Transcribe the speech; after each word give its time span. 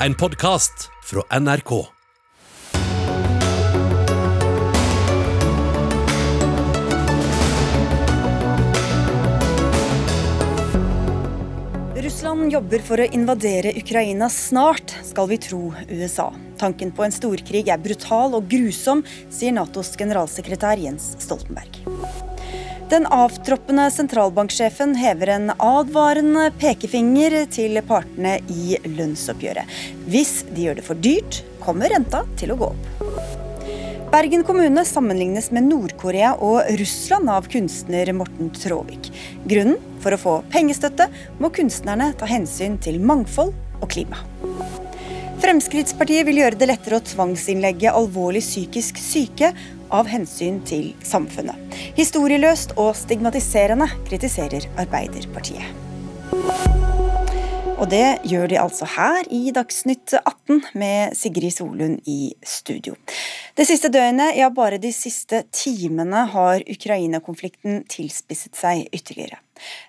en 0.00 0.14
podkast 0.14 0.90
fra 1.04 1.40
NRK. 1.40 1.86
Russland 11.96 12.52
jobber 12.52 12.78
for 12.84 13.00
å 13.00 13.08
invadere 13.08 13.72
Ukraina 13.80 14.28
snart, 14.30 14.92
skal 15.04 15.30
vi 15.32 15.40
tro 15.40 15.72
USA. 15.88 16.28
Tanken 16.60 16.92
på 16.92 17.06
en 17.06 17.14
storkrig 17.14 17.66
er 17.72 17.80
brutal 17.80 18.36
og 18.36 18.50
grusom, 18.52 19.04
sier 19.32 19.56
Natos 19.56 19.94
generalsekretær 19.96 20.80
Jens 20.80 21.14
Stoltenberg. 21.24 21.95
Den 22.86 23.06
avtroppende 23.10 23.90
sentralbanksjefen 23.90 24.92
hever 24.94 25.32
en 25.34 25.50
advarende 25.58 26.44
pekefinger 26.60 27.34
til 27.50 27.80
partene 27.82 28.36
i 28.46 28.76
lønnsoppgjøret. 28.84 29.72
Hvis 30.06 30.44
de 30.54 30.68
gjør 30.68 30.78
det 30.78 30.84
for 30.86 31.02
dyrt, 31.02 31.40
kommer 31.64 31.90
renta 31.90 32.22
til 32.38 32.54
å 32.54 32.58
gå 32.60 32.68
opp. 32.70 32.86
Bergen 34.12 34.46
kommune 34.46 34.86
sammenlignes 34.86 35.50
med 35.50 35.66
Nord-Korea 35.66 36.36
og 36.38 36.70
Russland 36.78 37.26
av 37.34 37.50
kunstner 37.50 38.12
Morten 38.14 38.54
Tråvik. 38.54 39.10
Grunnen? 39.50 39.82
For 40.04 40.14
å 40.14 40.22
få 40.22 40.36
pengestøtte 40.52 41.08
må 41.42 41.50
kunstnerne 41.50 42.12
ta 42.14 42.30
hensyn 42.30 42.78
til 42.78 43.00
mangfold 43.02 43.50
og 43.80 43.90
klima. 43.90 44.22
Fremskrittspartiet 45.42 46.24
vil 46.28 46.38
gjøre 46.40 46.56
det 46.60 46.70
lettere 46.70 47.00
å 47.00 47.04
tvangsinnlegge 47.04 47.90
alvorlig 47.90 48.40
psykisk 48.46 49.02
syke 49.02 49.50
av 49.90 50.08
hensyn 50.10 50.60
til 50.66 50.92
samfunnet. 51.04 51.76
Historieløst 51.96 52.76
og 52.80 52.94
stigmatiserende, 52.98 53.88
kritiserer 54.08 54.68
Arbeiderpartiet. 54.78 55.86
Og 57.76 57.90
det 57.92 58.18
gjør 58.24 58.48
de 58.48 58.56
altså 58.60 58.86
her 58.88 59.26
i 59.30 59.50
Dagsnytt 59.52 60.14
18 60.16 60.62
med 60.80 61.16
Sigrid 61.16 61.52
Solund 61.52 61.98
i 62.08 62.32
studio. 62.40 62.96
Det 63.56 63.66
siste 63.68 63.90
døgnet, 63.92 64.36
ja 64.38 64.48
bare 64.48 64.80
de 64.80 64.92
siste 64.96 65.42
timene, 65.52 66.24
har 66.32 66.64
Ukraina-konflikten 66.64 67.84
tilspisset 67.92 68.56
seg 68.56 68.86
ytterligere. 68.96 69.42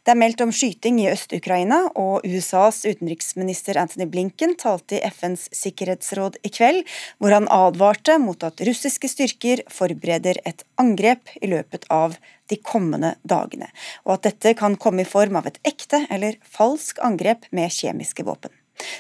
Det 0.04 0.14
er 0.14 0.20
meldt 0.20 0.42
om 0.44 0.52
skyting 0.56 1.00
i 1.04 1.10
Øst-Ukraina, 1.12 1.84
og 2.00 2.26
USAs 2.28 2.84
utenriksminister 2.88 3.80
Anthony 3.82 4.08
Blinken 4.12 4.56
talte 4.60 4.98
i 4.98 5.12
FNs 5.12 5.48
sikkerhetsråd 5.56 6.40
i 6.48 6.52
kveld, 6.54 6.84
hvor 7.20 7.36
han 7.36 7.50
advarte 7.54 8.18
mot 8.22 8.44
at 8.48 8.64
russiske 8.68 9.10
styrker 9.12 9.64
forbereder 9.72 10.42
et 10.48 10.64
angrep 10.82 11.34
i 11.42 11.52
løpet 11.52 11.88
av 11.94 12.18
de 12.48 12.60
kommende 12.64 13.16
dagene, 13.28 13.68
og 14.06 14.18
at 14.18 14.30
dette 14.30 14.54
kan 14.60 14.78
komme 14.80 15.04
i 15.04 15.10
form 15.10 15.36
av 15.40 15.50
et 15.50 15.60
ekte 15.68 16.06
eller 16.14 16.40
falsk 16.48 17.02
angrep 17.04 17.50
med 17.52 17.74
kjemiske 17.74 18.24
våpen. 18.28 18.54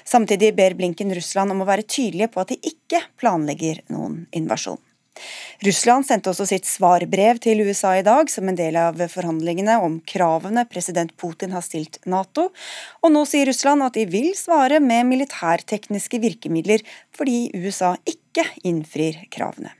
Samtidig 0.03 0.55
ber 0.57 0.73
Blinken 0.73 1.13
Russland 1.15 1.53
om 1.53 1.61
å 1.61 1.69
være 1.69 1.85
tydelige 1.85 2.31
på 2.33 2.41
at 2.41 2.51
de 2.53 2.57
ikke 2.71 3.03
planlegger 3.21 3.83
noen 3.93 4.25
invasjon. 4.35 4.81
Russland 5.65 6.05
sendte 6.05 6.31
også 6.31 6.45
sitt 6.49 6.67
svarbrev 6.69 7.39
til 7.41 7.63
USA 7.65 7.95
i 7.97 8.05
dag, 8.05 8.29
som 8.29 8.49
en 8.49 8.59
del 8.59 8.77
av 8.79 9.01
forhandlingene 9.11 9.79
om 9.81 9.99
kravene 10.05 10.67
president 10.69 11.15
Putin 11.17 11.55
har 11.55 11.65
stilt 11.65 11.99
Nato. 12.05 12.49
Og 13.01 13.13
nå 13.13 13.25
sier 13.29 13.49
Russland 13.49 13.85
at 13.85 13.97
de 13.97 14.05
vil 14.09 14.31
svare 14.37 14.79
med 14.83 15.09
militærtekniske 15.09 16.21
virkemidler, 16.23 16.85
fordi 17.17 17.47
USA 17.57 17.95
ikke 18.05 18.45
innfrir 18.67 19.23
kravene. 19.33 19.73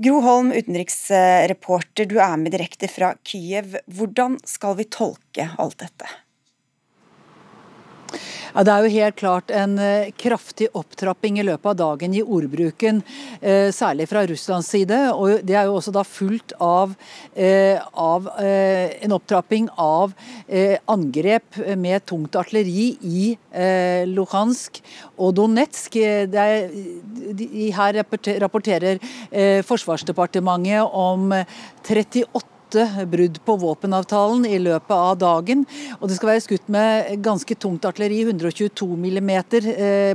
Gro 0.00 0.22
Holm, 0.24 0.54
utenriksreporter, 0.56 2.06
du 2.08 2.16
er 2.22 2.38
med 2.40 2.54
direkte 2.54 2.88
fra 2.88 3.12
Kyiv. 3.26 3.74
Hvordan 3.92 4.38
skal 4.48 4.78
vi 4.78 4.86
tolke 4.88 5.50
alt 5.60 5.82
dette? 5.82 6.08
Ja, 8.54 8.64
Det 8.64 8.72
er 8.72 8.84
jo 8.84 8.94
helt 8.96 9.16
klart 9.16 9.50
en 9.54 9.78
eh, 9.78 10.10
kraftig 10.18 10.68
opptrapping 10.74 11.38
i 11.38 11.46
løpet 11.46 11.70
av 11.72 11.76
dagen 11.78 12.14
i 12.14 12.22
ordbruken, 12.22 13.02
eh, 13.40 13.70
særlig 13.74 14.08
fra 14.10 14.24
Russlands 14.26 14.70
side. 14.70 14.98
og 15.14 15.46
Det 15.46 15.54
er 15.54 15.68
jo 15.68 15.76
også 15.78 15.92
da 15.94 16.02
fulgt 16.02 16.52
av, 16.60 16.94
eh, 17.36 17.78
av 17.94 18.28
en 18.40 19.12
opptrapping 19.12 19.68
av 19.78 20.12
angrep 20.88 21.56
med 21.76 22.04
tungt 22.06 22.34
artilleri 22.36 22.96
i 23.02 23.36
Luhansk 24.06 24.80
og 25.18 25.34
Donetsk. 25.36 25.96
Er, 25.96 26.70
her 27.72 27.92
rapporterer 28.40 28.98
Forsvarsdepartementet 29.62 30.90
om 30.92 31.32
38 31.84 32.24
åtte 32.70 33.06
brudd 33.06 33.38
på 33.44 33.56
våpenavtalen 33.56 34.46
i 34.46 34.58
løpet 34.58 34.94
av 34.94 35.18
dagen. 35.18 35.64
Og 35.98 36.08
det 36.08 36.16
skal 36.16 36.30
være 36.32 36.44
skutt 36.44 36.68
med 36.70 37.22
ganske 37.24 37.54
tungt 37.58 37.84
artilleri, 37.84 38.22
122 38.22 38.86
mm 38.94 39.30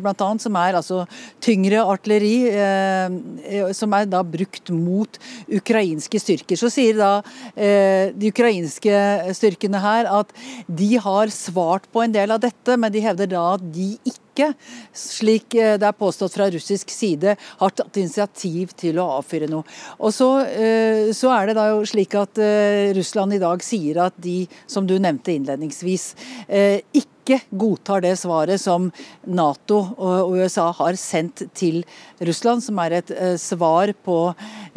bl.a., 0.01 0.29
som 0.39 0.55
er 0.59 0.77
altså 0.79 1.03
tyngre 1.43 1.83
artilleri, 1.83 2.35
eh, 2.49 3.71
som 3.75 3.93
er 3.93 4.07
da 4.07 4.23
brukt 4.23 4.71
mot 4.71 5.19
ukrainske 5.51 6.19
styrker. 6.21 6.59
Så 6.59 6.71
sier 6.71 6.97
da 6.99 7.11
eh, 7.55 8.13
de 8.15 8.31
ukrainske 8.31 8.95
styrkene 9.35 9.81
her 9.83 10.11
at 10.21 10.31
de 10.67 10.95
har 11.01 11.33
svart 11.33 11.89
på 11.91 12.05
en 12.05 12.15
del 12.15 12.31
av 12.31 12.43
dette, 12.43 12.77
men 12.77 12.93
de 12.93 13.03
hevder 13.03 13.35
da 13.35 13.49
at 13.55 13.73
de 13.75 13.95
ikke 14.03 14.24
ikke, 14.35 14.51
slik 14.95 15.55
eh, 15.55 15.77
det 15.79 15.87
er 15.87 15.97
påstått 15.97 16.35
fra 16.35 16.49
russisk 16.51 16.91
side, 16.91 17.35
har 17.39 17.75
tatt 17.75 18.01
initiativ 18.01 18.75
til 18.77 18.99
å 18.99 19.07
avfyre 19.21 19.49
noe. 19.51 19.63
Og 19.99 20.13
så, 20.15 20.29
eh, 20.43 21.09
så 21.15 21.31
er 21.37 21.49
det 21.49 21.57
da 21.59 21.69
jo 21.71 21.81
slik 21.87 22.15
at 22.19 22.43
eh, 22.43 22.91
Russland 22.97 23.35
i 23.35 23.41
dag 23.41 23.63
sier 23.63 24.03
at 24.09 24.15
de, 24.21 24.43
som 24.67 24.87
du 24.87 24.97
nevnte 24.99 25.35
innledningsvis, 25.35 26.13
ikke 26.45 27.11
ikke 27.25 27.39
godtar 27.57 28.03
det 28.05 28.11
svaret 28.21 28.61
som 28.61 28.91
Nato 29.25 29.79
og 29.97 30.35
USA 30.37 30.67
har 30.77 30.93
sendt 30.99 31.41
til 31.57 31.79
Russland, 32.21 32.61
som 32.61 32.77
er 32.83 32.99
et 32.99 33.13
svar 33.41 33.89
på 34.05 34.19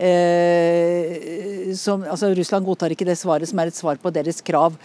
eh, 0.00 1.74
som, 1.76 2.06
altså 2.08 2.32
Russland 2.32 2.64
godtar 2.64 2.94
ikke 2.94 3.04
det 3.08 3.18
svaret 3.20 3.50
som 3.50 3.60
er 3.60 3.68
et 3.68 3.76
svar 3.76 4.00
på 4.00 4.12
deres 4.14 4.40
krav. 4.40 4.78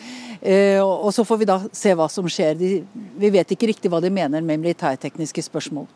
Eh, 0.44 0.82
og 0.84 1.14
Så 1.16 1.24
får 1.24 1.38
vi 1.40 1.48
da 1.48 1.60
se 1.72 1.94
hva 1.96 2.10
som 2.12 2.28
skjer. 2.28 2.60
Vi 2.60 3.30
vet 3.32 3.56
ikke 3.56 3.70
riktig 3.72 3.92
hva 3.92 4.02
de 4.04 4.12
mener 4.12 4.44
med 4.44 4.60
militærtekniske 4.60 5.46
spørsmål. 5.48 5.88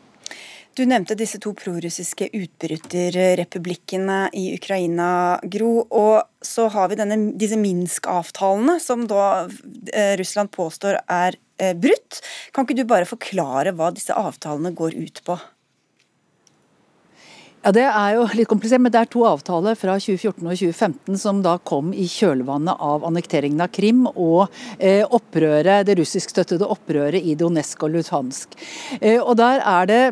Du 0.78 0.84
nevnte 0.86 1.16
disse 1.18 1.40
to 1.42 1.50
prorussiske 1.58 2.28
utbryterrepublikkene 2.38 4.18
i 4.38 4.52
Ukraina, 4.54 5.40
Gro. 5.42 5.88
Og 5.90 6.22
så 6.44 6.68
har 6.70 6.88
vi 6.92 6.98
denne, 7.00 7.18
disse 7.40 7.58
Minsk-avtalene, 7.58 8.78
som 8.80 9.06
da 9.10 9.48
eh, 9.92 10.14
Russland 10.20 10.52
påstår 10.54 11.00
er 11.02 11.36
eh, 11.58 11.74
brutt. 11.74 12.20
Kan 12.54 12.64
ikke 12.64 12.78
du 12.78 12.84
bare 12.88 13.10
forklare 13.10 13.74
hva 13.74 13.90
disse 13.96 14.14
avtalene 14.14 14.70
går 14.78 14.94
ut 15.02 15.22
på? 15.26 15.38
Ja, 17.64 17.72
Det 17.72 17.82
er 17.82 18.14
jo 18.14 18.26
litt 18.38 18.48
komplisert, 18.48 18.80
men 18.80 18.92
det 18.94 19.00
er 19.00 19.10
to 19.10 19.24
avtaler 19.26 19.74
fra 19.78 19.96
2014 19.98 20.46
og 20.46 20.54
2015 20.54 21.18
som 21.18 21.40
da 21.42 21.56
kom 21.58 21.90
i 21.90 22.06
kjølvannet 22.06 22.78
av 22.78 23.06
annekteringen 23.08 23.64
av 23.64 23.72
Krim 23.74 24.04
og 24.12 24.46
eh, 24.78 25.02
opprøret, 25.02 25.86
det 25.88 25.98
russiskstøttede 25.98 26.68
opprøret 26.70 27.18
i 27.18 27.34
Donetsk 27.38 27.82
og 27.82 27.96
Lutansk. 27.96 28.54
Eh, 29.00 29.18
og 29.18 29.34
der 29.42 29.64
er 29.66 29.90
det 29.90 30.02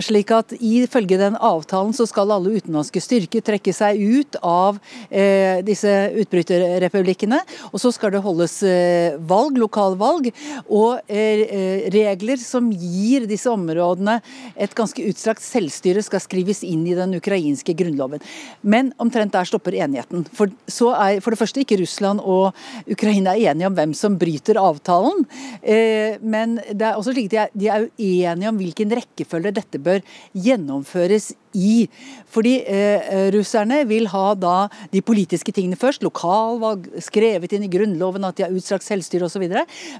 slik 0.00 0.32
at 0.34 0.54
Ifølge 0.62 1.18
den 1.20 1.36
avtalen 1.36 1.92
så 1.96 2.06
skal 2.08 2.30
alle 2.32 2.54
utenlandske 2.56 3.00
styrker 3.02 3.42
trekke 3.44 3.74
seg 3.74 3.98
ut 4.00 4.38
av 4.46 4.78
eh, 5.10 5.60
disse 5.66 5.90
utbryterrepublikkene. 6.22 7.40
Og 7.72 7.82
så 7.82 7.92
skal 7.94 8.14
det 8.14 8.22
holdes 8.24 8.58
eh, 8.66 9.18
valg, 9.28 9.58
lokalvalg, 9.60 10.30
og 10.68 11.12
eh, 11.12 11.88
regler 11.92 12.40
som 12.40 12.70
gir 12.70 13.26
disse 13.30 13.50
områdene 13.50 14.18
et 14.56 14.74
ganske 14.76 15.04
utstrakt 15.08 15.44
selvstyre, 15.44 16.04
skal 16.04 16.22
skrives 16.22 16.62
inn 16.66 16.86
i 16.88 16.96
den 16.98 17.16
ukrainske 17.18 17.74
grunnloven. 17.76 18.22
Men 18.62 18.92
omtrent 19.02 19.34
der 19.34 19.48
stopper 19.48 19.76
enigheten. 19.76 20.24
For, 20.36 20.52
er, 20.92 21.20
for 21.24 21.34
det 21.34 21.40
første 21.40 21.62
ikke 21.64 21.80
Russland 21.82 22.22
og 22.22 22.52
Ukraina 22.90 23.34
er 23.34 23.52
enige 23.52 23.70
om 23.70 23.76
hvem 23.76 23.94
som 23.96 24.18
bryter 24.20 24.60
avtalen. 24.60 25.24
Eh, 25.62 26.18
men 26.22 26.58
det 26.70 26.88
er 26.88 26.98
også 26.98 27.14
slik 27.16 27.30
de 27.32 27.42
er, 27.44 27.52
de 27.54 27.68
er 27.72 27.88
uenige 27.98 28.50
om 28.50 28.60
hvilken 28.60 28.96
rekkefølge 28.96 29.54
dette 29.58 29.81
bør 29.84 30.04
gjennomføres 30.34 31.32
i. 31.58 31.86
Fordi 32.32 32.54
eh, 32.64 33.28
russerne 33.34 33.82
vil 33.88 34.08
ha 34.12 34.26
da 34.38 34.56
de 34.92 35.02
politiske 35.04 35.52
tingene 35.54 35.78
først, 35.78 36.04
lokalvalg, 36.06 36.88
skrevet 37.04 37.52
inn 37.52 37.66
i 37.66 37.72
grunnloven 37.72 38.24
at 38.28 38.38
de 38.38 38.46
har 38.46 38.56
utstrakt 38.56 38.86
selvstyre 38.86 39.28
osv. 39.28 39.44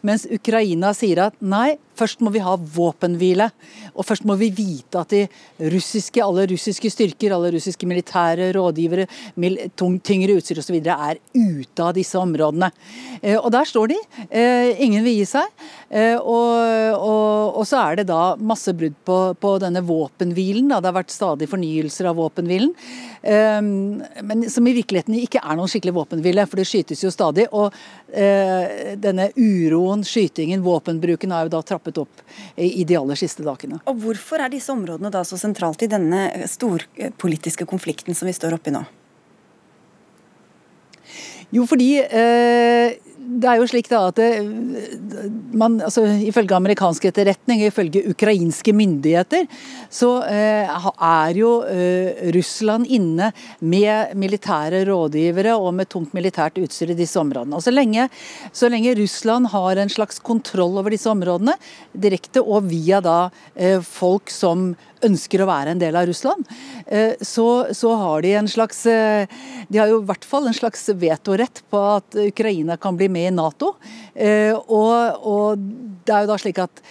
Mens 0.06 0.26
Ukraina 0.32 0.93
sier 0.96 1.26
at 1.28 1.38
nei, 1.44 1.76
først 1.99 2.22
må 2.25 2.32
vi 2.32 2.43
ha 2.43 2.54
våpenhvile. 2.56 3.49
Og 3.93 4.06
først 4.08 4.25
må 4.28 4.37
vi 4.40 4.50
vite 4.54 5.00
at 5.02 5.12
de 5.12 5.26
russiske, 5.72 6.22
alle 6.25 6.46
russiske 6.50 6.90
styrker, 6.93 7.34
alle 7.34 7.52
russiske 7.54 7.88
militære 7.88 8.50
rådgivere, 8.56 9.06
mil, 9.43 9.58
tung, 9.76 9.99
tyngre 10.00 10.38
utstyr 10.38 10.62
osv. 10.62 10.78
er 10.82 11.20
ute 11.34 11.84
av 11.84 11.93
disse 11.96 12.19
områdene. 12.19 12.70
Eh, 13.20 13.37
og 13.38 13.50
der 13.54 13.69
står 13.69 13.93
de. 13.93 13.99
Eh, 14.28 14.82
ingen 14.84 15.04
vil 15.04 15.20
gi 15.20 15.28
seg. 15.34 15.49
Eh, 15.90 16.16
og, 16.16 16.96
og, 16.96 17.60
og, 17.60 17.64
så 17.69 17.82
er 17.84 18.00
det 18.00 18.08
da 18.10 18.34
masse 18.40 18.72
brudd 18.76 18.96
på, 19.06 19.19
på 19.38 19.54
denne 19.62 19.84
våpenhvilen. 19.87 20.70
Da. 20.72 20.81
Det 20.81 20.93
har 20.93 21.00
vært 21.02 21.14
stadig 21.14 21.41
stadig 21.42 21.50
fornyelser 21.50 22.08
av 22.08 22.16
våpenhvilen. 22.16 22.74
Ehm, 23.22 24.02
men 24.22 24.50
som 24.50 24.66
i 24.66 24.74
virkeligheten 24.74 25.14
ikke 25.14 25.42
er 25.42 25.56
noen 25.56 25.68
skikkelig 25.68 25.94
våpenhvile, 25.94 26.46
for 26.46 26.56
det 26.56 26.66
skytes 26.66 27.02
jo 27.04 27.10
stadig. 27.10 27.48
Og 27.52 27.72
eh, 28.12 28.96
denne 28.96 29.30
uroen, 29.36 30.04
skytingen, 30.04 30.62
våpenbruken 30.62 31.30
har 31.32 31.46
jo 31.46 31.56
da 31.56 31.62
trappet 31.62 31.82
trappet 31.82 31.98
opp 31.98 32.22
i 32.56 32.84
de 32.84 32.96
aller 32.96 33.16
siste 33.16 33.42
dagene. 33.42 33.80
Og 33.86 33.96
Hvorfor 34.02 34.42
er 34.42 34.50
disse 34.50 34.72
områdene 34.72 35.10
da 35.10 35.24
så 35.24 35.38
sentralt 35.38 35.82
i 35.82 35.90
denne 35.90 36.46
storpolitiske 36.48 37.66
konflikten 37.66 38.14
som 38.14 38.26
vi 38.26 38.34
står 38.36 38.56
oppi 38.58 38.72
nå? 38.72 38.84
Jo, 41.52 41.66
fordi 41.68 42.00
eh, 42.00 42.94
det 43.22 43.48
er 43.48 43.60
jo 43.60 43.66
slik 43.70 43.88
da 43.90 44.00
at 44.10 44.19
det, 44.19 44.28
man, 45.54 45.78
altså, 45.84 46.04
Ifølge 46.26 46.56
amerikansk 46.56 47.04
etterretning, 47.10 47.62
ifølge 47.66 48.04
ukrainske 48.10 48.74
myndigheter, 48.74 49.46
så 49.92 50.10
eh, 50.26 50.69
er 50.92 51.38
jo 51.38 51.52
eh, 51.69 52.30
Russland 52.34 52.88
inne 52.90 53.30
med 53.60 54.14
militære 54.19 54.84
rådgivere 54.88 55.54
og 55.58 55.72
med 55.78 55.90
tungt 55.92 56.14
militært 56.16 56.58
utstyr 56.62 56.94
i 56.94 56.98
disse 56.98 57.20
områdene. 57.20 57.58
Og 57.58 57.64
så 57.64 57.74
lenge, 57.74 58.08
så 58.52 58.70
lenge 58.72 58.96
Russland 58.98 59.50
har 59.52 59.80
en 59.80 59.92
slags 59.92 60.22
kontroll 60.22 60.78
over 60.80 60.94
disse 60.94 61.10
områdene, 61.10 61.56
direkte 61.92 62.42
og 62.42 62.68
via 62.70 63.02
da 63.04 63.18
eh, 63.54 63.78
folk 63.82 64.32
som 64.32 64.72
ønsker 65.06 65.43
å 65.43 65.49
være 65.50 65.75
en 65.75 65.82
del 65.82 65.96
av 65.99 66.06
Russland, 66.08 66.49
eh, 66.87 67.14
så, 67.20 67.49
så, 67.75 67.94
har 67.99 68.25
de 68.25 68.34
en 68.38 68.50
slags 68.50 68.84
eh, 68.90 69.31
De 69.69 69.81
har 69.81 69.90
jo 69.90 70.00
i 70.02 70.08
hvert 70.08 70.26
fall 70.28 70.49
en 70.49 70.56
slags 70.56 70.88
vetorett 70.99 71.62
på 71.70 71.81
at 71.96 72.19
Ukraina 72.26 72.78
kan 72.81 72.99
bli 72.99 73.08
med 73.12 73.31
i 73.31 73.34
Nato. 73.34 73.75
Eh, 74.14 74.52
og, 74.52 75.22
og 75.22 75.64
det 76.06 76.14
er 76.14 76.26
jo 76.26 76.32
da 76.32 76.38
slik 76.40 76.62
at 76.62 76.84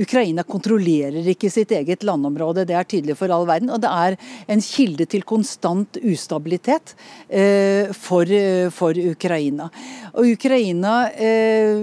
Ukraina 0.00 0.42
kontrollerer 0.42 1.26
ikke 1.30 1.50
sitt 1.52 1.70
eget 1.74 2.02
landområde, 2.06 2.64
det 2.66 2.74
er 2.74 2.86
tydelig 2.88 3.16
for 3.18 3.30
all 3.34 3.46
verden. 3.46 3.70
Og 3.70 3.82
det 3.82 3.90
er 3.90 4.16
en 4.50 4.62
kilde 4.64 5.06
til 5.10 5.22
konstant 5.26 5.98
ustabilitet 6.02 6.94
eh, 7.28 7.92
for, 7.94 8.30
for, 8.74 8.98
Ukraina. 9.14 9.68
Og 10.14 10.32
Ukraina, 10.34 10.94
eh, 11.14 11.78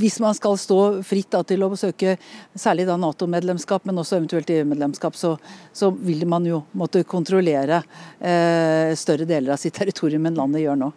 hvis 0.00 0.20
man 0.24 0.36
skal 0.36 0.56
stå 0.60 0.80
fritt 1.06 1.30
da, 1.34 1.42
til 1.44 1.66
å 1.66 1.72
søke 1.76 2.16
særlig 2.58 2.88
Nato-medlemskap, 2.90 3.84
men 3.88 4.00
også 4.00 4.18
eventuelt 4.18 4.50
EU-medlemskap, 4.50 5.16
så, 5.16 5.36
så, 5.72 5.92
vil 6.00 6.24
man 6.28 6.46
jo 6.48 6.62
måtte 6.72 7.04
kontrollere 7.08 7.82
eh, 8.18 8.96
større 8.96 9.28
deler 9.28 9.54
av 9.54 9.60
sitt 9.60 9.76
territorium 9.76 10.26
enn 10.28 10.38
landet 10.40 10.64
gjør 10.64 10.80
nå. 10.80 10.92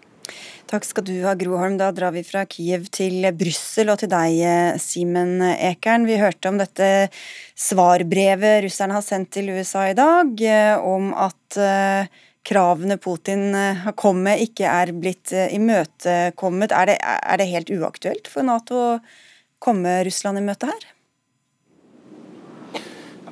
Takk 0.70 0.88
skal 0.88 1.06
du 1.06 1.14
ha, 1.26 1.36
Groholm. 1.38 1.76
Da 1.78 1.92
drar 1.94 2.14
vi 2.16 2.24
fra 2.26 2.46
Kiev 2.50 2.88
til 2.94 3.28
Brussel 3.38 3.92
og 3.94 4.00
til 4.02 4.10
deg, 4.10 4.40
Simen 4.82 5.42
Ekern. 5.54 6.08
Vi 6.10 6.18
hørte 6.22 6.50
om 6.50 6.58
dette 6.62 6.88
svarbrevet 7.60 8.64
russerne 8.66 8.98
har 8.98 9.06
sendt 9.06 9.34
til 9.36 9.52
USA 9.54 9.90
i 9.92 9.98
dag, 9.98 10.32
eh, 10.42 10.76
om 10.80 11.12
at 11.14 11.60
eh, 11.60 12.10
kravene 12.48 12.98
Putin 13.02 13.52
har 13.54 13.92
eh, 13.92 14.00
kommet 14.00 14.42
ikke 14.48 14.70
er 14.70 14.94
blitt 14.96 15.34
imøtekommet. 15.34 16.74
Er 16.74 16.92
det, 16.92 16.98
er 17.04 17.42
det 17.42 17.52
helt 17.52 17.74
uaktuelt 17.78 18.32
for 18.32 18.48
Nato 18.48 18.82
å 18.82 18.90
komme 19.64 20.02
Russland 20.08 20.42
i 20.42 20.46
møte 20.48 20.72
her? 20.72 20.93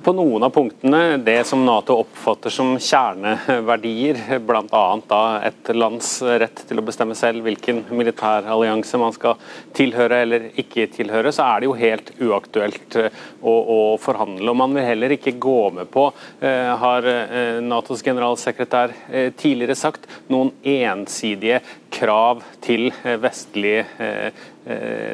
På 0.02 0.14
noen 0.18 0.44
av 0.44 0.50
punktene, 0.50 1.18
det 1.22 1.44
som 1.46 1.62
Nato 1.66 1.94
oppfatter 2.02 2.50
som 2.50 2.72
kjerneverdier, 2.82 4.18
bl.a. 4.42 5.20
et 5.46 5.70
lands 5.76 6.10
rett 6.42 6.64
til 6.66 6.82
å 6.82 6.86
bestemme 6.88 7.14
selv 7.18 7.46
hvilken 7.46 7.84
militær 7.94 8.48
allianse 8.50 8.98
man 8.98 9.14
skal 9.14 9.38
tilhøre 9.78 10.22
eller 10.24 10.48
ikke 10.64 10.88
tilhøre, 10.96 11.34
så 11.36 11.46
er 11.46 11.62
det 11.62 11.70
jo 11.70 11.76
helt 11.78 12.10
uaktuelt 12.18 12.98
eh, 12.98 13.20
å, 13.42 13.54
å 13.54 13.80
forhandle. 14.02 14.48
Og 14.50 14.58
man 14.64 14.74
vil 14.74 14.88
heller 14.88 15.14
ikke 15.14 15.36
gå 15.44 15.60
med 15.76 15.92
på, 15.94 16.08
eh, 16.40 16.72
har 16.82 17.10
eh, 17.12 17.60
Natos 17.62 18.02
generalsekretær 18.02 18.96
tidligere 19.38 19.78
sagt, 19.78 20.10
noen 20.34 20.50
ensidige 20.66 21.62
krav 21.94 22.42
til 22.64 22.90
vestlige 23.22 23.86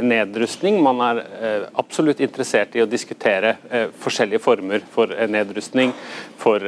nedrustning. 0.04 0.82
Man 0.84 1.00
er 1.02 1.20
eh, 1.24 1.66
absolutt 1.80 2.20
interessert 2.20 2.76
i 2.76 2.82
å 2.84 2.88
diskutere 2.90 3.56
eh, 3.70 3.86
forskjellige 3.96 4.42
former 4.44 4.84
for 4.92 5.14
nedrustning, 5.32 5.94
for 6.38 6.62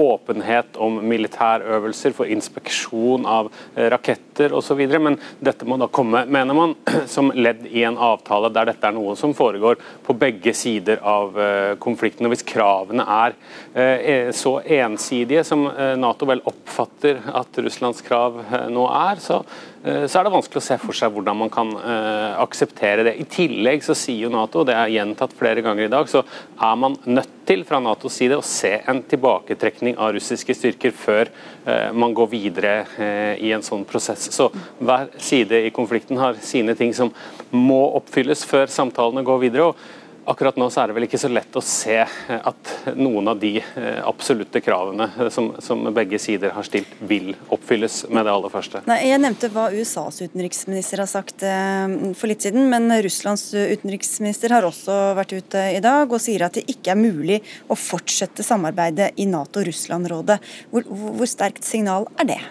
åpenhet 0.00 0.78
om 0.80 0.94
militærøvelser, 1.04 2.14
for 2.16 2.30
inspeksjon 2.32 3.26
av 3.28 3.50
raketter 3.92 4.54
osv. 4.56 4.80
Men 5.04 5.18
dette 5.44 5.66
må 5.68 5.76
da 5.78 5.86
komme, 5.92 6.24
mener 6.24 6.56
man, 6.56 6.72
som 7.14 7.28
ledd 7.34 7.66
i 7.68 7.84
en 7.84 7.98
avtale 8.00 8.50
der 8.54 8.70
dette 8.70 8.88
er 8.88 8.96
noe 8.96 9.12
som 9.20 9.34
foregår 9.36 9.76
på 10.06 10.16
begge 10.16 10.54
sider 10.56 11.02
av 11.04 11.36
konflikten. 11.82 12.26
Og 12.26 12.32
Hvis 12.32 12.46
kravene 12.48 13.04
er 13.04 14.32
så 14.36 14.54
ensidige 14.64 15.44
som 15.46 15.66
Nato 16.00 16.26
vel 16.28 16.42
oppfatter 16.48 17.20
at 17.36 17.60
Russlands 17.60 18.00
krav 18.06 18.40
nå 18.72 18.88
er, 18.88 19.20
så 19.22 19.42
Eh, 19.44 19.71
så 19.82 20.20
er 20.20 20.26
det 20.26 20.30
vanskelig 20.30 20.60
å 20.60 20.64
se 20.64 20.76
for 20.78 20.94
seg 20.94 21.10
hvordan 21.10 21.38
man 21.40 21.50
kan 21.50 21.72
uh, 21.74 22.38
akseptere 22.38 23.02
det. 23.08 23.16
I 23.18 23.26
tillegg 23.26 23.82
så 23.82 23.96
sier 23.98 24.28
jo 24.28 24.30
Nato, 24.30 24.60
og 24.62 24.68
det 24.68 24.76
er 24.78 24.92
gjentatt 24.94 25.34
flere 25.34 25.64
ganger 25.64 25.88
i 25.88 25.90
dag, 25.90 26.06
så 26.10 26.22
er 26.22 26.76
man 26.78 26.94
nødt 27.02 27.32
til 27.48 27.64
fra 27.66 27.80
Natos 27.82 28.14
side 28.20 28.38
å 28.38 28.44
se 28.46 28.76
en 28.78 29.00
tilbaketrekning 29.10 29.98
av 29.98 30.12
russiske 30.14 30.54
styrker 30.54 30.94
før 30.94 31.32
uh, 31.66 31.90
man 31.98 32.14
går 32.14 32.30
videre 32.30 32.76
uh, 32.94 33.34
i 33.42 33.50
en 33.56 33.66
sånn 33.66 33.82
prosess. 33.88 34.28
Så 34.30 34.52
hver 34.78 35.10
side 35.18 35.64
i 35.66 35.74
konflikten 35.74 36.20
har 36.22 36.38
sine 36.46 36.78
ting 36.78 36.94
som 36.94 37.10
må 37.50 37.82
oppfylles 37.98 38.46
før 38.46 38.70
samtalene 38.70 39.26
går 39.26 39.42
videre. 39.48 39.72
og 39.72 40.01
Akkurat 40.24 40.56
nå 40.56 40.68
så 40.70 40.82
er 40.82 40.90
det 40.90 40.94
vel 40.94 41.06
ikke 41.08 41.18
så 41.18 41.28
lett 41.32 41.56
å 41.58 41.62
se 41.66 41.96
eh, 41.98 42.30
at 42.30 42.70
noen 42.94 43.32
av 43.32 43.40
de 43.42 43.56
eh, 43.58 43.98
absolutte 44.06 44.62
kravene 44.62 45.08
eh, 45.18 45.30
som, 45.34 45.50
som, 45.58 45.82
begge 45.94 46.20
sider 46.22 46.54
har 46.54 46.66
stilt, 46.66 46.92
vil 47.10 47.32
oppfylles 47.52 48.04
med 48.08 48.28
det 48.28 48.34
aller 48.34 48.52
første. 48.52 48.84
Nei, 48.86 49.00
jeg 49.10 49.18
nevnte 49.22 49.50
hva 49.50 49.66
USAs 49.74 50.22
utenriksminister 50.22 51.02
har 51.02 51.10
sagt 51.10 51.42
for 51.42 52.30
litt 52.30 52.44
siden, 52.44 52.68
men 52.70 52.86
Russlands 53.02 53.48
utenriksminister 53.52 54.54
har 54.54 54.66
også 54.68 54.94
vært 55.18 55.34
ute 55.34 55.66
i 55.74 55.82
dag 55.82 56.06
og 56.06 56.22
sier 56.22 56.46
at 56.46 56.56
det 56.56 56.68
ikke 56.70 56.94
er 56.94 57.02
mulig 57.02 57.42
å 57.66 57.78
fortsette 57.78 58.46
samarbeidet 58.46 59.12
i 59.18 59.26
Nato-Russland-rådet. 59.30 60.38
Hvor, 60.70 60.86
hvor 61.18 61.28
sterkt 61.30 61.66
signal 61.66 62.06
er 62.22 62.30
det? 62.36 62.42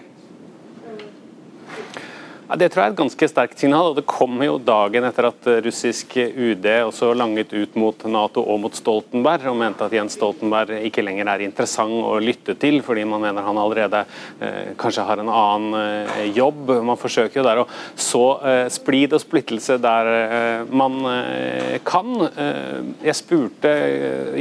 Ja, 2.52 2.58
det 2.60 2.66
tror 2.68 2.82
jeg 2.82 2.90
er 2.90 2.92
et 2.92 2.98
ganske 2.98 3.26
sterkt 3.30 3.62
signal. 3.62 3.86
og 3.88 3.94
Det 3.96 4.02
kommer 4.04 4.44
jo 4.44 4.58
dagen 4.60 5.06
etter 5.08 5.24
at 5.30 5.46
russisk 5.64 6.18
UD 6.20 6.66
også 6.84 7.14
langet 7.16 7.54
ut 7.56 7.78
mot 7.80 8.04
Nato 8.04 8.42
og 8.44 8.58
mot 8.60 8.76
Stoltenberg, 8.76 9.46
og 9.48 9.56
mente 9.56 9.86
at 9.86 9.94
Jens 9.96 10.18
Stoltenberg 10.18 10.82
ikke 10.84 11.00
lenger 11.00 11.30
er 11.32 11.46
interessant 11.46 11.96
å 12.04 12.18
lytte 12.20 12.52
til, 12.60 12.82
fordi 12.84 13.06
man 13.08 13.24
mener 13.24 13.46
han 13.46 13.56
allerede 13.56 14.02
eh, 14.44 14.74
kanskje 14.76 15.06
har 15.08 15.22
en 15.22 15.32
annen 15.32 15.78
eh, 15.80 16.28
jobb. 16.36 16.74
Man 16.84 17.00
forsøker 17.00 17.40
jo 17.40 17.46
der 17.48 17.62
å 17.62 17.66
så 17.96 18.22
eh, 18.44 18.66
splid 18.76 19.16
og 19.16 19.24
splittelse 19.24 19.80
der 19.80 20.12
eh, 20.12 20.68
man 20.68 21.00
eh, 21.08 21.80
kan. 21.88 22.12
Eh, 22.36 22.78
jeg 23.08 23.16
spurte 23.22 23.72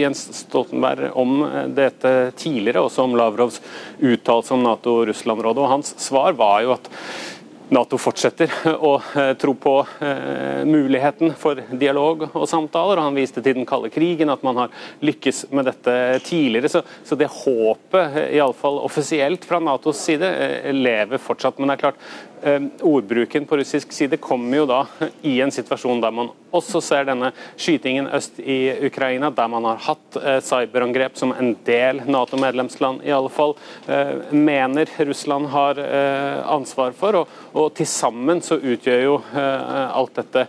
Jens 0.03 0.27
Stoltenberg 0.41 1.15
om 1.15 1.45
dette 1.79 2.33
tidligere, 2.35 2.83
også 2.83 3.07
om 3.07 3.15
Lavrovs 3.23 3.63
uttalelse 4.03 4.59
om 4.59 4.67
Nato-Russland-rådet, 4.67 5.63
og 5.63 5.75
hans 5.77 5.95
svar 6.11 6.35
var 6.35 6.59
jo 6.67 6.75
at 6.75 6.91
Nato 7.71 7.95
fortsetter 7.95 8.51
å 8.89 8.97
eh, 9.15 9.31
tro 9.39 9.53
på 9.55 9.73
eh, 10.03 10.63
muligheten 10.67 11.31
for 11.39 11.61
dialog 11.71 12.25
og 12.27 12.43
samtaler. 12.49 12.99
og 12.99 13.07
Han 13.07 13.19
viste 13.19 13.39
til 13.43 13.55
den 13.55 13.67
kalde 13.69 13.91
krigen, 13.93 14.31
at 14.33 14.43
man 14.43 14.59
har 14.59 14.73
lykkes 14.99 15.45
med 15.55 15.69
dette 15.69 15.93
tidligere. 16.27 16.71
Så, 16.71 16.81
så 17.07 17.15
det 17.19 17.29
håpet, 17.31 18.17
eh, 18.19 18.35
iallfall 18.41 18.81
offisielt 18.83 19.47
fra 19.47 19.61
Natos 19.63 20.03
side, 20.03 20.27
lever 20.75 21.21
fortsatt. 21.23 21.61
Men 21.61 21.71
det 21.71 21.77
er 21.77 21.83
klart, 21.85 22.03
ordbruken 22.81 23.45
på 23.45 23.57
russisk 23.59 23.91
side 23.93 24.17
kommer 24.21 24.61
jo 24.61 24.67
da 24.69 24.79
i 25.27 25.35
en 25.43 25.53
situasjon 25.53 26.01
der 26.01 26.13
man 26.15 26.31
også 26.51 26.81
ser 26.83 27.05
denne 27.07 27.29
skytingen 27.55 28.09
øst 28.11 28.39
i 28.39 28.73
Ukraina, 28.87 29.29
der 29.31 29.47
man 29.51 29.67
har 29.69 29.83
hatt 29.85 30.17
cyberangrep 30.43 31.15
som 31.19 31.31
en 31.31 31.53
del 31.67 32.01
Nato-medlemsland 32.11 33.05
i 33.07 33.13
alle 33.15 33.31
fall 33.31 33.53
mener 34.35 34.89
Russland 35.07 35.47
har 35.53 35.79
ansvar 36.51 36.91
for. 36.97 37.21
og, 37.21 37.39
og 37.53 37.73
til 37.77 37.87
sammen 37.87 38.41
så 38.43 38.57
utgjør 38.59 39.03
jo 39.03 39.17
eh, 39.33 39.97
alt 39.97 40.17
dette 40.19 40.47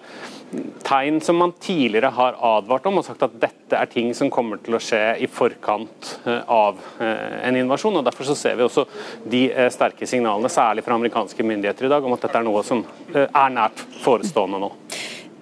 tegn 0.85 1.21
som 1.25 1.39
man 1.41 1.55
tidligere 1.63 2.13
har 2.13 2.37
advart 2.39 2.87
om 2.91 3.01
og 3.01 3.07
sagt 3.07 3.25
at 3.27 3.39
dette 3.41 3.79
er 3.79 3.91
ting 3.91 4.11
som 4.17 4.31
kommer 4.33 4.61
til 4.63 4.77
å 4.77 4.83
skje 4.83 5.01
i 5.25 5.29
forkant 5.31 6.13
eh, 6.27 6.43
av 6.47 6.81
eh, 7.01 7.39
en 7.49 7.61
invasjon. 7.63 8.01
og 8.01 8.07
Derfor 8.07 8.29
så 8.29 8.37
ser 8.39 8.59
vi 8.59 8.67
også 8.67 8.87
de 9.25 9.45
sterke 9.73 10.09
signalene, 10.09 10.51
særlig 10.53 10.85
fra 10.87 10.99
amerikanske 10.99 11.47
myndigheter 11.47 11.89
i 11.89 11.93
dag, 11.95 12.05
om 12.05 12.17
at 12.17 12.27
dette 12.27 12.43
er 12.43 12.47
noe 12.47 12.63
som 12.67 12.85
er 13.15 13.57
nært 13.57 13.85
forestående 14.05 14.61
nå. 14.63 14.73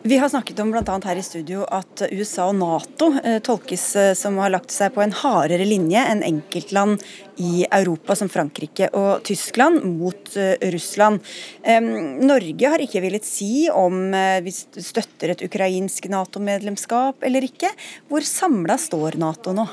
Vi 0.03 0.17
har 0.17 0.29
snakket 0.33 0.59
om 0.65 0.71
bl.a. 0.73 1.01
her 1.05 1.19
i 1.21 1.23
studio 1.23 1.67
at 1.69 2.07
USA 2.09 2.47
og 2.49 2.57
Nato 2.57 3.11
eh, 3.21 3.37
tolkes 3.45 3.85
som 4.17 4.31
som 4.31 4.39
har 4.39 4.53
lagt 4.55 4.71
seg 4.71 4.93
på 4.95 5.03
en 5.03 5.13
hardere 5.17 5.65
linje 5.67 6.01
enn 6.07 6.23
enkeltland 6.23 7.03
i 7.43 7.65
Europa 7.67 8.15
som 8.15 8.31
Frankrike 8.31 8.87
og 8.95 9.25
Tyskland 9.27 9.83
mot 9.99 10.37
eh, 10.39 10.55
Russland. 10.71 11.19
Norge 12.23 12.71
har 12.71 12.85
ikke 12.85 13.03
villet 13.03 13.27
si 13.27 13.67
om 13.75 14.15
vi 14.45 14.55
støtter 14.55 15.35
et 15.35 15.45
ukrainsk 15.49 16.07
Nato-medlemskap 16.13 17.27
eller 17.27 17.49
ikke. 17.51 17.73
Hvor 18.09 18.25
samla 18.27 18.79
står 18.79 19.19
Nato 19.21 19.57
nå? 19.57 19.67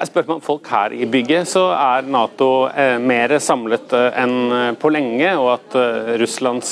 Spør 0.00 0.24
man 0.30 0.40
folk 0.40 0.68
her 0.72 0.94
i 0.96 1.04
bygget, 1.10 1.48
så 1.50 1.66
er 1.76 2.06
Nato 2.08 2.70
eh, 2.72 2.96
mer 3.04 3.34
samlet 3.42 3.92
eh, 3.96 4.06
enn 4.22 4.36
eh, 4.56 4.68
på 4.80 4.88
lenge, 4.92 5.28
og 5.36 5.50
at 5.52 5.76
Russlands 6.20 6.70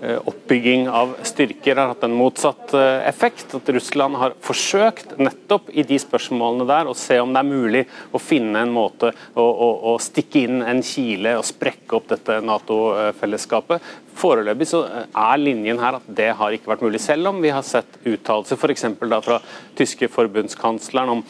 oppbygging 0.00 0.86
av 0.92 1.14
styrker 1.26 1.78
har 1.78 1.90
hatt 1.92 2.04
en 2.04 2.16
motsatt 2.16 2.74
effekt. 3.08 3.54
At 3.56 3.68
Russland 3.72 4.18
har 4.20 4.34
forsøkt 4.44 5.16
nettopp 5.20 5.70
i 5.72 5.84
de 5.86 5.98
spørsmålene 6.00 6.66
der 6.68 6.90
å 6.90 6.96
se 6.96 7.18
om 7.20 7.32
det 7.32 7.42
er 7.42 7.48
mulig 7.48 7.82
å 8.12 8.20
finne 8.22 8.64
en 8.64 8.74
måte 8.74 9.12
å, 9.34 9.44
å, 9.44 9.70
å 9.92 9.94
stikke 10.02 10.44
inn 10.44 10.64
en 10.64 10.82
kile 10.84 11.36
og 11.38 11.46
sprekke 11.48 11.96
opp 11.96 12.10
dette 12.12 12.40
Nato-fellesskapet. 12.44 13.86
Foreløpig 14.20 14.68
så 14.68 14.82
er 15.08 15.40
linjen 15.40 15.80
her 15.80 16.00
at 16.00 16.12
det 16.16 16.32
har 16.36 16.56
ikke 16.56 16.74
vært 16.74 16.84
mulig, 16.84 17.00
selv 17.02 17.32
om 17.32 17.40
vi 17.44 17.54
har 17.54 17.64
sett 17.66 18.00
uttalelser 18.04 18.60
f.eks. 18.60 18.86
fra 19.24 19.40
tyske 19.78 20.10
forbundskansleren 20.12 21.16
om 21.16 21.24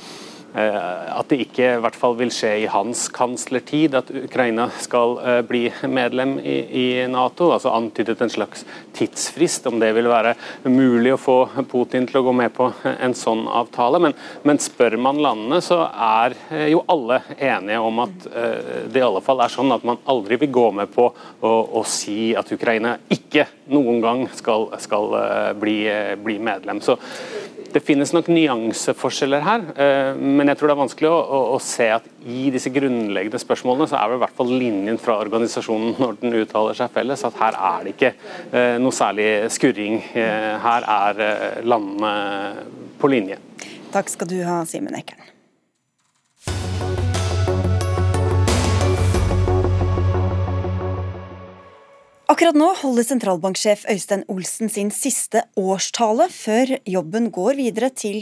at 0.53 1.29
det 1.31 1.45
ikke 1.45 1.67
i 1.77 1.81
hvert 1.85 1.97
fall 1.99 2.17
vil 2.19 2.33
skje 2.35 2.51
i 2.65 2.69
hans 2.71 3.05
kanslertid 3.15 3.95
at 3.95 4.09
Ukraina 4.11 4.67
skal 4.83 5.15
eh, 5.23 5.41
bli 5.47 5.63
medlem 5.87 6.39
i, 6.43 6.57
i 6.81 6.87
Nato. 7.11 7.53
altså 7.55 7.71
Antydet 7.77 8.21
en 8.21 8.33
slags 8.33 8.65
tidsfrist, 8.97 9.69
om 9.71 9.79
det 9.83 9.93
vil 9.95 10.11
være 10.11 10.35
mulig 10.67 11.15
å 11.15 11.21
få 11.21 11.37
Putin 11.71 12.09
til 12.09 12.21
å 12.21 12.25
gå 12.27 12.35
med 12.43 12.55
på 12.57 12.71
en 12.91 13.15
sånn 13.15 13.47
avtale. 13.47 14.03
Men, 14.03 14.17
men 14.43 14.59
spør 14.63 14.99
man 14.99 15.23
landene, 15.23 15.61
så 15.63 15.85
er 15.87 16.37
eh, 16.51 16.67
jo 16.75 16.83
alle 16.91 17.23
enige 17.39 17.81
om 17.87 18.03
at 18.07 18.29
det 18.91 19.01
i 19.01 19.05
alle 19.05 19.23
fall 19.25 19.41
er 19.45 19.53
sånn 19.53 19.73
at 19.75 19.85
man 19.87 20.01
aldri 20.11 20.37
vil 20.41 20.53
gå 20.53 20.67
med 20.81 20.91
på 20.93 21.07
å, 21.07 21.51
å 21.79 21.83
si 21.87 22.33
at 22.37 22.51
Ukraina 22.53 22.97
ikke 23.13 23.47
noen 23.71 24.03
gang 24.05 24.27
skal, 24.35 24.69
skal 24.83 25.15
bli, 25.61 25.79
bli 26.23 26.39
medlem. 26.43 26.83
Så 26.85 26.99
det 27.71 27.83
finnes 27.87 28.11
nok 28.15 28.29
nyanseforskjeller 28.31 29.45
her, 29.47 29.65
eh, 29.79 30.19
men 30.19 30.51
jeg 30.51 30.59
tror 30.59 30.71
det 30.71 30.75
er 30.75 30.81
vanskelig 30.81 31.11
å, 31.11 31.19
å, 31.21 31.41
å, 31.55 31.59
se 31.63 31.87
at 31.95 32.07
i 32.27 32.49
disse 32.51 32.73
grunnleggende 32.75 33.39
spørsmålene 33.39 33.87
så 33.91 33.99
er 34.01 34.11
det 34.11 34.19
i 34.19 34.23
hvert 34.25 34.39
fall 34.41 34.51
linjen 34.51 34.99
fra 35.01 35.21
organisasjonen 35.23 35.95
når 36.01 36.19
den 36.23 36.39
uttaler 36.41 36.79
seg 36.79 36.91
felles, 36.95 37.25
at 37.27 37.39
her 37.39 37.59
er 37.71 37.87
det 37.87 37.95
ikke 37.95 38.13
eh, 38.13 38.77
noe 38.83 38.97
særlig 38.97 39.29
skurring. 39.55 40.01
Eh, 40.19 40.53
her 40.65 40.89
er 40.97 41.63
landene 41.63 42.15
på 43.01 43.13
linje. 43.13 43.39
Takk 43.95 44.11
skal 44.11 44.31
du 44.31 44.41
ha, 44.47 44.63
Simen 44.71 44.99
Ekern. 44.99 45.23
Akkurat 52.31 52.55
nå 52.55 52.69
holder 52.79 53.03
sentralbanksjef 53.03 53.81
Øystein 53.91 54.21
Olsen 54.31 54.69
sin 54.71 54.93
siste 54.95 55.41
årstale 55.59 56.29
før 56.31 56.77
jobben 56.87 57.27
går 57.35 57.57
videre 57.59 57.89
til 57.91 58.21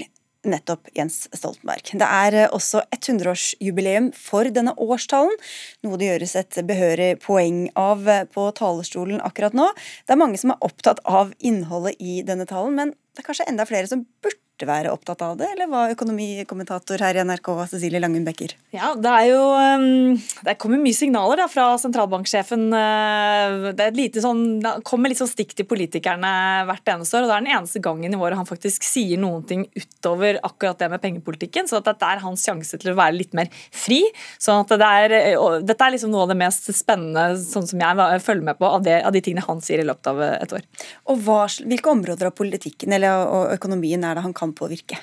nettopp 0.48 0.88
Jens 0.96 1.26
Stoltenberg. 1.36 1.90
Det 2.00 2.08
er 2.08 2.36
eh, 2.38 2.54
også 2.56 2.80
100-årsjubileum 2.96 4.08
for 4.16 4.48
denne 4.54 4.72
årstalen, 4.80 5.36
noe 5.84 6.00
det 6.00 6.08
gjøres 6.08 6.34
et 6.40 6.60
behørig 6.70 7.10
poeng 7.20 7.66
av 7.76 8.08
eh, 8.08 8.24
på 8.32 8.48
talerstolen 8.56 9.20
akkurat 9.20 9.52
nå. 9.58 9.68
Det 10.08 10.16
er 10.16 10.22
mange 10.24 10.40
som 10.40 10.54
er 10.54 10.64
opptatt 10.64 11.04
av 11.04 11.36
innholdet 11.44 12.00
i 12.00 12.22
denne 12.24 12.48
talen, 12.48 12.80
men 12.80 12.96
det 13.12 13.20
er 13.20 13.28
kanskje 13.28 13.50
enda 13.52 13.68
flere 13.68 13.92
som 13.92 14.08
burde 14.24 14.40
burde 14.58 14.68
være 14.68 14.92
opptatt 14.92 15.22
av 15.22 15.36
det, 15.38 15.48
eller 15.54 15.68
hva 15.70 15.86
økonomikommentator 15.92 17.00
her 17.02 17.16
i 17.18 17.24
NRK 17.26 17.48
Cecilie 17.70 18.00
Langen 18.00 18.24
Becker? 18.26 18.54
Ja, 18.74 18.94
det 18.98 19.10
er 19.10 19.26
jo 19.30 19.42
um, 19.54 20.18
Det 20.44 20.56
kommer 20.58 20.80
mye 20.82 20.96
signaler 20.96 21.38
da, 21.38 21.46
fra 21.50 21.76
sentralbanksjefen. 21.78 22.66
Uh, 22.72 23.70
det 23.76 23.86
er 23.86 23.96
lite 23.96 24.22
sånn, 24.24 24.60
det 24.64 24.72
kommer 24.88 25.10
litt 25.10 25.20
sånn 25.20 25.30
stikk 25.30 25.54
til 25.56 25.68
politikerne 25.68 26.32
hvert 26.68 26.92
eneste 26.94 27.18
år. 27.18 27.26
og 27.26 27.30
Det 27.30 27.36
er 27.36 27.44
den 27.46 27.54
eneste 27.54 27.82
gangen 27.84 28.14
i 28.14 28.18
året 28.18 28.38
han 28.38 28.48
faktisk 28.48 28.86
sier 28.86 29.20
noen 29.20 29.44
ting 29.46 29.66
utover 29.76 30.40
akkurat 30.42 30.80
det 30.80 30.90
med 30.92 31.02
pengepolitikken. 31.04 31.70
Så 31.70 31.82
dette 31.84 32.10
er 32.10 32.22
hans 32.24 32.44
sjanse 32.44 32.80
til 32.80 32.92
å 32.92 32.98
være 32.98 33.18
litt 33.18 33.36
mer 33.38 33.52
fri. 33.54 34.02
sånn 34.42 34.64
at 34.64 34.74
det 34.78 34.90
er, 35.04 35.16
Dette 35.62 35.86
er 35.86 35.94
liksom 35.94 36.12
noe 36.12 36.26
av 36.26 36.32
det 36.32 36.38
mest 36.40 36.70
spennende 36.74 37.38
sånn 37.40 37.66
som 37.68 37.82
jeg 37.82 38.22
følger 38.24 38.50
med 38.50 38.58
på 38.58 38.68
av, 38.68 38.82
det, 38.86 39.00
av 39.06 39.14
de 39.14 39.22
tingene 39.24 39.46
han 39.46 39.62
sier 39.64 39.82
i 39.82 39.86
løpet 39.86 40.10
av 40.10 40.22
et 40.28 40.58
år. 40.58 40.66
Og 41.12 41.22
hva, 41.24 41.38
Hvilke 41.68 41.90
områder 41.90 42.28
av 42.28 42.34
politikken 42.36 42.92
eller, 42.94 43.22
og 43.28 43.52
økonomien 43.54 44.02
er 44.04 44.16
det 44.16 44.22
han 44.24 44.34
kan 44.36 44.47
kan 44.48 44.54
påvirke? 44.54 44.98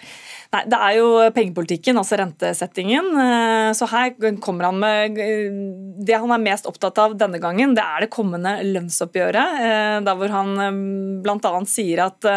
Nei, 0.55 0.63
Det 0.71 0.77
er 0.79 0.95
jo 0.99 1.07
pengepolitikken, 1.35 1.97
altså 1.99 2.19
rentesettingen. 2.19 3.07
Eh, 3.19 3.69
så 3.75 3.87
her 3.91 4.13
kommer 4.43 4.69
han 4.69 4.79
med 4.79 5.17
eh, 5.19 5.57
Det 6.05 6.15
han 6.15 6.31
er 6.31 6.43
mest 6.43 6.67
opptatt 6.69 6.99
av 7.01 7.15
denne 7.19 7.41
gangen, 7.43 7.73
det 7.75 7.83
er 7.83 8.05
det 8.05 8.11
kommende 8.13 8.53
lønnsoppgjøret. 8.63 9.59
Eh, 9.65 9.97
der 10.05 10.19
hvor 10.19 10.31
han 10.31 10.53
bl.a. 11.25 11.51
sier 11.67 12.05
at 12.05 12.27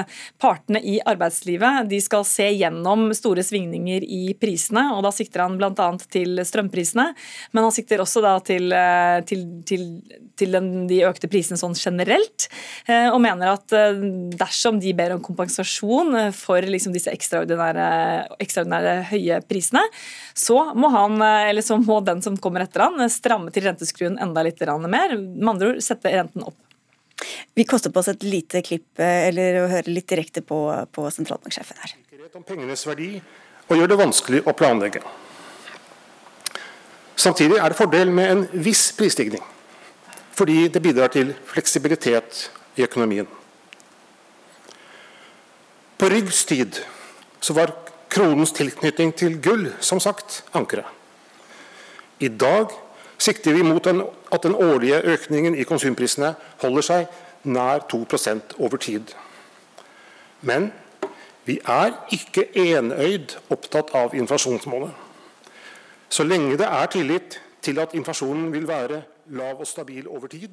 partene 0.40 0.80
i 0.82 0.96
arbeidslivet 0.98 1.88
de 1.90 2.00
skal 2.02 2.24
se 2.26 2.48
gjennom 2.56 3.08
store 3.14 3.44
svingninger 3.46 4.02
i 4.02 4.34
prisene. 4.40 4.88
og 4.96 5.04
Da 5.06 5.12
sikter 5.14 5.44
han 5.44 5.58
bl.a. 5.60 5.88
til 6.10 6.42
strømprisene, 6.46 7.06
men 7.52 7.66
han 7.68 7.74
sikter 7.74 8.02
også 8.02 8.24
til, 8.46 8.72
til, 9.28 9.44
til, 9.68 9.84
til 10.38 10.56
den, 10.56 10.86
de 10.90 11.04
økte 11.06 11.30
prisene 11.30 11.58
sånn 11.60 11.76
generelt. 11.78 12.48
Og 12.88 13.20
mener 13.22 13.52
at 13.52 13.74
dersom 14.38 14.80
de 14.82 14.94
ber 14.96 15.14
om 15.14 15.22
kompensasjon 15.24 16.32
for 16.36 16.64
liksom 16.64 16.94
disse 16.96 17.12
ekstraordinære 17.12 18.07
ekstraordinære 18.42 18.94
høye 19.12 19.40
prisene, 19.48 19.82
så 20.36 20.60
må, 20.78 20.90
han, 20.94 21.18
eller 21.22 21.64
så 21.64 21.78
må 21.80 22.00
den 22.06 22.22
som 22.24 22.38
kommer 22.40 22.64
etter 22.64 22.86
han, 22.86 23.02
stramme 23.12 23.52
til 23.54 23.66
renteskruen 23.68 24.18
enda 24.22 24.44
litt 24.46 24.62
mer. 24.86 25.16
Med 25.18 25.52
andre 25.54 25.72
ord 25.72 25.84
sette 25.84 26.12
renten 26.14 26.46
opp. 26.46 26.58
Vi 27.54 27.64
koster 27.66 27.90
på 27.90 27.98
oss 27.98 28.12
et 28.12 28.22
lite 28.22 28.62
klipp 28.62 29.00
eller 29.02 29.64
å 29.64 29.70
høre 29.72 29.90
litt 29.90 30.06
direkte 30.10 30.42
på, 30.46 30.60
på 30.94 31.08
sentralbanksjefen 31.10 31.80
her. 31.82 31.96
Om 32.28 32.44
pengenes 32.46 32.84
verdi 32.86 33.16
og 33.68 33.76
gjør 33.76 33.90
det 33.90 33.98
vanskelig 34.00 34.42
å 34.48 34.54
planlegge. 34.56 35.02
Samtidig 37.18 37.58
er 37.58 37.72
det 37.72 37.78
fordel 37.78 38.12
med 38.14 38.30
en 38.30 38.44
viss 38.64 38.88
prisstigning, 38.96 39.42
fordi 40.38 40.68
det 40.72 40.82
bidrar 40.84 41.10
til 41.12 41.34
fleksibilitet 41.50 42.44
i 42.78 42.84
økonomien. 42.86 43.26
På 45.98 46.08
Ryggs 46.12 46.44
tid 46.46 46.78
så 47.42 47.56
var 47.56 47.74
kronens 48.10 48.52
tilknytning 48.52 49.14
til 49.16 49.38
gull, 49.42 49.68
som 49.80 50.00
sagt, 50.00 50.44
ankeret. 50.54 50.86
I 52.20 52.28
dag 52.28 52.72
sikter 53.18 53.54
vi 53.54 53.62
mot 53.62 53.86
en, 53.86 54.02
at 54.32 54.42
den 54.42 54.54
årlige 54.54 55.00
økningen 55.14 55.54
i 55.54 55.66
konsumprisene 55.66 56.34
holder 56.62 56.86
seg 56.86 57.06
nær 57.44 57.84
2% 57.90 58.58
over 58.58 58.76
tid. 58.76 59.14
Men 60.40 60.72
vi 61.44 61.58
er 61.64 61.94
ikke 62.12 62.48
enøyd 62.58 63.36
opptatt 63.50 63.94
av 63.96 64.14
inflasjonsmålet. 64.14 64.90
Så 66.08 66.24
lenge 66.24 66.58
det 66.58 66.66
er 66.66 66.90
tillit 66.92 67.38
til 67.62 67.78
at 67.80 67.94
inflasjonen 67.94 68.52
vil 68.52 68.68
være 68.68 69.02
lav 69.36 69.60
og 69.60 69.66
stabil 69.66 70.08
over 70.08 70.26
tid, 70.26 70.50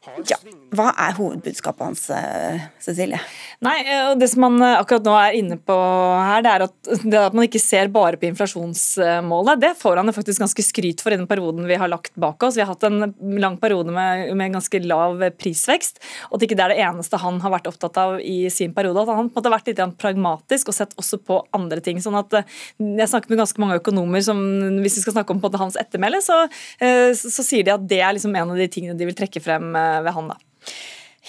ja. 0.00 0.38
Hva 0.72 0.94
er 0.96 1.12
hovedbudskapet 1.18 1.84
hans, 1.84 2.06
eh, 2.14 2.60
Cecilie? 2.80 3.18
Nei, 3.60 3.80
eh, 3.84 4.14
Det 4.16 4.30
som 4.30 4.40
man 4.40 4.62
eh, 4.62 4.78
akkurat 4.80 5.04
nå 5.04 5.12
er 5.12 5.36
inne 5.36 5.58
på 5.60 5.76
her, 5.76 6.40
det 6.40 6.50
er 6.50 6.62
at, 6.64 6.76
det 7.04 7.18
at 7.20 7.34
man 7.36 7.44
ikke 7.44 7.60
ser 7.60 7.90
bare 7.92 8.16
på 8.16 8.30
inflasjonsmålet. 8.30 9.60
Det 9.60 9.74
får 9.76 10.00
han 10.00 10.12
faktisk 10.12 10.40
ganske 10.40 10.64
skryt 10.64 11.04
for 11.04 11.12
i 11.12 11.18
den 11.20 11.28
perioden 11.28 11.68
vi 11.68 11.76
har 11.76 11.90
lagt 11.92 12.14
bak 12.16 12.40
oss. 12.42 12.56
Vi 12.56 12.64
har 12.64 12.72
hatt 12.72 12.86
en 12.88 13.12
lang 13.36 13.58
periode 13.60 13.92
med, 13.92 14.32
med 14.40 14.54
ganske 14.56 14.80
lav 14.86 15.20
prisvekst. 15.36 16.00
og 16.30 16.38
at 16.38 16.46
ikke 16.46 16.56
det 16.56 16.64
er 16.64 16.74
det 16.74 16.80
eneste 16.86 17.20
han 17.20 17.40
har 17.44 17.52
vært 17.52 17.68
opptatt 17.68 18.00
av 18.00 18.16
i 18.24 18.48
sin 18.48 18.72
periode. 18.72 19.04
At 19.04 19.12
han 19.12 19.28
på 19.28 19.36
en 19.36 19.36
måte 19.36 19.52
har 19.52 19.58
vært 19.58 19.68
litt 19.68 20.00
pragmatisk 20.00 20.72
og 20.72 20.78
sett 20.78 20.96
også 20.96 21.20
på 21.20 21.42
andre 21.52 21.84
ting. 21.84 22.00
sånn 22.00 22.16
at 22.16 22.40
Jeg 22.80 23.08
snakket 23.08 23.34
med 23.34 23.44
ganske 23.44 23.60
mange 23.60 23.76
økonomer 23.82 24.24
som 24.24 24.40
hvis 24.80 24.96
vi 24.96 25.04
skal 25.04 25.18
snakke 25.18 25.36
om 25.36 25.44
hans 25.60 25.76
ettermæle, 25.76 26.22
så, 26.24 26.46
så, 26.80 27.44
sier 27.44 27.64
de 27.64 27.74
at 27.74 27.84
det 27.88 28.00
er 28.00 28.14
liksom 28.14 28.34
en 28.36 28.52
av 28.54 28.56
de 28.56 28.68
tingene 28.70 28.96
de 28.96 29.04
vil 29.04 29.16
trekke 29.16 29.42
frem 29.42 29.74
ved 30.04 30.16
han. 30.16 30.32
da. 30.32 30.38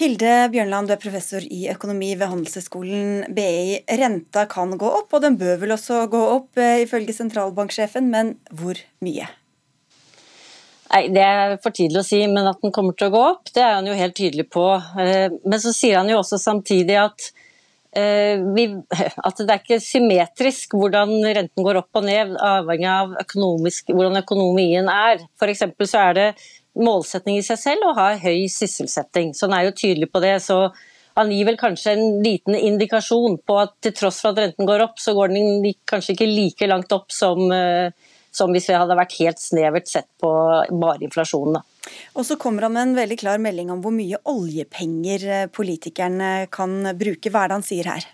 Hilde 0.02 0.48
Bjørnland, 0.48 0.88
du 0.88 0.94
er 0.94 1.00
professor 1.02 1.44
i 1.44 1.66
økonomi 1.68 2.14
ved 2.16 2.30
Handelshøyskolen 2.30 3.34
BI. 3.36 3.82
Renta 4.00 4.46
kan 4.50 4.72
gå 4.80 4.88
opp, 4.88 5.12
og 5.12 5.20
den 5.20 5.36
bør 5.38 5.60
vel 5.60 5.74
også 5.76 6.06
gå 6.10 6.22
opp, 6.38 6.48
eh, 6.56 6.80
ifølge 6.86 7.12
sentralbanksjefen, 7.12 8.08
men 8.10 8.32
hvor 8.56 8.80
mye? 9.04 9.28
Nei, 10.92 11.08
Det 11.08 11.22
er 11.22 11.56
for 11.62 11.72
tidlig 11.76 12.00
å 12.00 12.04
si, 12.04 12.26
men 12.26 12.48
at 12.48 12.60
den 12.64 12.72
kommer 12.72 12.96
til 12.96 13.08
å 13.08 13.14
gå 13.14 13.20
opp, 13.34 13.52
det 13.52 13.62
er 13.62 13.74
han 13.74 13.86
jo 13.86 13.96
helt 13.96 14.16
tydelig 14.16 14.48
på. 14.50 14.66
Eh, 14.98 15.28
men 15.44 15.60
så 15.60 15.72
sier 15.76 16.00
han 16.00 16.08
jo 16.08 16.18
også 16.18 16.40
samtidig 16.40 16.96
at, 16.96 17.30
eh, 17.94 18.40
vi, 18.56 18.66
at 19.28 19.36
det 19.36 19.50
er 19.50 19.60
ikke 19.60 19.80
symmetrisk 19.80 20.72
hvordan 20.72 21.14
renten 21.36 21.64
går 21.64 21.80
opp 21.84 22.00
og 22.00 22.04
ned, 22.08 22.36
avhengig 22.40 22.88
av 22.88 23.14
hvordan 23.36 24.20
økonomien 24.24 24.88
er. 24.88 25.20
For 25.36 25.52
så 25.52 26.08
er 26.08 26.14
det 26.14 26.28
målsetning 26.78 27.38
i 27.38 27.44
seg 27.44 27.60
selv 27.60 27.90
å 27.90 27.96
ha 27.98 28.12
høy 28.20 28.48
sysselsetting. 28.50 29.32
Så 29.36 29.48
han 29.48 29.58
er 29.58 29.68
jo 29.68 29.76
tydelig 29.76 30.10
på 30.12 30.22
det. 30.24 30.38
så 30.44 30.70
han 31.18 31.28
gir 31.32 31.44
vel 31.44 31.58
kanskje 31.60 31.92
en 31.92 32.22
liten 32.24 32.56
indikasjon 32.56 33.36
på 33.44 33.58
at 33.60 33.74
til 33.84 33.92
tross 33.96 34.22
for 34.22 34.32
at 34.32 34.40
renten 34.40 34.68
går 34.68 34.86
opp, 34.86 35.00
så 35.00 35.12
går 35.16 35.34
den 35.34 35.66
kanskje 35.88 36.14
ikke 36.14 36.30
like 36.30 36.68
langt 36.70 36.92
opp 36.96 37.12
som, 37.12 37.52
eh, 37.52 37.92
som 38.32 38.52
hvis 38.52 38.70
vi 38.70 38.78
hadde 38.78 38.96
vært 38.96 39.18
helt 39.18 39.42
snevert 39.42 39.90
sett 39.90 40.08
på 40.22 40.30
bare 40.70 41.04
inflasjonen. 41.04 41.60
Og 42.16 42.24
så 42.24 42.38
kommer 42.40 42.64
han 42.64 42.72
med 42.72 42.82
en 42.86 42.96
veldig 42.96 43.18
klar 43.20 43.42
melding 43.42 43.70
om 43.74 43.82
hvor 43.84 43.92
mye 43.92 44.22
oljepenger 44.24 45.28
eh, 45.28 45.46
politikerne 45.52 46.48
kan 46.50 46.94
bruke. 46.96 47.28
Hva 47.28 47.44
er 47.44 47.52
det 47.52 47.60
han 47.60 47.68
sier 47.68 47.92
her? 47.92 48.08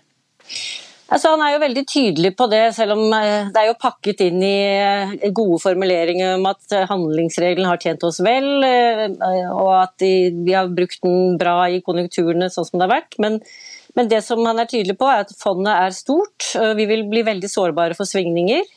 Altså, 1.09 1.31
han 1.33 1.41
er 1.41 1.55
jo 1.55 1.61
veldig 1.63 1.83
tydelig 1.89 2.31
på 2.37 2.45
det, 2.51 2.61
selv 2.77 2.93
om 2.93 3.15
eh, 3.17 3.49
det 3.49 3.61
er 3.61 3.71
jo 3.71 3.79
pakket 3.81 4.21
inn 4.27 4.43
i 4.45 4.57
eh, 4.77 5.31
gode 5.33 5.57
formuleringer 5.63 6.35
om 6.35 6.45
at 6.51 6.75
eh, 6.75 6.85
handlingsregelen 6.89 7.65
har 7.65 7.81
tjent 7.81 8.05
oss 8.05 8.21
vel, 8.25 8.47
og 8.61 9.71
at 9.79 10.05
vi 10.05 10.53
har 10.53 10.69
brukt 10.69 11.01
den 11.05 11.35
bra 11.41 11.63
i 11.71 11.81
konjunkturene 11.85 12.51
sånn 12.53 12.67
som 12.67 12.77
det 12.77 12.85
har 12.85 12.93
vært. 12.93 13.17
Men, 13.23 13.39
men, 13.97 14.11
det 14.11 14.21
som 14.25 14.43
han 14.45 14.61
er 14.61 14.69
tydelig 14.69 14.99
på, 14.99 15.09
er 15.09 15.25
at 15.25 15.33
fondet 15.39 15.73
er 15.73 15.97
stort. 15.97 16.51
Vi 16.77 16.85
vil 16.91 17.07
bli 17.09 17.25
veldig 17.25 17.49
sårbare 17.49 17.97
for 17.97 18.09
svingninger. 18.09 18.67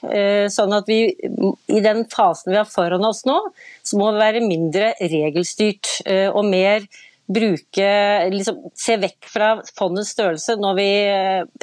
Sånn 0.52 0.72
at 0.76 0.88
vi 0.88 1.12
i 1.12 1.84
den 1.84 2.06
fasen 2.10 2.54
vi 2.54 2.60
har 2.60 2.68
foran 2.70 3.04
oss 3.06 3.26
nå, 3.28 3.38
så 3.84 4.00
må 4.00 4.12
vi 4.14 4.24
være 4.24 4.44
mindre 4.46 4.94
regelstyrt 5.02 5.98
og 6.32 6.46
mer 6.48 6.88
bruke 7.32 7.90
liksom, 8.32 8.58
Se 8.78 8.96
vekk 9.00 9.28
fra 9.30 9.52
fondets 9.78 10.12
størrelse 10.14 10.56
når 10.60 10.78
vi, 10.78 10.88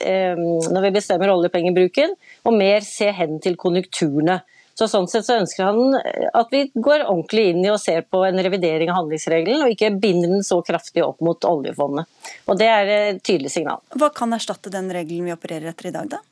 eh, 0.03 0.39
når 0.69 0.85
vi 0.87 0.95
bestemmer 0.99 1.33
oljepengebruken, 1.33 2.15
og 2.45 2.55
mer 2.57 2.85
se 2.85 3.11
hen 3.15 3.39
til 3.43 3.59
konjunkturene. 3.59 4.41
Så 4.79 4.87
Sånn 4.87 5.09
sett 5.11 5.25
så 5.27 5.35
ønsker 5.41 5.65
han 5.67 5.97
at 6.39 6.53
vi 6.53 6.61
går 6.71 7.03
ordentlig 7.03 7.49
inn 7.51 7.65
i 7.65 7.71
og 7.73 7.81
ser 7.83 8.05
på 8.07 8.21
en 8.23 8.39
revidering 8.39 8.91
av 8.91 9.01
handlingsregelen, 9.01 9.65
og 9.65 9.73
ikke 9.73 9.91
binder 9.99 10.31
den 10.31 10.45
så 10.47 10.61
kraftig 10.63 11.03
opp 11.03 11.19
mot 11.25 11.43
oljefondet. 11.49 12.07
Og 12.47 12.59
Det 12.61 12.69
er 12.71 12.91
et 12.95 13.19
tydelig 13.19 13.51
signal. 13.51 13.83
Hva 13.99 14.07
kan 14.15 14.31
erstatte 14.37 14.71
den 14.71 14.87
regelen 14.95 15.27
vi 15.27 15.35
opererer 15.35 15.73
etter 15.73 15.91
i 15.91 15.95
dag, 15.97 16.07
da? 16.15 16.23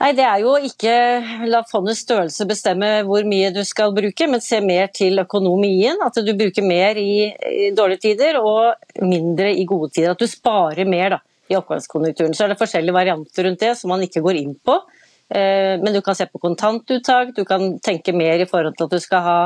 Nei, 0.00 0.10
Det 0.18 0.24
er 0.26 0.40
jo 0.42 0.54
ikke 0.58 0.94
la 1.46 1.60
fondets 1.70 2.02
størrelse 2.02 2.46
bestemme 2.50 2.88
hvor 3.06 3.26
mye 3.28 3.52
du 3.54 3.60
skal 3.66 3.94
bruke, 3.94 4.26
men 4.30 4.42
se 4.42 4.58
mer 4.64 4.90
til 4.94 5.22
økonomien. 5.22 6.00
At 6.02 6.18
du 6.18 6.32
bruker 6.34 6.66
mer 6.66 6.98
i, 6.98 7.30
dårlige 7.76 8.08
tider 8.08 8.40
og 8.40 8.74
mindre 9.02 9.52
i 9.54 9.66
gode 9.68 9.92
tider. 9.94 10.16
At 10.16 10.20
du 10.20 10.26
sparer 10.30 10.88
mer 10.88 11.16
da, 11.16 11.20
i 11.50 11.58
oppgangskonjunkturen. 11.60 12.34
Så 12.34 12.44
er 12.44 12.52
det 12.52 12.60
forskjellige 12.60 12.96
varianter 12.96 13.46
rundt 13.46 13.62
det 13.62 13.74
som 13.78 13.94
man 13.94 14.02
ikke 14.02 14.24
går 14.24 14.40
inn 14.42 14.56
på. 14.58 14.80
Eh, 15.30 15.78
men 15.80 15.94
du 15.94 16.02
kan 16.04 16.18
se 16.18 16.26
på 16.26 16.42
kontantuttak, 16.42 17.30
du 17.36 17.44
kan 17.48 17.78
tenke 17.78 18.12
mer 18.12 18.42
i 18.42 18.48
forhold 18.50 18.76
til 18.76 18.88
at 18.90 18.98
du 18.98 19.00
skal 19.02 19.24
ha 19.24 19.38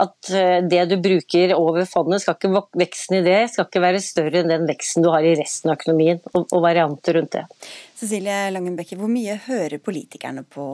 at 0.00 0.30
eh, 0.32 0.58
det 0.64 0.84
du 0.90 0.96
bruker 1.02 1.54
over 1.56 1.84
fondet, 1.88 2.22
skal 2.22 2.38
ikke, 2.38 2.64
veksten 2.80 3.18
i 3.20 3.24
det 3.26 3.40
skal 3.52 3.68
ikke 3.68 3.84
være 3.84 4.04
større 4.04 4.42
enn 4.42 4.52
den 4.52 4.68
veksten 4.70 5.04
du 5.04 5.10
har 5.12 5.24
i 5.26 5.34
resten 5.38 5.72
av 5.72 5.80
økonomien, 5.80 6.22
og, 6.32 6.46
og 6.48 6.62
varianter 6.64 7.18
rundt 7.18 7.36
det. 7.38 7.46
Cecilie 7.98 8.46
Langenbekke, 8.54 8.98
hvor 9.00 9.10
mye 9.12 9.38
hører 9.46 9.82
politikerne 9.82 10.46
på 10.48 10.68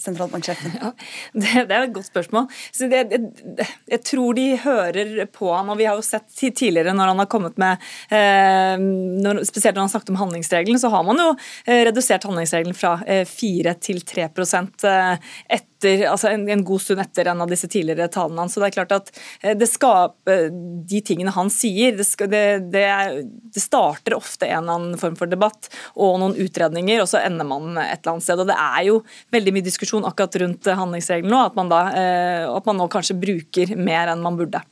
sentralbanksjefen? 0.00 0.72
Ja, 0.84 0.90
det, 1.32 1.50
det, 1.68 1.74
er 1.74 1.86
et 1.86 1.94
godt 1.94 2.08
spørsmål. 2.08 2.46
Det, 2.78 3.02
det, 3.10 3.66
jeg 3.90 4.00
tror 4.06 4.36
de 4.36 4.46
hører 4.64 5.12
på 5.32 5.50
ham, 5.54 5.70
og 5.72 5.78
vi 5.78 5.86
har 5.88 5.98
jo 5.98 6.04
sett 6.04 6.26
tidligere 6.34 6.94
når 6.96 7.12
han 7.12 7.22
har 7.22 7.30
kommet 7.30 7.58
med 7.60 7.84
eh, 8.10 8.74
når, 8.80 9.44
Spesielt 9.48 9.76
når 9.76 9.86
han 9.86 9.92
snakket 9.94 10.14
om 10.14 10.20
handlingsregelen, 10.24 10.80
så 10.82 10.90
har 10.92 11.06
man 11.06 11.20
jo 11.20 11.28
eh, 11.66 11.84
redusert 11.88 12.26
handlingsregelen 12.26 12.76
fra 12.76 12.96
eh, 13.06 13.22
4 13.28 13.76
til 13.84 14.02
3 14.04 14.26
eh, 14.26 15.30
etter, 15.46 15.70
altså 16.08 16.30
en, 16.30 16.46
en, 16.50 16.64
god 16.64 16.82
stund 16.82 17.02
etter 17.02 17.28
en 17.30 17.42
av 17.44 17.50
disse 17.50 17.68
tidligere 17.70 18.08
talene 18.12 18.44
hans. 18.44 18.54
Så 18.54 18.62
det 18.62 18.70
er 18.70 18.76
klart 18.78 18.94
at 18.96 19.10
eh, 19.42 19.54
det 19.58 19.68
skaper 19.70 20.48
de 20.52 21.00
tingene 21.06 21.34
han 21.34 21.50
sier, 21.52 21.96
det, 21.98 22.06
skal, 22.08 22.30
det, 22.32 22.82
er, 22.82 23.20
det 23.24 23.62
starter 23.62 24.16
ofte 24.18 24.48
en 24.48 24.62
eller 24.62 24.78
annen 24.78 25.00
form 25.00 25.16
for 25.18 25.30
debatt 25.30 25.70
og 25.94 26.18
noen 26.22 26.36
utredninger, 26.40 27.02
og 27.02 27.10
så 27.10 27.22
ender 27.24 27.48
man 27.48 27.74
et 27.82 28.00
eller 28.00 28.16
annet 28.16 28.26
sted. 28.26 28.42
og 28.42 28.50
Det 28.50 28.58
er 28.58 28.86
jo 28.90 29.00
veldig 29.34 29.56
mye 29.56 29.68
diskusjon 29.68 30.08
akkurat 30.08 30.40
rundt 30.44 30.70
handlingsregelen 30.82 31.32
nå, 31.34 31.42
at 31.48 31.58
man, 31.58 31.72
da, 31.72 31.82
eh, 31.98 32.44
at 32.48 32.70
man 32.70 32.80
nå 32.80 32.88
kanskje 32.92 33.18
bruker 33.20 33.76
mer 33.78 34.12
enn 34.12 34.24
man 34.24 34.38
burde. 34.40 34.62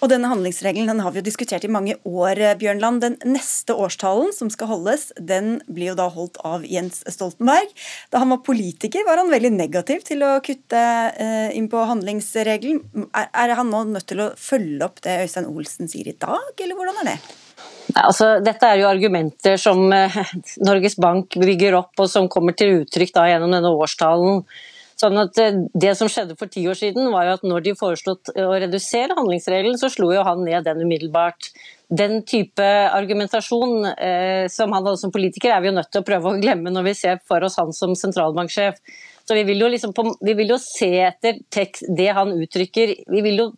Og 0.00 0.08
denne 0.08 0.30
handlingsregelen 0.30 0.88
den 0.88 1.02
har 1.04 1.12
vi 1.12 1.20
jo 1.20 1.26
diskutert 1.26 1.64
i 1.66 1.72
mange 1.72 1.96
år, 2.08 2.38
eh, 2.40 2.56
Bjørnland. 2.56 3.02
Den 3.02 3.16
neste 3.28 3.76
årstalen 3.76 4.32
som 4.32 4.48
skal 4.52 4.70
holdes, 4.70 5.10
den 5.16 5.60
blir 5.68 5.92
jo 5.92 5.98
da 5.98 6.08
holdt 6.08 6.40
av 6.44 6.64
Jens 6.64 7.02
Stoltenberg. 7.04 7.68
Da 8.10 8.22
han 8.22 8.32
var 8.32 8.40
politiker, 8.46 9.04
var 9.04 9.20
han 9.20 9.32
veldig 9.32 9.52
negativ 9.52 10.06
til 10.08 10.24
å 10.24 10.40
kutte 10.40 10.80
eh, 10.80 11.52
inn 11.56 11.68
på 11.68 11.84
handlingsregelen. 11.84 12.80
Er, 13.12 13.54
han 13.60 13.70
nå 13.70 13.84
nødt 13.92 14.08
til 14.08 14.24
å 14.24 14.32
følge 14.40 14.88
opp 14.88 15.04
det 15.04 15.20
Øystein 15.26 15.50
Olsen 15.52 15.90
sier 15.90 16.08
i 16.08 16.16
dag, 16.16 16.54
eller 16.56 16.78
hvordan 16.78 17.04
er 17.04 17.12
det? 17.12 17.18
Altså, 18.00 18.38
dette 18.44 18.66
er 18.66 18.80
jo 18.80 18.88
argumenter 18.88 19.60
som 19.60 19.84
eh, 19.92 20.20
Norges 20.64 20.96
Bank 20.96 21.36
bygger 21.36 21.76
opp, 21.76 21.92
og 22.00 22.08
som 22.08 22.30
kommer 22.32 22.56
til 22.56 22.80
uttrykk 22.80 23.12
da, 23.18 23.28
gjennom 23.34 23.52
denne 23.52 23.76
årstalen. 23.76 24.44
Sånn 25.00 25.16
at 25.20 25.38
eh, 25.40 25.58
Det 25.72 25.92
som 25.98 26.10
skjedde 26.10 26.36
for 26.38 26.50
ti 26.52 26.66
år 26.68 26.78
siden, 26.78 27.08
var 27.12 27.26
jo 27.26 27.36
at 27.38 27.44
når 27.46 27.66
de 27.66 27.76
foreslått 27.78 28.32
å 28.36 28.48
redusere 28.60 29.16
handlingsregelen, 29.16 29.78
så 29.80 29.90
slo 29.92 30.10
jo 30.14 30.24
han 30.26 30.42
ned 30.44 30.66
den 30.68 30.82
umiddelbart. 30.84 31.52
Den 31.90 32.20
type 32.28 32.64
argumentasjon 32.64 33.88
eh, 33.94 34.44
som 34.52 34.74
han 34.74 34.84
hadde 34.84 35.00
som 35.00 35.14
politiker, 35.14 35.54
er 35.54 35.62
vi 35.62 35.70
jo 35.70 35.78
nødt 35.78 35.90
til 35.92 36.02
å 36.02 36.06
prøve 36.06 36.30
å 36.32 36.42
glemme 36.42 36.72
når 36.74 36.90
vi 36.90 36.98
ser 36.98 37.22
for 37.26 37.46
oss 37.46 37.58
han 37.60 37.72
som 37.76 37.96
sentralbanksjef. 37.98 38.82
Så 39.26 39.36
Vi 39.38 39.46
vil 39.46 39.62
jo, 39.62 39.70
liksom 39.70 39.94
på, 39.94 40.04
vi 40.26 40.34
vil 40.34 40.52
jo 40.52 40.58
se 40.58 40.90
etter 41.06 41.38
tekst, 41.54 41.86
det 41.96 42.10
han 42.16 42.34
uttrykker. 42.34 42.94
Vi 43.08 43.24
vil 43.26 43.44
jo 43.44 43.50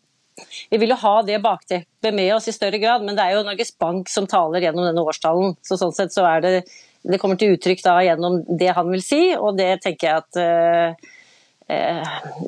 vi 0.73 0.79
vil 0.81 0.89
jo 0.89 0.97
ha 0.97 1.17
det 1.23 1.43
bakteppet 1.45 2.15
med 2.17 2.31
oss 2.35 2.47
i 2.49 2.55
større 2.57 2.79
grad, 2.81 3.03
men 3.05 3.15
det 3.15 3.25
er 3.25 3.35
jo 3.37 3.43
Norges 3.45 3.75
Bank 3.79 4.09
som 4.09 4.25
taler 4.27 4.65
gjennom 4.65 4.87
denne 4.89 5.05
årstallen. 5.05 5.53
Så 5.61 5.77
sånn 5.77 5.93
sett 5.93 6.15
så 6.15 6.25
er 6.25 6.41
det 6.41 6.53
det 7.05 7.19
kommer 7.21 7.37
til 7.37 7.53
uttrykk 7.53 7.83
da 7.85 7.99
gjennom 8.07 8.39
det 8.47 8.71
han 8.73 8.89
vil 8.89 9.03
si, 9.05 9.21
og 9.37 9.59
det 9.59 9.75
tenker 9.85 10.09
jeg 10.09 10.23
at 10.23 10.41
Eh, 10.41 11.11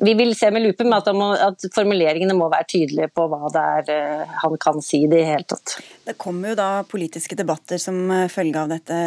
vi 0.01 0.13
vil 0.13 0.35
se 0.35 0.51
med 0.51 0.61
lupe 0.61 0.83
med 0.83 0.97
at, 0.97 1.15
må, 1.15 1.33
at, 1.33 1.65
formuleringene 1.73 2.35
må 2.37 2.49
være 2.51 2.67
tydelige 2.69 3.07
på 3.15 3.25
hva 3.31 3.49
det 3.53 3.61
er 3.61 3.91
eh, 3.93 4.33
han 4.41 4.57
kan 4.61 4.81
si 4.83 5.05
det 5.09 5.21
i 5.21 5.27
hele 5.29 5.47
tatt. 5.47 5.77
Det 6.05 6.17
kommer 6.21 6.51
jo 6.51 6.57
da 6.59 6.69
politiske 6.89 7.37
debatter 7.37 7.79
som 7.81 8.11
eh, 8.11 8.27
følge 8.31 8.61
av 8.61 8.73
dette, 8.73 8.97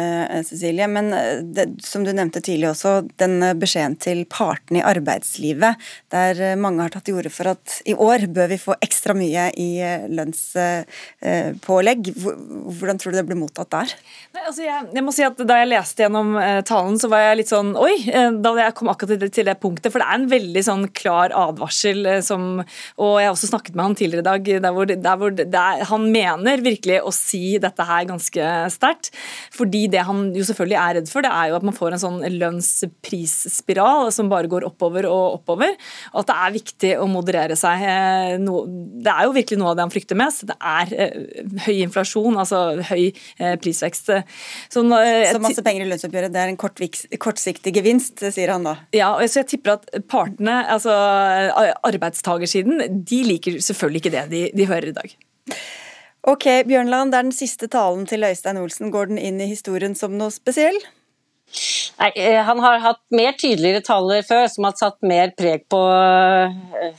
Cecilie. 0.47 0.87
Men 0.91 1.11
det, 1.53 1.67
som 1.85 2.03
du 2.05 2.11
nevnte 2.15 2.41
tidlig 2.43 2.71
også, 2.71 2.95
den 3.21 3.39
beskjeden 3.59 3.97
til 4.01 4.23
partene 4.29 4.81
i 4.81 4.87
arbeidslivet, 4.89 5.79
der 6.13 6.41
mange 6.59 6.83
har 6.83 6.93
tatt 6.93 7.07
til 7.09 7.19
orde 7.19 7.31
for 7.33 7.51
at 7.53 7.79
i 7.89 7.95
år 7.95 8.27
bør 8.33 8.49
vi 8.51 8.59
få 8.61 8.75
ekstra 8.81 9.15
mye 9.17 9.49
i 9.59 9.69
lønnspålegg. 10.09 12.11
Hvordan 12.19 12.99
tror 12.99 13.13
du 13.13 13.19
det 13.19 13.27
blir 13.29 13.39
mottatt 13.39 13.71
der? 13.75 13.95
Nei, 14.35 14.43
altså 14.43 14.65
jeg, 14.65 14.89
jeg, 14.95 15.05
må 15.05 15.13
si 15.15 15.25
at 15.25 15.39
Da 15.49 15.59
jeg 15.61 15.71
leste 15.71 16.03
gjennom 16.03 16.35
talen, 16.67 16.99
så 17.01 17.09
var 17.11 17.27
jeg 17.27 17.41
litt 17.41 17.51
sånn 17.51 17.71
oi, 17.79 17.93
da 18.41 18.53
jeg 18.59 18.75
kom 18.77 18.91
akkurat 18.91 19.15
til 19.15 19.21
det, 19.21 19.31
til 19.35 19.47
det 19.47 19.57
punktet. 19.61 19.91
for 19.93 20.03
det 20.03 20.08
er 20.09 20.17
en 20.17 20.27
veldig 20.31 20.63
sånn 20.65 20.85
klar 20.95 21.33
advarsel 21.35 22.05
eh, 22.09 22.21
som 22.25 22.61
Og 22.61 23.13
jeg 23.19 23.27
har 23.27 23.33
også 23.33 23.49
snakket 23.51 23.75
med 23.77 23.85
han 23.85 23.97
tidligere 23.99 24.23
i 24.23 24.27
dag, 24.29 24.49
der 24.65 24.75
hvor, 24.75 24.89
der 24.89 25.19
hvor 25.21 25.35
der, 25.39 25.83
han 25.89 26.07
mener 26.13 26.63
virkelig 26.65 26.99
å 27.05 27.13
si 27.15 27.57
dette 27.61 27.85
her 27.85 28.07
ganske 28.09 28.49
sterkt. 28.73 29.11
Fordi 29.55 29.85
det 29.91 30.03
han 30.07 30.29
jo 30.35 30.45
selvfølgelig 30.47 30.79
er 30.79 30.97
redd 30.99 31.11
for, 31.11 31.25
det 31.25 31.31
er 31.33 31.51
jo 31.51 31.59
at 31.59 31.67
man 31.67 31.77
får 31.77 31.95
en 31.95 32.03
sånn 32.03 32.19
lønnsprisspiral 32.35 34.11
som 34.15 34.31
bare 34.31 34.51
går 34.51 34.67
oppover 34.67 35.07
og 35.09 35.39
oppover. 35.39 35.75
Og 36.13 36.21
at 36.23 36.31
det 36.31 36.37
er 36.37 36.57
viktig 36.57 36.93
å 36.99 37.07
moderere 37.11 37.57
seg. 37.59 37.85
Eh, 37.85 38.35
det 39.05 39.13
er 39.13 39.27
jo 39.27 39.35
virkelig 39.37 39.61
noe 39.61 39.73
av 39.73 39.79
det 39.79 39.87
han 39.87 39.93
frykter 39.93 40.19
mest. 40.19 40.47
Det 40.49 40.57
er 40.57 40.95
eh, 41.05 41.43
høy 41.67 41.75
inflasjon, 41.85 42.39
altså 42.39 42.63
høy 42.89 43.09
prisvekst. 43.61 44.11
Så, 44.71 44.81
så 44.83 45.41
masse 45.41 45.63
penger 45.65 45.85
i 45.85 45.89
lønnsoppgjøret, 45.89 46.33
det 46.33 46.41
er 46.41 46.53
en 46.53 46.59
kortsiktig 46.59 47.73
gevinst, 47.75 48.23
sier 48.33 48.53
han 48.53 48.65
da? 48.67 48.75
Ja, 48.95 49.11
og 49.15 49.25
så 49.29 49.43
jeg 49.43 49.49
tipper 49.53 49.77
at 49.77 49.88
partene, 50.11 50.61
altså 50.71 50.93
arbeidstagersiden, 51.87 53.03
de 53.05 53.23
liker 53.27 53.59
selvfølgelig 53.63 54.03
ikke 54.03 54.15
det 54.15 54.25
de, 54.31 54.43
de 54.55 54.67
hører 54.69 54.91
i 54.91 54.95
dag. 54.95 55.15
Ok, 56.29 56.45
Bjørnland, 56.67 57.13
det 57.13 57.19
er 57.19 57.27
den 57.29 57.35
siste 57.35 57.69
talen 57.71 58.05
til 58.09 58.25
Øystein 58.27 58.59
Olsen. 58.59 58.91
Går 58.91 59.13
den 59.13 59.21
inn 59.21 59.39
i 59.41 59.47
historien 59.49 59.95
som 59.95 60.17
noe 60.19 60.33
spesiell? 60.35 60.77
Nei, 61.99 62.11
eh, 62.15 62.43
Han 62.43 62.59
har 62.59 62.79
hatt 62.79 63.01
mer 63.11 63.33
tydeligere 63.33 63.81
taler 63.83 64.23
før, 64.23 64.47
som 64.51 64.67
har 64.67 64.75
satt 64.79 64.97
mer 65.01 65.33
preg 65.37 65.65
på 65.71 65.79
eh, 65.91 66.93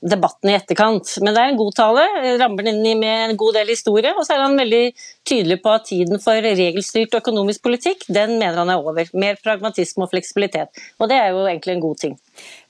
debatten 0.00 0.50
i 0.50 0.56
etterkant. 0.56 1.16
Men 1.20 1.34
det 1.34 1.42
er 1.42 1.52
en 1.52 1.60
god 1.60 1.76
tale. 1.76 2.06
Rammer 2.40 2.68
den 2.68 2.80
inn 2.86 3.02
med 3.02 3.30
en 3.30 3.36
god 3.40 3.58
del 3.58 3.74
historie. 3.74 4.14
Og 4.16 4.24
så 4.24 4.36
er 4.36 4.44
han 4.46 4.56
veldig 4.58 4.84
tydelig 5.26 5.60
på 5.64 5.74
at 5.74 5.88
tiden 5.90 6.22
for 6.22 6.40
regelstyrt 6.46 7.18
økonomisk 7.18 7.64
politikk, 7.66 8.06
den 8.08 8.38
mener 8.38 8.62
han 8.62 8.72
er 8.72 8.80
over. 8.80 9.10
Mer 9.18 9.40
pragmatisme 9.42 10.06
og 10.06 10.14
fleksibilitet. 10.14 10.84
Og 11.00 11.10
det 11.10 11.20
er 11.20 11.34
jo 11.34 11.44
egentlig 11.44 11.76
en 11.76 11.84
god 11.84 12.02
ting. 12.06 12.16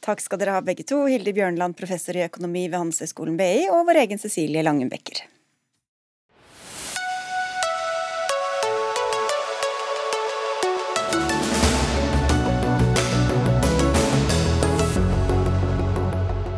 Takk 0.06 0.22
skal 0.24 0.42
dere 0.42 0.56
ha 0.56 0.64
begge 0.64 0.86
to. 0.88 1.04
Hilde 1.10 1.34
Bjørnland, 1.36 1.76
professor 1.78 2.16
i 2.16 2.26
økonomi 2.26 2.66
ved 2.66 2.80
Handelshøyskolen 2.80 3.38
BI, 3.38 3.66
og 3.70 3.86
vår 3.88 4.06
egen 4.06 4.22
Cecilie 4.22 4.64
Langenbekker. 4.66 5.26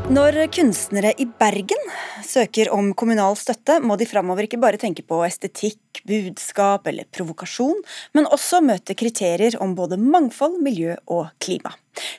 Når 0.09 0.39
kunstnere 0.57 1.11
i 1.21 1.27
Bergen 1.29 1.91
søker 2.25 2.71
om 2.73 2.95
kommunal 2.97 3.35
støtte, 3.37 3.75
må 3.85 3.99
de 4.01 4.07
framover 4.09 4.47
ikke 4.47 4.61
bare 4.63 4.79
tenke 4.81 5.03
på 5.05 5.19
estetikk, 5.27 6.01
budskap 6.09 6.87
eller 6.89 7.05
provokasjon, 7.13 7.83
men 8.17 8.29
også 8.33 8.63
møte 8.65 8.97
kriterier 8.97 9.59
om 9.61 9.75
både 9.77 9.99
mangfold, 10.01 10.57
miljø 10.65 10.95
og 11.13 11.29
klima. 11.45 11.75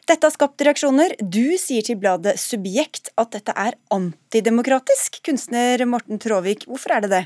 Dette 0.05 0.21
har 0.21 0.35
skapt 0.35 0.61
reaksjoner. 0.67 1.15
Du 1.17 1.57
sier 1.57 1.81
til 1.87 1.97
bladet 1.97 2.35
Subjekt 2.37 3.09
at 3.17 3.33
dette 3.33 3.55
er 3.57 3.79
antidemokratisk. 3.95 5.23
Kunstner 5.25 5.81
Morten 5.89 6.21
Tråvik, 6.21 6.67
hvorfor 6.69 6.93
er 6.93 7.07
det 7.07 7.11
det? 7.15 7.23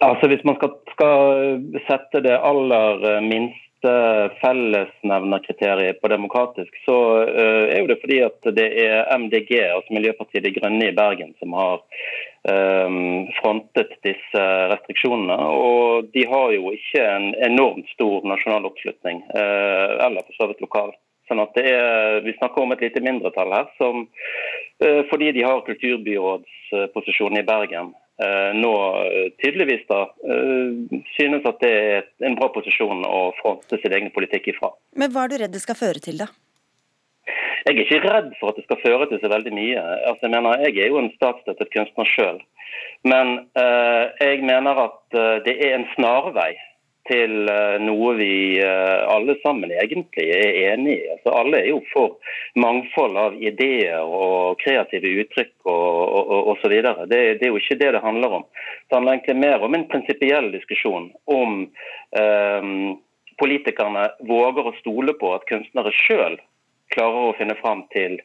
Altså 0.00 0.32
Hvis 0.32 0.46
man 0.48 0.56
skal, 0.56 0.72
skal 0.96 1.84
sette 1.84 2.24
det 2.24 2.40
aller 2.40 3.20
minste 3.28 3.60
fellesnevnerkriteriet 4.40 6.00
på 6.00 6.08
demokratisk, 6.08 6.76
så 6.84 6.96
uh, 7.28 7.64
er 7.68 7.80
jo 7.80 7.88
det 7.90 8.00
fordi 8.02 8.20
at 8.26 8.48
det 8.56 8.66
er 8.84 9.08
MDG, 9.18 9.52
altså 9.76 9.96
Miljøpartiet 9.96 10.44
De 10.44 10.52
Grønne 10.56 10.88
i 10.90 10.96
Bergen, 10.96 11.32
som 11.42 11.56
har 11.58 11.82
um, 12.48 13.26
frontet 13.40 13.96
disse 14.06 14.44
restriksjonene. 14.74 15.38
Og 15.54 16.10
de 16.16 16.26
har 16.30 16.54
jo 16.56 16.74
ikke 16.76 17.02
en 17.04 17.30
enormt 17.48 17.88
stor 17.94 18.26
nasjonal 18.28 18.70
oppslutning, 18.70 19.24
uh, 19.34 19.98
eller 20.06 20.24
for 20.26 20.38
så 20.38 20.50
vidt 20.52 20.64
lokal. 20.64 20.94
Sånn 21.28 21.40
at 21.40 21.54
det 21.56 21.64
er, 21.72 22.20
Vi 22.24 22.36
snakker 22.36 22.62
om 22.62 22.72
et 22.74 22.82
lite 22.84 23.00
mindretall 23.00 23.52
her, 23.56 23.70
som, 23.80 24.04
fordi 25.08 25.30
de 25.32 25.44
har 25.46 25.62
kulturbyrådsposisjon 25.64 27.38
i 27.40 27.46
Bergen, 27.48 27.94
Eh, 27.96 28.03
nå 28.54 28.72
eh, 29.02 29.32
tydeligvis 29.42 29.86
da 29.90 30.04
eh, 30.22 31.00
synes 31.16 31.46
at 31.50 31.58
det 31.64 31.72
er 31.74 32.28
en 32.28 32.36
bra 32.38 32.50
posisjon 32.54 33.02
å 33.08 33.22
fronte 33.40 33.80
sin 33.82 33.94
egen 33.96 34.12
politikk 34.14 34.52
ifra. 34.54 34.70
Men 34.94 35.10
Hva 35.10 35.24
er 35.24 35.32
du 35.32 35.38
redd 35.42 35.54
det 35.56 35.62
skal 35.64 35.78
føre 35.78 36.02
til, 36.04 36.20
da? 36.22 36.28
Jeg 37.64 37.72
er 37.74 37.80
ikke 37.80 38.02
redd 38.04 38.30
for 38.38 38.52
at 38.52 38.60
det 38.60 38.66
skal 38.66 38.82
føre 38.84 39.08
til 39.10 39.22
så 39.22 39.30
veldig 39.32 39.54
mye. 39.56 39.82
Altså, 40.10 40.26
jeg 40.26 40.34
mener, 40.36 40.62
jeg 40.66 40.76
er 40.84 40.92
jo 40.92 41.00
en 41.00 41.10
statsstøttet 41.16 41.72
kunstner 41.72 42.10
sjøl. 42.10 42.42
Men 43.08 43.30
uh, 43.56 44.12
jeg 44.20 44.44
mener 44.44 44.78
at 44.82 45.16
det 45.46 45.54
er 45.64 45.78
en 45.78 45.86
snarvei 45.94 46.52
til 47.08 47.48
eh, 47.50 47.76
noe 47.84 48.14
vi 48.18 48.34
eh, 48.62 49.00
alle 49.12 49.36
sammen 49.42 49.72
egentlig 49.72 50.28
er 50.36 50.58
enig 50.72 50.96
i. 50.98 51.08
Altså, 51.16 51.34
alle 51.40 51.60
er 51.60 51.70
jo 51.70 51.80
for 51.92 52.16
mangfold 52.60 53.18
av 53.20 53.36
ideer 53.42 54.04
og 54.04 54.60
kreative 54.62 55.12
uttrykk 55.24 55.68
og 55.70 56.32
osv. 56.54 56.76
Det, 57.10 57.20
det 57.40 57.48
er 57.48 57.52
jo 57.52 57.60
ikke 57.60 57.80
det 57.80 57.92
det 57.96 58.04
handler 58.04 58.40
om. 58.40 58.48
Det 58.88 58.98
handler 58.98 59.18
egentlig 59.18 59.36
mer 59.42 59.66
om 59.66 59.76
en 59.76 59.88
prinsipiell 59.92 60.50
diskusjon 60.54 61.10
om 61.30 61.60
eh, 62.16 62.72
politikerne 63.40 64.08
våger 64.28 64.70
å 64.70 64.76
stole 64.80 65.16
på 65.18 65.34
at 65.36 65.46
kunstnere 65.50 65.92
sjøl 66.04 66.38
klarer 66.94 67.30
å 67.30 67.36
finne 67.38 67.56
fram 67.58 67.84
til 67.94 68.18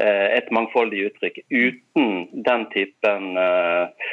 eh, 0.00 0.28
et 0.38 0.50
mangfoldig 0.54 1.08
uttrykk 1.10 1.40
uten 1.50 2.28
den 2.46 2.66
typen 2.72 3.34
eh, 3.40 4.12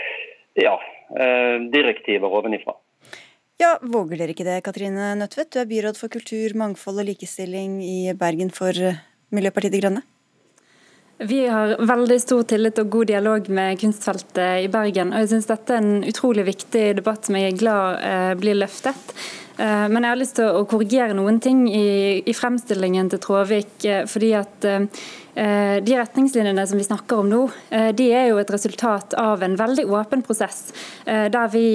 ja, 0.59 0.75
eh, 1.15 1.57
direktiver 1.73 2.39
ovenifra. 2.41 2.75
Ja, 3.61 3.75
Våger 3.85 4.17
dere 4.17 4.33
ikke 4.33 4.45
det, 4.47 4.63
Katrine 4.65 5.11
Nødtvedt? 5.19 5.51
Du 5.53 5.59
er 5.61 5.67
byråd 5.69 5.97
for 5.99 6.09
kultur, 6.09 6.55
mangfold 6.57 7.03
og 7.03 7.05
likestilling 7.11 7.75
i 7.85 8.13
Bergen 8.17 8.49
for 8.49 8.73
eh, 8.73 8.97
Miljøpartiet 9.35 9.75
De 9.75 9.81
Grønne. 9.83 10.01
Vi 11.29 11.43
har 11.45 11.75
veldig 11.77 12.17
stor 12.23 12.41
tillit 12.49 12.81
og 12.81 12.89
god 12.95 13.11
dialog 13.11 13.51
med 13.53 13.77
kunstfeltet 13.83 14.63
i 14.63 14.71
Bergen. 14.73 15.13
og 15.13 15.21
jeg 15.21 15.29
synes 15.35 15.51
Dette 15.51 15.75
er 15.75 15.83
en 15.83 16.01
utrolig 16.09 16.47
viktig 16.47 16.87
debatt 17.03 17.29
som 17.29 17.37
jeg 17.37 17.51
er 17.51 17.59
glad 17.59 18.01
eh, 18.01 18.33
blir 18.41 18.57
løftet. 18.57 19.13
Eh, 19.61 19.85
men 19.93 20.01
jeg 20.01 20.09
har 20.09 20.21
lyst 20.23 20.39
til 20.41 20.49
å 20.49 20.65
korrigere 20.65 21.13
noen 21.13 21.37
ting 21.37 21.67
i, 21.69 22.33
fremstillingen 22.33 23.13
til 23.13 23.21
Tråvik. 23.21 23.85
Fordi 24.09 24.33
at 24.41 24.71
de 25.35 25.95
retningslinjene 25.95 26.65
som 26.67 26.77
vi 26.77 26.83
snakker 26.83 27.21
om 27.21 27.29
nå, 27.29 27.41
eh, 27.69 27.91
de 27.95 28.09
er 28.11 28.27
jo 28.29 28.39
et 28.41 28.51
resultat 28.51 29.13
av 29.19 29.43
en 29.43 29.55
veldig 29.55 29.85
åpen 29.87 30.23
prosess. 30.27 30.73
Eh, 31.05 31.29
der 31.31 31.47
vi 31.51 31.67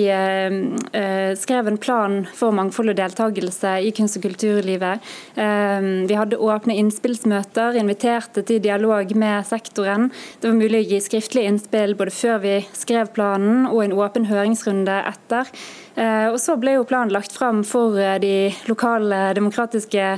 skrev 1.36 1.68
en 1.68 1.78
plan 1.78 2.26
for 2.34 2.52
mangfold 2.52 2.90
og 2.92 2.96
deltakelse 2.98 3.72
i 3.84 3.92
kunst- 3.96 4.16
og 4.18 4.22
kulturlivet. 4.22 5.00
Vi 5.36 6.14
hadde 6.14 6.38
åpne 6.38 6.76
innspillsmøter, 6.76 7.76
inviterte 7.76 8.44
til 8.46 8.60
dialog 8.62 9.14
med 9.16 9.44
sektoren. 9.46 10.10
Det 10.40 10.50
var 10.50 10.58
mulig 10.58 10.82
å 10.84 10.88
gi 10.90 11.00
skriftlige 11.00 11.50
innspill 11.50 11.96
både 11.96 12.14
før 12.14 12.40
vi 12.42 12.54
skrev 12.72 13.12
planen 13.16 13.66
og 13.66 13.82
en 13.84 13.96
åpen 13.96 14.28
høringsrunde 14.30 15.00
etter. 15.06 15.50
Og 15.96 16.36
Så 16.40 16.58
ble 16.60 16.74
jo 16.74 16.84
planen 16.84 17.14
lagt 17.14 17.32
fram 17.32 17.62
for 17.64 17.96
de 18.20 18.50
lokale 18.68 19.30
demokratiske 19.36 20.10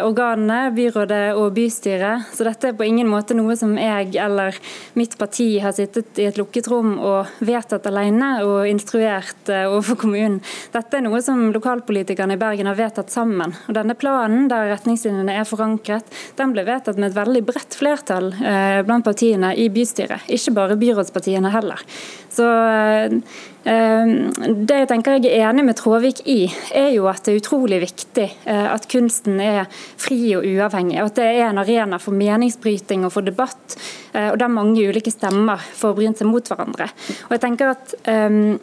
organene, 0.00 0.70
byrådet 0.72 1.34
og 1.36 1.52
bystyret. 1.56 2.30
Så 2.32 2.46
dette 2.46 2.70
er 2.70 2.76
på 2.78 2.86
ingen 2.88 3.08
måte 3.10 3.36
noe 3.36 3.52
som 3.56 3.74
jeg 3.76 4.14
eller 4.20 4.56
mitt 4.98 5.16
parti 5.20 5.58
har 5.62 5.74
sittet 5.76 6.18
i 6.20 6.26
et 6.28 6.38
lukket 6.40 6.68
rom 6.70 6.96
og 6.98 7.30
vedtatt 7.44 7.86
alene 7.90 8.30
og 8.46 8.68
instruert 8.68 9.50
eh, 9.52 9.66
overfor 9.68 9.98
kommunen. 10.04 10.40
Dette 10.74 10.98
er 10.98 11.04
noe 11.04 11.20
som 11.24 11.48
lokalpolitikerne 11.54 12.36
i 12.36 12.40
Bergen 12.40 12.70
har 12.70 12.78
vedtatt 12.78 13.12
sammen. 13.12 13.54
Og 13.68 13.76
Denne 13.76 13.96
planen, 13.98 14.48
der 14.50 14.70
retningslinjene 14.74 15.36
er 15.40 15.48
forankret, 15.48 16.08
den 16.38 16.54
ble 16.54 16.66
vedtatt 16.68 17.00
med 17.00 17.10
et 17.10 17.18
veldig 17.18 17.44
bredt 17.48 17.78
flertall 17.78 18.32
eh, 18.38 18.80
blant 18.86 19.06
partiene 19.06 19.54
i 19.56 19.68
bystyret. 19.72 20.28
Ikke 20.32 20.56
bare 20.56 20.78
byrådspartiene 20.80 21.52
heller. 21.54 21.84
Så 22.30 22.46
eh, 22.46 23.20
det 23.60 24.76
jeg 24.78 24.88
tenker 24.88 25.18
jeg 25.18 25.34
er 25.36 25.50
enig 25.50 25.66
med 25.66 25.76
Tråvik 25.76 26.22
i, 26.24 26.46
er 26.74 26.94
jo 26.94 27.04
at 27.10 27.26
det 27.26 27.34
er 27.34 27.40
utrolig 27.42 27.80
viktig 27.82 28.26
at 28.48 28.86
kunsten 28.88 29.36
er 29.44 29.68
fri 30.00 30.18
og 30.38 30.46
uavhengig. 30.48 30.96
og 31.02 31.10
At 31.10 31.18
det 31.20 31.26
er 31.28 31.50
en 31.50 31.60
arena 31.60 31.98
for 32.00 32.16
meningsbryting 32.16 33.04
og 33.04 33.12
for 33.14 33.26
debatt, 33.26 33.76
eh, 34.12 34.30
og 34.30 34.38
der 34.40 34.52
mange 34.52 34.86
ulike 34.88 35.12
stemmer 35.12 35.60
får 35.60 35.94
brynt 35.98 36.20
seg 36.20 36.30
mot 36.30 36.48
hverandre. 36.50 36.88
Og 37.28 37.36
jeg 37.36 37.44
tenker 37.44 37.74
at 37.74 37.94
um, 38.08 38.58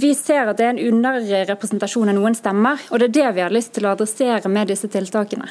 vi 0.00 0.14
ser 0.16 0.48
at 0.48 0.58
det 0.58 0.66
er 0.66 0.74
en 0.74 0.82
underrepresentasjon 0.94 2.12
av 2.12 2.16
noen 2.16 2.36
stemmer, 2.38 2.80
og 2.90 3.00
det 3.00 3.10
er 3.10 3.16
det 3.18 3.30
vi 3.36 3.44
har 3.44 3.54
lyst 3.54 3.74
til 3.76 3.86
å 3.86 3.94
adressere 3.94 4.52
med 4.52 4.72
disse 4.72 4.88
tiltakene. 4.90 5.50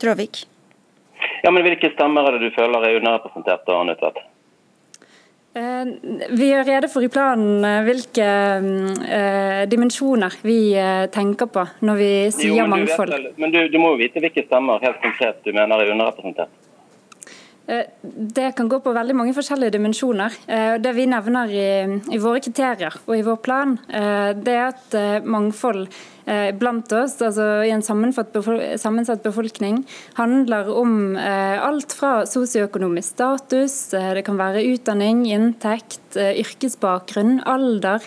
Tråvik? 0.00 0.44
Ja, 1.42 1.50
men 1.50 1.64
Hvilke 1.66 1.90
stemmer 1.96 2.28
er 2.28 2.38
det 2.38 2.50
du 2.50 2.54
føler 2.54 2.84
er 2.86 3.00
underrepresentert? 3.00 3.66
da, 3.66 3.82
Nødtvedt? 3.88 4.22
Eh, 5.50 5.86
vi 6.38 6.50
gjør 6.52 6.68
rede 6.68 6.88
for 6.92 7.02
i 7.02 7.10
planen 7.10 7.64
hvilke 7.82 8.26
uh, 8.62 9.62
dimensjoner 9.66 10.36
vi 10.46 10.58
uh, 10.78 11.08
tenker 11.10 11.50
på 11.50 11.64
når 11.82 11.98
vi 11.98 12.10
sier 12.36 12.54
jo, 12.54 12.66
men 12.68 12.84
mangfold. 12.84 13.16
Du 13.16 13.26
vet, 13.26 13.40
men 13.42 13.54
du, 13.56 13.58
du, 13.72 13.78
må 13.82 13.96
jo 13.96 14.02
vite 14.04 14.22
hvilke 14.22 14.46
stemmer 14.46 14.78
helt 14.84 15.00
konkret 15.02 15.42
du 15.42 15.50
mener 15.50 15.82
er 15.82 15.90
underrepresentert? 15.96 16.54
Eh, 17.70 17.86
det 18.04 18.52
kan 18.56 18.68
gå 18.68 18.80
på 18.82 18.94
veldig 18.94 19.14
mange 19.14 19.34
forskjellige 19.34 19.74
dimensjoner. 19.76 20.38
Eh, 20.46 20.76
det 20.82 20.94
vi 20.96 21.06
nevner 21.10 21.50
i, 21.54 21.66
i 22.14 22.22
våre 22.22 22.42
kriterier 22.42 22.96
og 23.04 23.12
i 23.18 23.26
vår 23.26 23.42
plan, 23.44 23.76
eh, 23.90 24.30
det 24.38 24.56
er 24.56 24.70
at 24.70 25.26
mangfold 25.26 25.86
Eh, 26.19 26.19
blant 26.60 26.92
oss, 26.94 27.16
altså 27.24 27.46
i 27.66 27.72
en 27.74 27.82
sammensatt 27.82 29.22
befolkning, 29.24 29.82
handler 30.18 30.68
om 30.72 31.16
eh, 31.18 31.56
alt 31.62 31.94
fra 31.96 32.24
sosioøkonomisk 32.28 33.16
status, 33.16 33.76
eh, 33.96 34.12
det 34.16 34.24
kan 34.26 34.38
være 34.40 34.64
utdanning, 34.70 35.24
inntekt, 35.30 35.98
yrkesbakgrunn, 36.10 37.36
alder, 37.46 38.02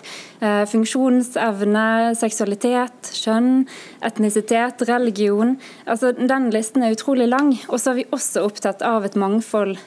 funksjonsevne, 0.68 2.12
seksualitet, 2.18 3.08
kjønn, 3.16 3.62
etnisitet, 4.04 4.82
religion. 4.90 5.54
Altså, 5.88 6.10
den 6.12 6.50
listen 6.52 6.84
er 6.84 6.92
utrolig 6.92 7.30
lang. 7.32 7.54
Og 7.72 7.80
så 7.80 7.94
er 7.94 8.02
vi 8.02 8.06
også 8.12 8.42
opptatt 8.44 8.84
av 8.84 9.06
et 9.08 9.16
mangfold 9.16 9.78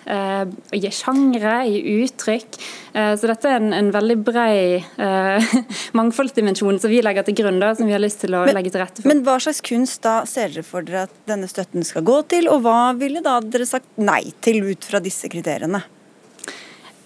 i 0.73 0.81
sjangre, 0.89 1.59
i 1.69 1.99
uttrykk. 1.99 2.57
Så 2.97 3.29
dette 3.29 3.51
er 3.51 3.61
en, 3.61 3.69
en 3.77 3.93
veldig 3.93 4.17
bred 4.25 4.89
mangfoldsdimensjon 5.99 6.81
som 6.81 6.89
vi 6.89 7.03
legger 7.05 7.29
til 7.29 7.37
grunn, 7.43 7.61
da, 7.61 7.75
som 7.77 7.85
vi 7.85 7.93
har 7.93 8.01
lyst 8.01 8.23
til 8.25 8.26
å 8.35 8.43
men, 8.47 8.55
legge 8.57 8.73
til 8.73 8.83
rette 8.83 9.01
for. 9.01 9.09
Men 9.11 9.23
hva 9.25 9.37
slags 9.43 9.61
kunst 9.65 10.01
da 10.03 10.19
ser 10.29 10.51
dere 10.51 10.65
for 10.67 10.87
dere 10.87 11.05
at 11.07 11.13
denne 11.29 11.47
støtten 11.51 11.85
skal 11.87 12.05
gå 12.07 12.17
til, 12.33 12.49
og 12.51 12.65
hva 12.65 12.91
ville 12.97 13.23
da 13.23 13.37
dere 13.43 13.67
sagt 13.69 13.87
nei 14.01 14.23
til 14.43 14.65
ut 14.67 14.87
fra 14.87 15.01
disse 15.03 15.29
kriteriene? 15.31 15.83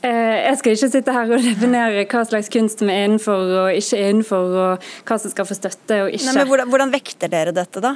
Eh, 0.02 0.38
jeg 0.48 0.58
skal 0.58 0.74
ikke 0.74 0.92
sitte 0.96 1.14
her 1.14 1.30
og 1.30 1.44
definere 1.46 2.06
hva 2.10 2.24
slags 2.26 2.50
kunst 2.50 2.82
som 2.82 2.90
er 2.90 3.04
innenfor 3.06 3.52
og 3.62 3.78
ikke 3.78 4.00
er 4.00 4.14
innenfor, 4.16 4.56
og 4.64 4.92
hva 5.06 5.18
som 5.22 5.34
skal 5.34 5.46
få 5.46 5.58
støtte 5.60 6.00
og 6.08 6.16
ikke. 6.16 6.26
Nei, 6.32 6.38
men 6.40 6.50
hvordan, 6.50 6.72
hvordan 6.74 6.94
vekter 6.96 7.30
dere 7.30 7.54
dette, 7.54 7.84
da? 7.84 7.94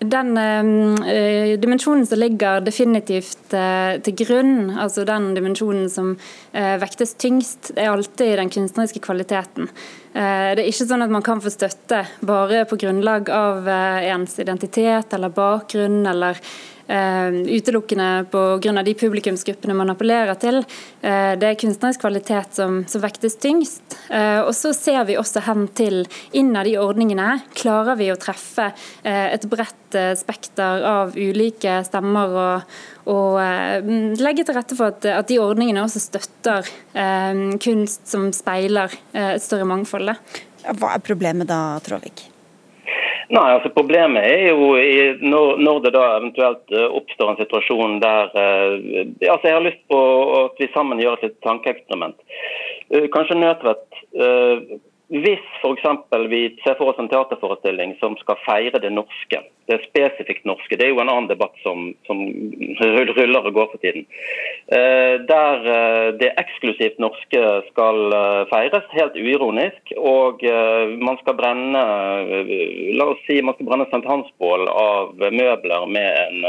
Eh, 0.00 0.06
den 0.08 0.38
eh, 0.38 1.58
dimensjonen 1.60 2.06
som 2.06 2.18
ligger 2.18 2.60
definitivt 2.60 3.52
eh, 3.52 4.00
til 4.02 4.16
grunn, 4.16 4.70
altså 4.78 5.04
den 5.04 5.34
dimensjonen 5.34 5.88
som 5.90 6.16
eh, 6.52 6.76
vektes 6.80 7.14
tyngst, 7.20 7.72
er 7.76 7.90
alltid 7.90 8.38
den 8.38 8.50
kunstneriske 8.50 9.00
kvaliteten. 9.04 9.70
Eh, 10.14 10.56
det 10.56 10.64
er 10.64 10.68
ikke 10.68 10.88
sånn 10.88 11.04
at 11.04 11.12
man 11.12 11.24
kan 11.26 11.42
få 11.42 11.52
støtte 11.52 12.04
bare 12.26 12.64
på 12.70 12.80
grunnlag 12.80 13.30
av 13.30 13.68
eh, 13.68 14.10
ens 14.14 14.38
identitet 14.40 15.12
eller 15.16 15.34
bakgrunn 15.34 16.04
eller 16.06 16.40
utelukkende 16.90 18.24
pga. 18.30 18.82
de 18.82 18.94
publikumsgruppene 18.94 19.76
man 19.78 19.92
appellerer 19.92 20.38
til. 20.40 20.60
Uh, 21.04 21.36
det 21.38 21.46
er 21.46 21.58
kunstnerisk 21.60 22.02
kvalitet 22.02 22.56
som, 22.58 22.80
som 22.90 23.02
vektes 23.04 23.38
tyngst. 23.40 23.82
Uh, 24.10 24.42
og 24.46 24.54
så 24.56 24.72
ser 24.76 25.04
vi 25.08 25.18
også 25.20 25.44
hen 25.46 25.68
til 25.76 26.02
innad 26.32 26.66
i 26.66 26.76
ordningene. 26.80 27.40
Klarer 27.54 27.98
vi 28.00 28.10
å 28.12 28.18
treffe 28.20 28.70
et 29.04 29.44
bredt 29.50 29.96
spekter 30.18 30.84
av 30.86 31.16
ulike 31.18 31.80
stemmer 31.86 32.34
og, 32.38 32.74
og 33.10 33.38
legge 34.20 34.44
til 34.46 34.54
rette 34.54 34.78
for 34.78 34.92
at, 34.92 35.06
at, 35.10 35.26
de 35.30 35.40
ordningene 35.42 35.82
også 35.82 36.02
støtter 36.04 36.68
kunst 37.62 38.06
som 38.10 38.28
speiler 38.36 38.94
et 39.12 39.42
større 39.42 39.66
mangfold? 39.66 40.14
Hva 40.78 40.94
er 40.94 41.02
problemet 41.02 41.50
da, 41.50 41.80
Tråvik? 41.84 42.29
Nei, 43.30 43.46
altså 43.54 43.70
Problemet 43.70 44.26
er 44.26 44.48
jo 44.50 44.74
i, 44.74 44.94
når, 45.22 45.60
når, 45.62 45.80
det 45.84 45.92
da 45.94 46.04
eventuelt 46.16 46.74
eh, 46.74 46.86
oppstår 46.98 47.32
en 47.32 47.38
situasjon 47.38 48.00
der 48.02 48.32
eh, 48.34 48.72
altså 49.30 49.46
Jeg 49.46 49.56
har 49.56 49.66
lyst 49.66 49.82
på 49.92 50.00
at 50.40 50.58
vi 50.58 50.70
sammen 50.74 51.02
gjør 51.02 51.18
et 51.18 51.28
litt 51.28 51.40
tankeeksperiment. 51.46 52.18
kanskje 53.14 53.38
Nødtvedt 53.38 54.80
hvis 55.10 55.42
f.eks. 55.58 55.86
vi 56.30 56.40
ser 56.62 56.76
for 56.78 56.92
oss 56.92 56.98
en 57.02 57.08
teaterforestilling 57.10 57.96
som 57.98 58.14
skal 58.20 58.38
feire 58.44 58.78
det 58.82 58.92
norske, 58.94 59.40
spesifikt 59.84 60.46
norske, 60.48 60.76
det 60.76 60.86
er 60.86 60.92
jo 60.92 61.00
en 61.02 61.10
annen 61.12 61.28
debatt 61.30 61.56
som, 61.64 61.90
som 62.08 62.20
ruller 62.80 63.48
og 63.48 63.54
går 63.56 63.68
for 63.72 63.82
tiden, 63.82 64.06
eh, 64.72 65.16
der 65.28 65.68
eh, 65.74 66.08
det 66.20 66.32
eksklusivt 66.40 67.00
norske 67.02 67.42
skal 67.70 68.16
eh, 68.16 68.42
feires, 68.52 68.88
helt 68.96 69.18
uironisk, 69.18 69.94
og 69.96 70.42
man 71.00 71.18
skal 71.20 71.36
brenne 71.38 71.82
la 72.96 73.06
oss 73.12 73.20
si 73.26 73.40
man 73.44 73.54
skal 73.56 73.68
brenne 73.68 73.86
sankthansbål 73.90 74.68
av 74.70 75.20
møbler 75.20 75.86
med 75.90 76.46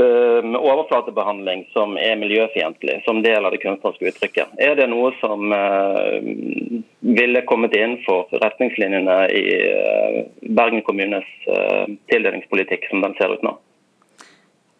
en 0.00 0.56
overflatebehandling 0.58 1.66
som 1.74 1.98
er 2.00 2.16
miljøfiendtlig, 2.20 3.00
som 3.06 3.22
del 3.24 3.44
av 3.44 3.54
det 3.54 3.62
kunstneriske 3.62 4.10
uttrykket. 4.10 4.56
Er 4.58 4.76
det 4.78 4.88
noe 4.90 5.12
som 5.20 5.54
ville 7.04 7.42
kommet 7.42 7.74
innenfor 7.76 8.32
retningslinjene 8.40 9.18
i 9.30 9.44
eh, 9.60 10.24
Bergen 10.56 10.82
kommunes 10.86 11.28
eh, 11.46 11.84
tildelingspolitikk 12.08 12.88
som 12.88 13.04
den 13.04 13.16
ser 13.18 13.34
ut 13.34 13.44
nå. 13.44 13.52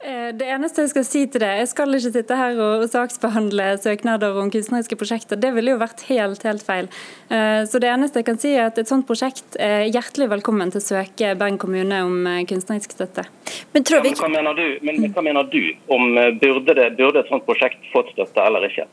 Eh, 0.04 0.30
det 0.36 0.48
eneste 0.48 0.86
jeg 0.86 0.92
skal 0.94 1.04
si 1.04 1.24
til 1.28 1.44
det, 1.44 1.50
jeg 1.60 1.68
skal 1.74 1.98
ikke 1.98 2.14
sitte 2.16 2.38
her 2.38 2.62
og 2.64 2.86
saksbehandle 2.88 3.68
søknader 3.84 4.40
om 4.40 4.48
kunstneriske 4.52 4.96
prosjekter. 5.00 5.40
Det 5.40 5.52
ville 5.56 5.76
jo 5.76 5.82
vært 5.84 6.06
helt, 6.08 6.48
helt 6.48 6.64
feil. 6.64 6.88
Så 7.28 7.80
det 7.80 7.92
eneste 7.92 8.20
jeg 8.20 8.28
kan 8.28 8.40
si 8.40 8.54
er 8.56 8.70
at 8.70 8.80
et 8.80 8.88
sånt 8.88 9.08
prosjekt 9.08 9.56
er 9.60 9.86
hjertelig 9.88 10.30
velkommen 10.32 10.72
til 10.72 10.80
å 10.80 10.88
søke 10.88 11.36
Bergen 11.40 11.60
kommune 11.60 12.02
om 12.08 12.28
kunstnerisk 12.48 12.96
støtte. 12.96 13.28
Men, 13.76 13.84
ja, 13.84 14.00
men, 14.04 14.16
hva, 14.16 14.32
mener 14.32 14.60
du, 14.60 14.66
men 14.84 15.08
hva 15.12 15.24
mener 15.24 15.48
du 15.52 15.62
om 15.92 16.12
burde, 16.40 16.76
det, 16.76 16.92
burde 17.00 17.24
et 17.24 17.32
sånt 17.32 17.44
prosjekt 17.48 17.84
fått 17.92 18.12
støtte 18.16 18.48
eller 18.48 18.68
ikke? 18.68 18.88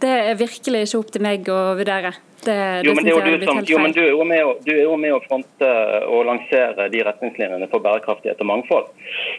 Det 0.00 0.10
er 0.30 0.36
virkelig 0.40 0.86
ikke 0.86 1.00
opp 1.02 1.14
til 1.14 1.24
meg 1.24 1.48
å 1.52 1.60
vurdere. 1.78 2.14
Det, 2.40 2.56
jo, 2.86 2.94
men, 2.96 3.04
det 3.04 3.12
er 3.12 3.26
jo, 3.28 3.38
som, 3.44 3.58
jo, 3.68 3.78
men 3.82 3.92
du, 3.92 4.00
er 4.00 4.14
jo 4.14 4.24
med 4.24 4.46
å, 4.46 4.54
du 4.64 4.70
er 4.72 4.84
jo 4.86 4.94
med 4.96 5.12
å 5.12 5.20
fronte 5.26 5.70
og 6.08 6.24
lansere 6.24 6.86
de 6.92 7.02
retningslinjene 7.04 7.68
for 7.68 7.84
bærekraftighet 7.84 8.40
og 8.40 8.48
mangfold. 8.48 8.88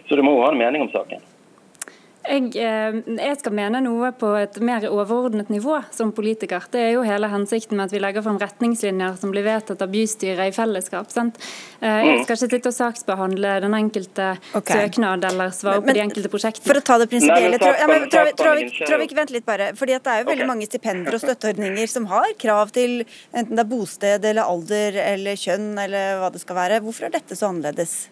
Så 0.05 0.19
du 0.19 0.21
må 0.25 0.35
jo 0.35 0.43
ha 0.45 0.51
en 0.53 0.61
mening 0.61 0.85
om 0.85 0.91
saken. 0.93 1.23
Jeg, 2.21 2.51
eh, 2.61 2.97
jeg, 3.17 3.37
skal 3.39 3.53
mene 3.57 3.79
noe 3.81 4.11
på 4.13 4.29
et 4.37 4.57
mer 4.61 4.83
overordnet 4.91 5.49
nivå 5.49 5.79
som 5.95 6.11
politiker. 6.13 6.67
Det 6.69 6.83
er 6.83 6.91
jo 6.93 7.05
hele 7.05 7.29
hensikten 7.31 7.79
med 7.79 7.89
at 7.89 7.95
vi 7.95 8.01
legger 8.03 8.21
frem 8.25 8.37
retningslinjer 8.41 9.17
som 9.17 9.33
blir 9.33 9.45
vedtatt 9.47 9.81
av 9.81 9.89
bystyret 9.89 10.51
i 10.51 10.53
fellesskap. 10.53 11.09
Sant? 11.13 11.39
Eh, 11.79 11.89
jeg 11.89 12.19
mm. 12.19 12.23
skal 12.27 12.37
ikke 12.37 12.51
sitte 12.53 12.69
og 12.69 12.77
saksbehandle 12.77 13.55
den 13.65 13.77
enkelte 13.79 14.29
okay. 14.53 14.85
søknad 14.85 15.25
eller 15.31 15.55
svare 15.57 15.81
men, 15.81 15.89
på 15.89 15.97
de 15.97 16.05
enkelte 16.05 16.33
prosjektene. 16.35 16.67
For 16.69 16.83
å 16.83 16.85
ta 16.91 16.99
det 17.01 17.09
prinsipielle, 17.09 17.57
ikke 19.07 19.21
vent 19.23 19.35
litt 19.39 19.49
bare. 19.49 19.73
Fordi 19.81 19.97
Det 19.97 20.13
er 20.13 20.21
jo 20.21 20.29
veldig 20.29 20.45
okay. 20.45 20.53
mange 20.53 20.69
stipender 20.69 21.17
og 21.17 21.25
støtteordninger 21.25 21.89
som 21.89 22.05
har 22.13 22.31
krav 22.37 22.73
til 22.77 23.01
enten 23.33 23.57
det 23.57 23.65
er 23.65 23.69
bosted 23.73 24.25
eller 24.29 24.45
alder 24.45 25.01
eller 25.09 25.37
kjønn 25.41 25.73
eller 25.81 26.21
hva 26.21 26.29
det 26.33 26.45
skal 26.45 26.61
være. 26.61 26.83
Hvorfor 26.85 27.09
er 27.09 27.17
dette 27.17 27.37
så 27.37 27.49
annerledes? 27.49 28.11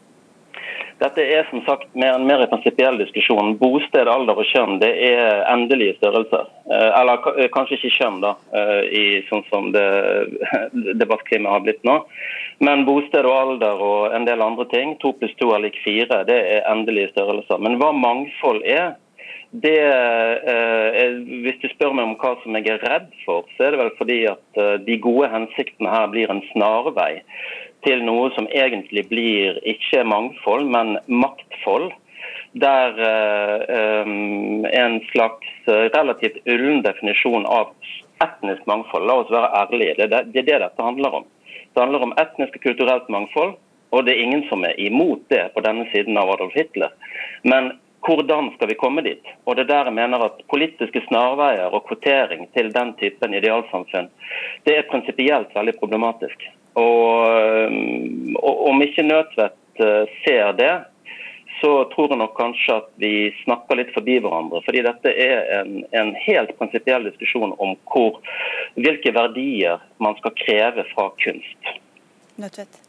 Dette 1.00 1.24
er 1.24 1.45
som 1.48 1.62
sagt 1.63 1.93
mer 1.95 2.17
en 2.17 2.26
mer 2.28 2.41
prinsipiell 2.52 2.98
diskusjon. 3.00 3.54
Bosted, 3.62 4.10
alder 4.12 4.41
og 4.41 4.48
kjønn 4.50 4.82
det 4.82 4.89
er 5.08 5.45
endelige 5.48 5.95
størrelser. 5.95 6.50
Eh, 6.67 6.89
eller 7.00 7.24
eh, 7.38 7.48
kanskje 7.54 7.78
ikke 7.78 7.93
kjønn, 7.95 8.17
da, 8.26 8.34
eh, 8.52 8.82
i 9.00 9.04
sånn 9.30 9.45
som 9.48 9.69
det 9.76 9.86
debattklimaet 11.02 11.56
har 11.56 11.63
blitt 11.63 11.88
nå. 11.88 12.02
Men 12.67 12.84
bosted 12.88 13.28
og 13.30 13.38
alder 13.38 13.84
og 13.86 14.15
en 14.17 14.28
del 14.28 14.43
andre 14.43 14.67
ting, 14.74 14.98
to 15.00 15.13
pluss 15.15 15.38
to 15.39 15.54
er 15.56 15.63
lik 15.63 15.80
fire, 15.86 16.26
det 16.28 16.36
er 16.58 16.67
endelige 16.67 17.13
størrelser. 17.13 17.63
Men 17.63 17.80
hva 17.80 17.93
mangfold 17.95 18.65
er, 18.67 18.98
det, 19.50 19.80
hvis 21.41 21.56
du 21.63 21.72
spør 21.72 21.95
meg 21.98 22.06
om 22.06 22.12
hva 22.22 22.36
som 22.43 22.54
jeg 22.54 22.67
er 22.69 22.84
redd 22.86 23.08
for, 23.24 23.48
så 23.56 23.65
er 23.65 23.74
det 23.74 23.80
vel 23.80 23.95
fordi 23.98 24.17
at 24.30 24.60
de 24.86 24.98
gode 25.02 25.32
hensiktene 25.32 25.89
her 25.89 26.06
blir 26.12 26.30
en 26.30 26.43
snarvei 26.52 27.24
til 27.86 28.04
noe 28.04 28.30
som 28.36 28.48
egentlig 28.52 29.06
blir 29.10 29.60
ikke 29.68 30.04
mangfold, 30.08 30.68
men 30.70 30.98
maktfold. 31.08 31.92
Der 32.60 32.96
uh, 32.98 34.06
um, 34.08 34.65
en 34.65 35.00
slags 35.12 35.50
relativt 35.68 36.39
ullen 36.50 36.82
definisjon 36.84 37.46
av 37.46 37.76
etnisk 38.26 38.65
mangfold, 38.68 39.06
la 39.08 39.20
oss 39.22 39.32
være 39.32 39.52
ærlige, 39.62 39.96
det, 40.00 40.08
er 40.10 40.32
det 40.34 40.46
dette 40.50 40.84
handler 40.84 41.22
om. 41.22 41.28
Det 41.46 41.84
handler 41.84 42.08
om 42.08 42.15
etnisk 42.20 42.58
og 42.58 42.65
kulturelt 42.65 43.12
mangfold, 43.13 43.54
og 43.94 44.06
det 44.06 44.15
er 44.15 44.24
ingen 44.24 44.44
som 44.50 44.65
er 44.65 44.80
imot 44.82 45.22
det 45.30 45.46
på 45.54 45.63
denne 45.65 45.86
siden 45.94 46.18
av 46.20 46.34
Adolf 46.34 46.58
Hitler. 46.58 46.92
Men 47.44 47.72
hvordan 48.06 48.52
skal 48.56 48.70
vi 48.72 48.78
komme 48.80 49.04
dit? 49.06 49.26
Og 49.46 49.56
det 49.56 49.65
er 49.65 49.72
der 49.74 49.89
jeg 49.89 49.98
mener 49.98 50.24
at 50.26 50.44
Politiske 50.52 51.02
snarveier 51.08 51.74
og 51.74 51.86
kvotering 51.88 52.48
til 52.56 52.72
den 52.74 52.94
typen 53.02 53.36
idealsamfunn 53.36 54.08
det 54.65 54.78
er 54.78 54.88
prinsipielt 54.92 55.56
veldig 55.56 55.76
problematisk. 55.80 56.48
Og, 56.77 58.38
og 58.39 58.63
om 58.69 58.82
ikke 58.86 59.05
Nødtvedt 59.08 59.84
eh, 59.84 60.17
ser 60.25 60.53
det, 60.60 60.73
så 61.62 61.71
tror 61.91 62.12
jeg 62.13 62.19
nok 62.21 62.36
kanskje 62.38 62.75
at 62.82 62.89
vi 63.03 63.13
snakker 63.43 63.79
litt 63.79 63.93
forbi 63.95 64.19
hverandre. 64.23 64.62
Fordi 64.65 64.84
dette 64.86 65.12
er 65.12 65.41
en, 65.60 65.82
en 65.91 66.13
helt 66.25 66.53
prinsipiell 66.60 67.10
diskusjon 67.10 67.55
om 67.60 67.75
hvor, 67.91 68.21
hvilke 68.79 69.13
verdier 69.15 69.84
man 69.99 70.15
skal 70.21 70.38
kreve 70.39 70.88
fra 70.93 71.10
kunst. 71.23 71.73
Nødtvedt. 72.39 72.88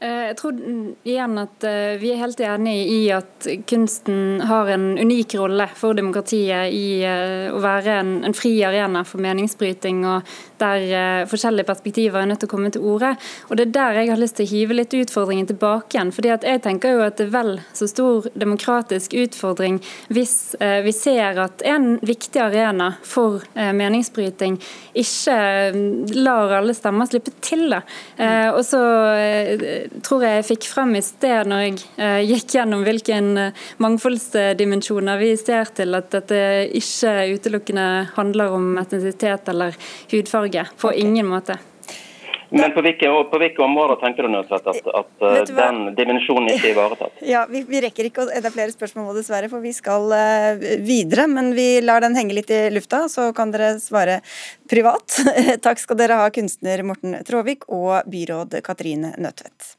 Eh, 0.00 0.28
jeg 0.28 0.34
tror 0.38 0.58
igjen 1.02 1.40
at 1.42 1.64
eh, 1.66 1.96
vi 1.98 2.12
er 2.14 2.20
helt 2.20 2.38
enige 2.46 2.82
i 2.86 2.98
at 3.10 3.46
kunsten 3.66 4.38
har 4.46 4.68
en 4.70 4.92
unik 4.94 5.34
rolle 5.40 5.64
for 5.74 5.98
demokratiet 5.98 6.70
i 6.70 7.00
eh, 7.02 7.48
å 7.50 7.58
være 7.58 7.96
en, 8.04 8.12
en 8.28 8.36
fri 8.36 8.52
arena 8.62 9.02
for 9.02 9.18
meningsbryting, 9.24 10.04
og 10.06 10.36
der 10.58 11.26
forskjellige 11.30 11.66
perspektiver 11.66 12.20
er 12.20 12.30
nødt 12.30 12.40
til 12.42 12.50
å 12.50 12.52
komme 12.52 12.70
til 12.74 12.86
orde. 12.86 13.12
Og 13.48 13.58
Det 13.58 13.66
er 13.66 13.74
der 13.74 13.98
jeg 13.98 14.12
har 14.12 14.22
lyst 14.22 14.38
til 14.38 14.46
å 14.46 14.52
hive 14.52 14.76
litt 14.78 14.94
utfordringen 14.94 15.50
tilbake 15.50 15.96
igjen. 15.96 16.14
fordi 16.14 16.32
jeg 16.34 16.62
tenker 16.62 16.94
jo 16.94 17.02
at 17.02 17.18
det 17.18 17.26
er 17.28 17.34
vel 17.34 17.52
så 17.74 17.86
stor 17.90 18.26
demokratisk 18.38 19.14
utfordring 19.18 19.78
hvis 20.14 20.56
vi 20.58 20.92
ser 20.94 21.38
at 21.38 21.62
en 21.62 22.00
viktig 22.02 22.42
arena 22.42 22.90
for 23.06 23.44
meningsbryting 23.54 24.58
ikke 24.98 25.38
lar 26.18 26.56
alle 26.58 26.74
stemmer 26.74 27.06
slippe 27.06 27.34
til. 27.38 27.68
det. 27.70 27.82
Og 28.50 28.64
så 28.66 28.82
tror 30.04 30.24
jeg 30.26 30.46
fikk 30.48 30.68
frem 30.70 30.96
i 30.98 31.02
sted 31.04 31.48
når 31.48 31.64
jeg 31.64 31.78
eh, 31.96 32.20
gikk 32.28 32.58
gjennom 32.58 32.84
hvilke 32.86 33.16
eh, 33.18 33.64
mangfoldsdimensjoner 33.84 35.20
vi 35.20 35.32
ser 35.40 35.72
til 35.76 35.98
at 35.98 36.10
dette 36.14 36.42
ikke 36.78 37.16
utelukkende 37.34 37.88
handler 38.16 38.54
om 38.58 38.76
etnisitet 38.80 39.48
eller 39.52 39.76
hudfarge. 40.12 40.68
På 40.80 40.92
okay. 40.92 41.04
ingen 41.04 41.28
måte. 41.30 41.58
Men 42.50 42.72
på 42.72 42.80
hvilke, 42.84 43.08
på 43.30 43.38
hvilke, 43.42 43.60
områder 43.62 43.98
tenker 44.00 44.24
du 44.24 44.32
Nødtvedt 44.32 44.68
at, 44.72 44.86
at 45.00 45.24
uh, 45.24 45.34
den 45.58 45.80
dimensjonen 45.98 46.48
ikke 46.54 46.70
er 46.70 46.74
ivaretatt? 46.76 47.18
Ja, 47.34 47.44
vi, 47.50 47.60
vi, 47.68 47.82
rekker 47.84 48.08
ikke 48.08 48.24
å 48.24 48.30
enda 48.32 48.52
flere 48.54 48.72
spørsmål 48.72 49.12
dessverre, 49.18 49.50
for 49.52 49.64
vi 49.64 49.74
skal 49.76 50.08
uh, 50.08 50.68
videre. 50.84 51.28
Men 51.28 51.52
vi 51.56 51.82
lar 51.84 52.04
den 52.04 52.16
henge 52.16 52.36
litt 52.38 52.52
i 52.54 52.64
lufta, 52.72 53.04
så 53.12 53.28
kan 53.36 53.52
dere 53.52 53.74
svare 53.84 54.20
privat. 54.70 55.20
Takk 55.66 55.82
skal 55.82 56.00
dere 56.00 56.22
ha, 56.22 56.30
kunstner 56.32 56.84
Morten 56.88 57.20
Tråvik 57.28 57.68
og 57.68 58.08
byråd 58.08 58.62
Katrine 58.64 59.12
Nødtvedt. 59.20 59.77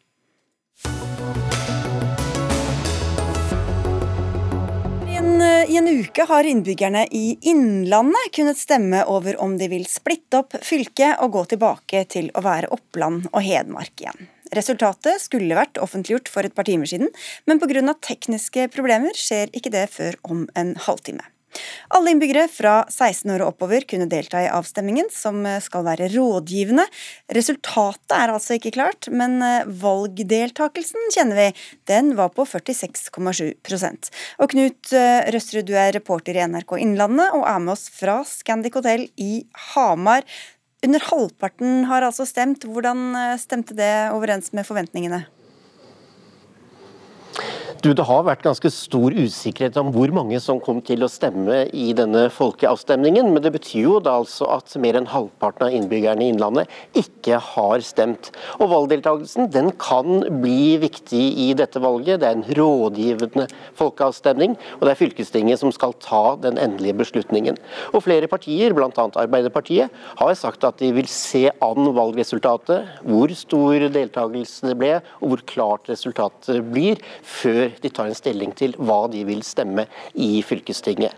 En, 5.30 5.42
I 5.42 5.78
en 5.78 5.88
uke 5.88 6.24
har 6.26 6.44
innbyggerne 6.44 7.04
i 7.13 7.38
Innlandet 7.52 8.32
kunnet 8.34 8.58
stemme 8.58 9.04
over 9.06 9.38
om 9.44 9.58
de 9.60 9.68
vil 9.70 9.86
splitte 9.86 10.39
opp 10.42 10.56
fylket 10.65 11.22
og 11.22 11.36
gå 11.36 11.44
tilbake 11.52 12.02
til 12.10 12.32
å 12.34 12.42
være 12.42 12.72
Oppland 12.74 13.28
og 13.30 13.44
Hedmark 13.46 13.94
igjen. 14.02 14.30
Resultatet 14.58 15.22
skulle 15.22 15.58
vært 15.60 15.78
offentliggjort 15.78 16.32
for 16.34 16.48
et 16.48 16.56
par 16.58 16.65
timer 16.65 16.89
siden, 16.89 17.12
men 17.46 17.62
pga. 17.62 17.94
tekniske 18.02 18.72
problemer 18.74 19.13
skjer 19.13 19.54
ikke 19.54 19.74
det 19.76 19.86
før 19.94 20.18
om 20.26 20.48
en 20.58 20.74
halvtime. 20.88 21.22
Alle 21.95 22.13
innbyggere 22.13 22.47
fra 22.51 22.81
16 22.89 23.31
år 23.35 23.43
og 23.43 23.53
oppover 23.53 23.85
kunne 23.89 24.09
delta 24.12 24.43
i 24.43 24.51
avstemmingen, 24.51 25.09
som 25.13 25.41
skal 25.63 25.85
være 25.88 26.09
rådgivende. 26.13 26.85
Resultatet 27.35 28.15
er 28.15 28.33
altså 28.33 28.57
ikke 28.57 28.73
klart, 28.75 29.09
men 29.12 29.39
eh, 29.45 29.67
valgdeltakelsen 29.81 31.09
kjenner 31.15 31.39
vi. 31.39 31.47
Den 31.89 32.13
var 32.19 32.31
på 32.35 32.45
46,7% 32.49 34.12
Og 34.39 34.53
Knut 34.53 34.93
eh, 34.93 35.29
Røsrud, 35.33 35.67
du 35.69 35.75
er 35.77 35.93
reporter 35.95 36.38
i 36.38 36.45
NRK 36.45 36.77
Innlandet 36.81 37.33
og 37.38 37.45
er 37.49 37.59
med 37.63 37.75
oss 37.75 37.89
fra 37.93 38.21
Scandic 38.27 38.77
Hotel 38.79 39.07
i 39.17 39.43
Hamar. 39.71 40.27
Under 40.85 41.03
halvparten 41.09 41.83
har 41.89 42.05
altså 42.07 42.27
stemt. 42.27 42.67
Hvordan 42.67 43.12
eh, 43.17 43.35
stemte 43.41 43.77
det 43.77 43.91
overens 44.15 44.53
med 44.55 44.67
forventningene? 44.67 45.25
Du, 47.80 47.94
Det 47.96 48.04
har 48.04 48.26
vært 48.28 48.42
ganske 48.44 48.68
stor 48.76 49.13
usikkerhet 49.15 49.78
om 49.80 49.94
hvor 49.96 50.12
mange 50.12 50.36
som 50.44 50.58
kom 50.60 50.82
til 50.84 51.06
å 51.06 51.08
stemme 51.08 51.62
i 51.72 51.94
denne 51.96 52.26
folkeavstemningen. 52.36 53.30
Men 53.32 53.44
det 53.46 53.54
betyr 53.54 53.86
jo 53.86 54.00
da 54.04 54.18
altså 54.20 54.50
at 54.52 54.74
mer 54.84 54.98
enn 55.00 55.08
halvparten 55.08 55.70
av 55.70 55.76
innbyggerne 55.78 56.26
i 56.26 56.34
Innlandet 56.34 56.68
ikke 57.00 57.38
har 57.39 57.80
stemt. 57.86 58.34
Og 58.60 58.68
Valgdeltakelsen 58.74 59.48
den 59.54 59.72
kan 59.80 60.26
bli 60.42 60.76
viktig 60.82 61.22
i 61.46 61.54
dette 61.56 61.80
valget. 61.80 62.20
Det 62.20 62.28
er 62.28 62.36
en 62.42 62.58
rådgivende 62.60 63.46
folkeavstemning, 63.80 64.58
og 64.80 64.84
det 64.84 64.92
er 64.92 65.00
fylkestinget 65.00 65.63
som 65.63 65.72
skal 65.72 65.96
ta 66.04 66.36
den 66.44 66.60
endelige 66.60 66.98
beslutningen. 67.00 67.62
Og 67.94 68.04
Flere 68.10 68.28
partier, 68.28 68.76
bl.a. 68.76 68.92
Arbeiderpartiet, 69.24 69.96
har 70.20 70.36
sagt 70.36 70.68
at 70.68 70.84
de 70.84 70.92
vil 71.00 71.08
se 71.08 71.46
an 71.48 71.94
valgresultatet, 71.96 72.92
hvor 73.08 73.32
stor 73.39 73.88
deltakelse 73.88 74.74
det 74.74 74.78
ble, 74.84 74.94
og 75.24 75.32
hvor 75.32 75.48
klart 75.56 75.92
resultatet 75.96 76.60
blir, 76.74 77.00
før 77.24 77.68
de 77.82 77.93
tar 77.93 78.10
en 78.10 78.17
stilling 78.17 78.53
til 78.58 78.75
hva 78.77 79.05
de 79.12 79.23
vil 79.27 79.43
stemme 79.45 79.88
i 80.15 80.39
fylkestinget. 80.45 81.15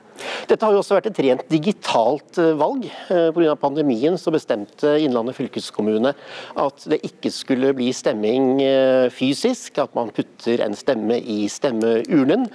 Dette 0.50 0.66
har 0.66 0.74
jo 0.74 0.82
også 0.82 0.98
vært 0.98 1.10
et 1.12 1.22
rent 1.26 1.44
digitalt 1.52 2.40
eh, 2.42 2.54
valg. 2.60 2.86
Eh, 3.14 3.30
Pga. 3.36 3.56
pandemien 3.60 4.18
så 4.20 4.34
bestemte 4.34 4.94
Innlandet 5.02 5.38
fylkeskommune 5.38 6.14
at 6.62 6.86
det 6.92 7.02
ikke 7.08 7.32
skulle 7.34 7.74
bli 7.78 7.90
stemming 7.96 8.62
eh, 8.64 9.08
fysisk, 9.14 9.80
at 9.82 9.96
man 9.98 10.12
putter 10.16 10.64
en 10.66 10.78
stemme 10.78 11.18
i 11.20 11.46
stemmeurnen. 11.52 12.48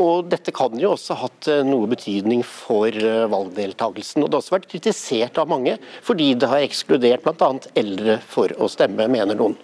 Og 0.00 0.28
dette 0.30 0.52
kan 0.54 0.74
jo 0.80 0.94
også 0.94 1.16
ha 1.16 1.26
hatt 1.26 1.48
noe 1.66 1.88
betydning 1.90 2.42
for 2.46 2.94
valgdeltakelsen. 3.30 4.22
Og 4.22 4.30
det 4.30 4.36
har 4.36 4.42
også 4.42 4.56
vært 4.56 4.70
kritisert 4.70 5.40
av 5.40 5.50
mange 5.50 5.76
fordi 6.06 6.32
det 6.38 6.48
har 6.50 6.64
ekskludert 6.64 7.24
bl.a. 7.24 7.50
eldre 7.78 8.18
for 8.30 8.52
å 8.58 8.68
stemme, 8.70 9.08
mener 9.10 9.38
noen. 9.38 9.56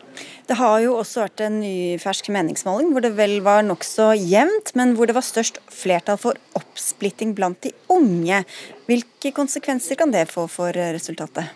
Det 0.46 0.54
har 0.60 0.78
jo 0.84 0.94
også 1.00 1.24
vært 1.24 1.42
en 1.42 1.56
ny 1.58 1.96
fersk 1.98 2.28
meningsmåling 2.30 2.92
hvor 2.94 3.02
det 3.02 3.16
vel 3.18 3.40
var 3.42 3.64
nokså 3.66 4.12
jevnt, 4.14 4.70
men 4.78 4.94
hvor 4.94 5.10
det 5.10 5.16
var 5.16 5.26
størst 5.26 5.58
flertall 5.74 6.20
for 6.22 6.38
oppsplitting 6.58 7.34
blant 7.34 7.58
de 7.66 7.74
unge. 7.90 8.44
Hvilke 8.86 9.34
konsekvenser 9.34 9.98
kan 9.98 10.14
det 10.14 10.28
få 10.30 10.46
for 10.50 10.70
resultatet? 10.94 11.50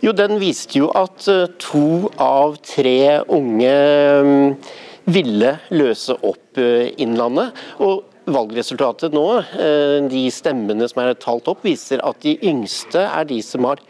Jo, 0.00 0.12
Den 0.16 0.38
viste 0.40 0.78
jo 0.80 0.88
at 0.96 1.26
eh, 1.28 1.48
to 1.60 2.08
av 2.20 2.56
tre 2.64 3.20
unge 3.28 3.72
mm, 4.24 4.54
ville 5.12 5.50
løse 5.76 6.16
opp 6.24 6.60
eh, 6.60 6.88
Innlandet. 7.04 7.52
Og 7.84 8.06
valgresultatet 8.30 9.12
nå, 9.12 9.26
eh, 9.60 9.98
de 10.08 10.22
stemmene 10.32 10.88
som 10.88 11.02
er 11.04 11.12
talt 11.20 11.50
opp, 11.52 11.64
viser 11.68 12.00
at 12.06 12.20
de 12.24 12.38
yngste 12.48 13.02
er 13.04 13.28
de 13.28 13.42
som 13.44 13.68
har 13.68 13.82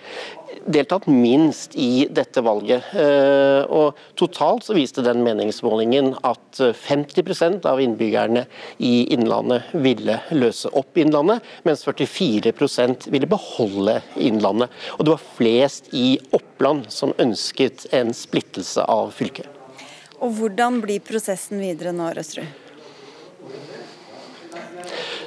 deltatt 0.66 1.06
minst 1.10 1.76
i 1.78 2.06
dette 2.10 2.42
valget. 2.44 2.90
Eh, 2.94 3.62
og 3.70 3.98
Totalt 4.18 4.66
så 4.66 4.76
viste 4.76 5.04
den 5.06 5.22
meningsmålingen 5.26 6.12
at 6.26 6.60
50% 6.60 7.66
av 7.68 7.80
innbyggerne 7.82 8.46
i 8.78 9.06
Innlandet 9.14 9.70
ville 9.72 10.18
løse 10.34 10.72
opp 10.76 10.98
Innlandet, 11.00 11.44
mens 11.66 11.84
44% 11.86 13.08
ville 13.12 13.30
beholde 13.30 14.00
Innlandet. 14.20 14.72
Og 14.98 15.06
det 15.06 15.14
var 15.16 15.28
flest 15.38 15.92
i 15.96 16.18
Oppland 16.36 16.90
som 16.92 17.14
ønsket 17.18 17.86
en 17.96 18.14
splittelse 18.16 18.84
av 18.84 19.14
fylket. 19.16 19.48
Og 20.20 20.34
Hvordan 20.36 20.82
blir 20.82 21.00
prosessen 21.00 21.62
videre 21.62 21.94
nå, 21.96 22.10
Røsrud? 22.16 22.68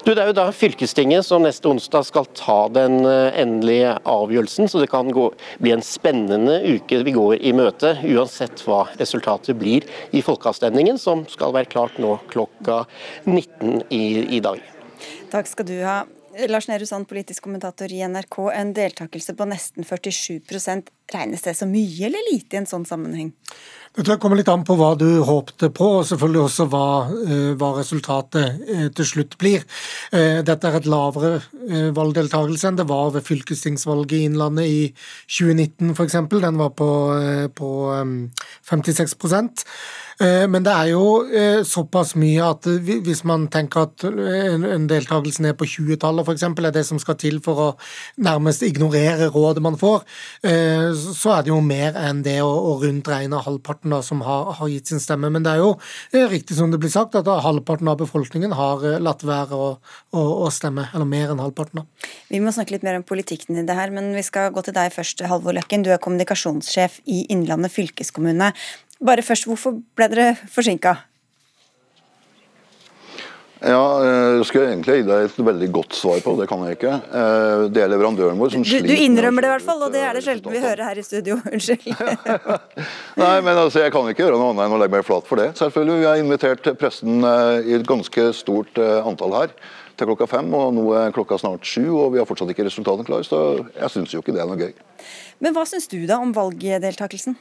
Du, 0.03 0.09
det 0.11 0.19
er 0.19 0.33
jo 0.33 0.35
da 0.35 0.49
fylkestinget 0.51 1.23
som 1.23 1.45
neste 1.45 1.69
onsdag 1.69 2.03
skal 2.09 2.25
ta 2.35 2.57
den 2.75 3.05
eh, 3.07 3.37
endelige 3.39 3.93
avgjørelsen, 4.03 4.67
så 4.67 4.81
det 4.81 4.89
kan 4.91 5.07
gå, 5.15 5.29
bli 5.63 5.71
en 5.71 5.83
spennende 5.85 6.57
uke 6.73 6.99
vi 7.07 7.13
går 7.15 7.37
i 7.39 7.53
møte, 7.55 7.93
uansett 8.11 8.65
hva 8.67 8.81
resultatet 8.99 9.55
blir 9.61 9.87
i 10.11 10.19
folkeavstemningen, 10.19 10.99
som 10.99 11.23
skal 11.31 11.55
være 11.55 11.71
klart 11.71 11.95
nå 12.03 12.17
klokka 12.33 12.81
19 13.23 13.85
i, 13.95 14.03
i 14.35 14.41
dag. 14.43 14.59
Takk 15.31 15.47
skal 15.47 15.71
du 15.71 15.77
ha. 15.87 16.01
Lars 16.51 16.67
Nehru 16.67 16.83
Sand, 16.89 17.07
politisk 17.07 17.47
kommentator 17.47 17.91
i 17.93 18.03
NRK. 18.03 18.41
En 18.51 18.75
deltakelse 18.75 19.37
på 19.39 19.47
nesten 19.47 19.87
47 19.87 20.41
regnes 21.11 21.43
det 21.45 21.55
så 21.57 21.67
mye 21.69 22.07
eller 22.07 22.31
lite 22.31 22.57
i 22.57 22.61
en 22.61 22.69
sånn 22.69 22.87
sammenheng? 22.87 23.33
Det 23.93 24.01
tror 24.01 24.15
jeg 24.15 24.21
kommer 24.23 24.39
litt 24.39 24.49
an 24.49 24.63
på 24.65 24.73
hva 24.73 24.95
du 24.97 25.05
håpte 25.21 25.67
på, 25.69 25.87
og 25.99 26.05
selvfølgelig 26.09 26.39
også 26.47 26.65
hva, 26.71 26.85
eh, 27.27 27.51
hva 27.61 27.67
resultatet 27.77 28.63
eh, 28.65 28.87
til 28.97 29.05
slutt 29.05 29.35
blir. 29.37 29.67
Eh, 30.09 30.39
dette 30.41 30.65
er 30.65 30.79
et 30.79 30.89
lavere 30.89 31.43
valgdeltakelse 31.93 32.71
enn 32.71 32.79
det 32.79 32.87
var 32.89 33.11
ved 33.13 33.27
fylkestingsvalget 33.27 34.15
i 34.17 34.23
Innlandet 34.31 34.65
i 34.65 34.79
2019 35.29 35.93
f.eks. 35.93 36.17
Den 36.33 36.57
var 36.57 36.73
på, 36.73 36.89
på 37.53 37.69
56 38.71 39.13
Eh, 40.21 40.45
men 40.49 40.65
det 40.65 40.73
er 40.73 40.89
jo 40.91 41.05
såpass 41.65 42.13
mye 42.21 42.45
at 42.45 42.67
hvis 42.67 43.23
man 43.25 43.47
tenker 43.51 43.87
at 43.87 44.03
en 44.05 44.85
deltakelse 44.89 45.41
ned 45.41 45.57
på 45.57 45.65
20-tallet 45.69 46.27
f.eks. 46.27 46.43
er 46.49 46.73
det 46.75 46.85
som 46.85 46.99
skal 47.01 47.17
til 47.17 47.39
for 47.45 47.61
å 47.61 47.69
nærmest 48.21 48.65
ignorere 48.65 49.31
rådet 49.33 49.63
man 49.65 49.77
får, 49.79 50.05
så 50.95 51.33
er 51.35 51.45
det 51.45 51.51
jo 51.51 51.59
mer 51.63 51.97
enn 51.99 52.21
det 52.25 52.37
å 52.43 52.75
rundt 52.81 53.09
regne 53.11 53.41
halvparten 53.43 53.93
da, 53.93 54.01
som 54.05 54.23
har, 54.25 54.53
har, 54.59 54.71
gitt 54.71 54.91
sin 54.91 55.01
stemme. 55.03 55.29
Men 55.33 55.45
det 55.45 55.53
er 55.55 55.61
jo 55.61 55.73
riktig 56.31 56.57
som 56.57 56.73
det 56.73 56.79
blir 56.81 56.93
sagt, 56.93 57.17
at 57.19 57.27
halvparten 57.27 57.89
av 57.91 57.99
befolkningen 58.01 58.55
har 58.57 58.85
latt 59.03 59.25
være 59.27 59.57
å, 59.57 59.69
å, 60.13 60.25
å 60.45 60.51
stemme. 60.53 60.87
Eller 60.93 61.09
mer 61.09 61.33
enn 61.33 61.43
halvparten. 61.43 61.83
da. 61.83 62.11
Vi 62.31 62.41
må 62.43 62.53
snakke 62.55 62.75
litt 62.75 62.85
mer 62.87 62.99
om 62.99 63.07
politikken 63.07 63.59
i 63.59 63.65
det 63.67 63.77
her, 63.77 63.93
men 63.93 64.11
vi 64.17 64.25
skal 64.25 64.53
gå 64.53 64.65
til 64.65 64.75
deg 64.75 64.93
først, 64.95 65.25
Halvor 65.29 65.55
Løkken. 65.57 65.85
Du 65.85 65.91
er 65.93 66.01
kommunikasjonssjef 66.03 67.01
i 67.05 67.23
Innlandet 67.33 67.73
fylkeskommune. 67.73 68.53
Bare 69.03 69.25
først, 69.25 69.49
hvorfor 69.49 69.81
ble 69.97 70.11
dere 70.11 70.29
forsinka? 70.51 70.97
Ja, 73.63 73.83
jeg 74.03 74.39
eh, 74.41 74.41
skulle 74.43 74.71
egentlig 74.73 74.95
gi 74.97 75.03
deg 75.07 75.25
et 75.29 75.37
veldig 75.47 75.67
godt 75.71 75.95
svar 75.95 76.17
på, 76.23 76.33
det 76.35 76.49
kan 76.51 76.65
jeg 76.67 76.75
ikke. 76.75 76.95
Eh, 77.15 77.61
det 77.71 77.83
er 77.85 77.91
leverandøren 77.93 78.39
vår 78.41 78.51
som 78.57 78.65
sliter 78.67 78.89
Du, 78.89 78.91
du 78.91 79.03
innrømmer 79.05 79.45
det 79.45 79.49
i 79.49 79.53
hvert 79.53 79.65
fall, 79.69 79.85
og 79.85 79.93
det 79.93 80.01
er 80.03 80.17
det 80.17 80.23
sjelden 80.25 80.51
vi 80.51 80.63
hører 80.63 80.83
her 80.89 80.99
i 80.99 81.05
studio. 81.05 81.37
Unnskyld. 81.47 81.87
Nei, 83.23 83.37
men 83.45 83.53
altså, 83.53 83.85
jeg 83.85 83.93
kan 83.95 84.09
ikke 84.11 84.25
gjøre 84.25 84.41
noe 84.41 84.51
annet 84.51 84.65
enn 84.65 84.75
å 84.75 84.81
legge 84.81 84.97
meg 84.97 85.07
flat 85.07 85.29
for 85.29 85.39
det. 85.39 85.53
Selvfølgelig, 85.61 86.01
Vi 86.03 86.09
har 86.09 86.19
invitert 86.19 86.67
pressen 86.81 87.23
eh, 87.29 87.71
i 87.71 87.77
et 87.79 87.87
ganske 87.87 88.27
stort 88.35 88.83
antall 88.83 89.37
her 89.39 89.55
til 89.95 90.09
klokka 90.09 90.27
fem, 90.27 90.51
og 90.57 90.75
nå 90.75 90.85
er 90.99 91.15
klokka 91.15 91.37
snart 91.39 91.63
sju, 91.69 91.85
og 91.93 92.15
vi 92.15 92.19
har 92.19 92.27
fortsatt 92.27 92.51
ikke 92.51 92.67
resultatene 92.67 93.07
klare, 93.07 93.23
så 93.27 93.63
jeg 93.77 93.95
syns 93.95 94.15
jo 94.15 94.23
ikke 94.25 94.35
det 94.35 94.43
er 94.43 94.49
noe 94.49 94.59
gøy. 94.59 94.73
Men 95.39 95.55
hva 95.55 95.63
syns 95.69 95.87
du 95.87 96.01
da 96.09 96.19
om 96.19 96.35
valgdeltakelsen? 96.35 97.37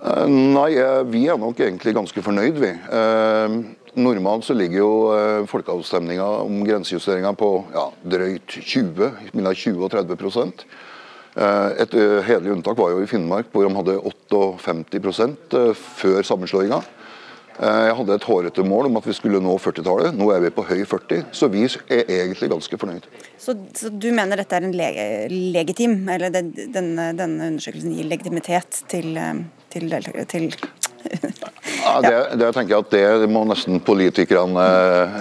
Eh, 0.00 0.26
nei, 0.28 0.72
eh, 0.80 1.02
vi 1.04 1.26
er 1.28 1.36
nok 1.36 1.58
egentlig 1.60 1.92
ganske 1.96 2.22
fornøyd, 2.24 2.56
vi. 2.60 2.70
Eh, 2.72 3.56
normalt 4.00 4.46
så 4.46 4.54
ligger 4.56 4.78
jo 4.78 4.92
folkeavstemninga 5.50 6.24
om 6.46 6.60
grensejusteringa 6.64 7.34
på 7.36 7.48
ja, 7.74 7.88
drøyt 8.06 8.54
20, 8.54 9.10
mellom 9.34 9.54
20 9.54 9.82
og 9.84 9.90
30% 9.90 10.64
Et 11.40 11.92
hederlig 12.26 12.52
unntak 12.52 12.78
var 12.78 12.90
jo 12.90 13.02
i 13.02 13.06
Finnmark, 13.06 13.46
hvor 13.52 13.66
de 13.66 13.74
hadde 13.74 13.98
58% 14.02 15.54
før 15.74 16.22
sammenslåinga. 16.26 16.80
Jeg 17.60 17.94
hadde 17.98 18.14
et 18.16 18.24
hårete 18.24 18.64
mål 18.64 18.88
om 18.88 18.98
at 19.00 19.06
vi 19.08 19.14
skulle 19.16 19.40
nå 19.42 19.56
40-tallet. 19.60 20.14
Nå 20.16 20.30
er 20.32 20.44
vi 20.46 20.52
på 20.54 20.64
høy 20.64 20.84
40, 20.88 21.26
så 21.36 21.48
vi 21.52 21.66
er 21.66 22.04
egentlig 22.06 22.48
ganske 22.52 22.78
fornøyd. 22.80 23.08
Så, 23.40 23.56
så 23.76 23.90
du 23.92 24.08
mener 24.16 24.40
dette 24.40 24.56
er 24.56 24.68
en 24.68 24.76
le 24.76 24.90
legitim, 25.28 25.98
eller 26.08 26.32
det, 26.32 26.44
denne, 26.72 27.10
denne, 27.18 27.50
undersøkelsen 27.52 27.96
gir 27.96 28.08
legitimitet 28.08 28.82
til, 28.88 29.12
eh, 29.20 29.42
til, 29.72 29.92
til 30.30 30.48
ja, 31.84 32.00
det, 32.04 32.16
det, 32.40 32.48
tenker 32.54 32.74
jeg 32.74 32.84
at 32.84 32.94
det 33.22 33.28
må 33.32 33.42
nesten 33.48 33.80
politikerne 33.84 34.64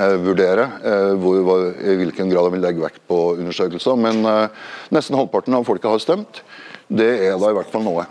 eh, 0.06 0.16
vurdere. 0.24 0.68
Eh, 0.84 1.12
hvor, 1.20 1.42
hvor, 1.46 1.66
I 1.80 1.98
hvilken 2.02 2.32
grad 2.32 2.50
de 2.50 2.56
vil 2.58 2.66
legge 2.66 2.84
vekt 2.84 3.04
på 3.10 3.20
undersøkelser. 3.38 4.00
Men 4.00 4.24
eh, 4.28 4.64
nesten 4.96 5.18
halvparten 5.20 5.56
av 5.58 5.68
folket 5.68 5.92
har 5.92 6.04
stemt. 6.04 6.44
Det 6.90 7.10
er 7.30 7.38
da 7.40 7.52
i 7.52 7.58
hvert 7.58 7.72
fall 7.72 7.86
noe. 7.86 8.08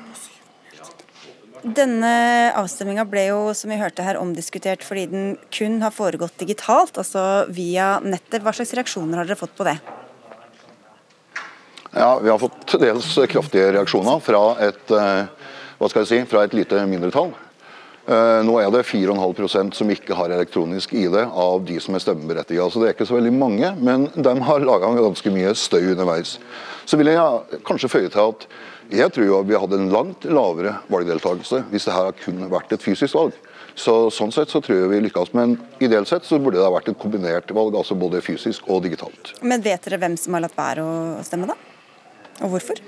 Denne 1.63 2.11
avstemminga 2.55 3.03
ble 3.09 3.25
jo, 3.33 3.39
som 3.57 3.73
vi 3.73 3.79
hørte 3.81 4.05
her, 4.07 4.19
omdiskutert 4.21 4.85
fordi 4.87 5.07
den 5.11 5.25
kun 5.55 5.81
har 5.83 5.95
foregått 5.95 6.39
digitalt, 6.39 6.99
altså 7.01 7.49
via 7.51 7.97
nettet. 8.05 8.45
Hva 8.45 8.55
slags 8.55 8.75
reaksjoner 8.79 9.19
har 9.19 9.27
dere 9.27 9.41
fått 9.41 9.57
på 9.59 9.67
det? 9.67 9.79
Ja, 11.97 12.19
Vi 12.23 12.31
har 12.31 12.39
fått 12.39 12.61
til 12.69 12.83
dels 12.85 13.11
kraftige 13.33 13.73
reaksjoner 13.75 14.21
fra 14.23 14.43
et, 14.61 14.91
eh, 14.91 15.27
hva 15.79 15.89
skal 15.91 16.05
jeg 16.05 16.09
si, 16.09 16.31
fra 16.31 16.45
et 16.45 16.55
lite 16.55 16.87
mindretall. 16.87 17.33
Eh, 18.09 18.41
nå 18.41 18.55
er 18.57 18.71
det 18.73 18.87
4,5% 18.89 19.77
som 19.77 19.91
ikke 19.93 20.17
har 20.17 20.33
elektronisk 20.33 20.95
ID 20.97 21.19
av 21.27 21.61
de 21.69 21.77
som 21.85 21.97
er 21.97 22.01
stemmeberettiget. 22.01 22.63
Altså 22.65 22.81
det 22.81 22.89
er 22.89 22.95
ikke 22.97 23.07
så 23.11 23.19
veldig 23.19 23.35
mange, 23.37 23.73
men 23.85 24.07
de 24.17 24.33
har 24.49 24.65
laga 24.65 24.95
ganske 24.97 25.33
mye 25.35 25.53
støy 25.53 25.91
underveis. 25.93 26.39
Så 26.89 26.97
vil 26.97 27.13
jeg 27.13 27.61
kanskje 27.69 27.91
føye 27.93 28.09
til 28.09 28.31
at 28.31 28.47
jeg 28.89 29.13
tror 29.13 29.45
vi 29.45 29.59
hadde 29.61 29.77
en 29.77 29.91
langt 29.93 30.25
lavere 30.25 30.79
valgdeltakelse 30.89 31.67
hvis 31.69 31.85
det 31.85 31.97
her 31.99 32.15
kun 32.23 32.47
vært 32.49 32.73
et 32.73 32.85
fysisk 32.85 33.19
valg. 33.19 33.37
Så, 33.79 34.09
sånn 34.11 34.33
sett 34.35 34.51
så 34.51 34.63
tror 34.65 34.81
jeg 34.81 34.89
vi 34.91 35.03
lykkes, 35.05 35.35
men 35.37 35.59
ideelt 35.85 36.09
sett 36.09 36.25
så 36.27 36.41
burde 36.41 36.57
det 36.57 36.65
ha 36.65 36.73
vært 36.73 36.89
et 36.91 36.99
kombinert 36.99 37.53
valg, 37.55 37.77
altså 37.79 37.95
både 37.95 38.25
fysisk 38.25 38.67
og 38.73 38.81
digitalt. 38.89 39.37
Men 39.45 39.63
vet 39.63 39.85
dere 39.85 40.01
hvem 40.01 40.17
som 40.19 40.35
har 40.35 40.43
latt 40.49 40.57
være 40.57 40.83
å 40.83 40.97
stemme, 41.29 41.47
da? 41.47 41.55
Og 42.41 42.57
hvorfor? 42.57 42.81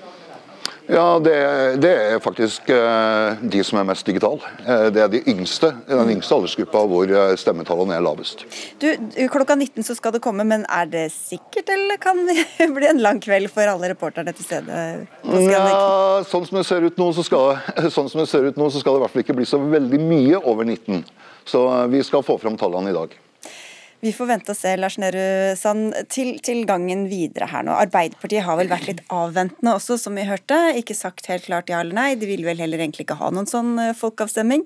Ja, 0.90 1.20
det, 1.22 1.34
det, 1.82 1.90
er 2.14 2.18
faktisk 2.22 2.68
eh, 2.74 3.38
de 3.52 3.60
som 3.66 3.78
er 3.78 3.86
mest 3.86 4.06
digitale. 4.08 4.42
Eh, 4.64 4.88
det 4.90 5.04
er 5.04 5.12
de 5.12 5.20
yngste, 5.30 5.70
den 5.86 6.10
yngste 6.16 6.34
aldersgruppa 6.34 6.82
hvor 6.90 7.12
eh, 7.14 7.34
stemmetallene 7.38 7.94
er 7.94 8.02
lavest. 8.02 8.42
Du, 8.82 8.88
Klokka 9.30 9.54
19 9.54 9.86
så 9.86 9.94
skal 9.94 10.16
det 10.16 10.22
komme, 10.24 10.46
men 10.48 10.66
er 10.66 10.90
det 10.90 11.04
sikkert, 11.14 11.70
eller 11.70 12.00
kan 12.02 12.24
det 12.30 12.68
bli 12.74 12.90
en 12.90 13.02
lang 13.04 13.22
kveld 13.22 13.52
for 13.54 13.70
alle 13.70 13.92
reporterne 13.94 14.34
til 14.34 14.48
stede? 14.48 14.82
Ja, 15.30 15.64
sånn 16.26 16.48
som 16.48 16.58
det 16.58 16.66
ser 16.66 16.82
ut 16.82 16.98
nå, 16.98 17.12
så 17.14 17.26
skal, 17.26 17.60
sånn 17.96 18.10
som 18.10 18.24
det 18.24 18.28
ser 18.32 18.50
ut 18.50 18.58
nå, 18.58 18.70
så 18.74 18.82
skal 18.82 18.98
det 18.98 19.04
i 19.04 19.06
hvert 19.06 19.14
fall 19.14 19.26
ikke 19.28 19.38
bli 19.38 19.46
så 19.46 19.62
veldig 19.62 20.02
mye 20.02 20.42
over 20.42 20.66
19. 20.66 21.04
Så 21.46 21.66
vi 21.94 22.02
skal 22.06 22.26
få 22.26 22.40
fram 22.42 22.58
tallene 22.58 22.90
i 22.90 22.98
dag. 22.98 23.14
Vi 24.00 24.12
får 24.16 24.28
vente 24.30 24.54
og 24.54 24.56
se, 24.56 24.70
Lars 24.80 24.96
Nehru 25.00 25.56
Sand. 25.60 25.92
Til, 26.12 26.38
til, 26.44 26.62
gangen 26.68 27.04
videre 27.10 27.50
her 27.50 27.64
nå. 27.66 27.74
Arbeiderpartiet 27.76 28.46
har 28.46 28.56
vel 28.56 28.70
vært 28.70 28.88
litt 28.88 29.02
avventende 29.12 29.74
også, 29.76 29.98
som 30.00 30.16
vi 30.16 30.24
hørte. 30.28 30.56
Ikke 30.80 30.96
sagt 30.96 31.28
helt 31.28 31.44
klart 31.44 31.68
ja 31.72 31.82
eller 31.84 31.98
nei. 31.98 32.08
De 32.20 32.28
vil 32.30 32.46
vel 32.48 32.62
heller 32.62 32.80
egentlig 32.80 33.04
ikke 33.04 33.18
ha 33.20 33.28
noen 33.34 33.48
sånn 33.50 33.74
eh, 33.82 33.92
folkeavstemning. 33.96 34.64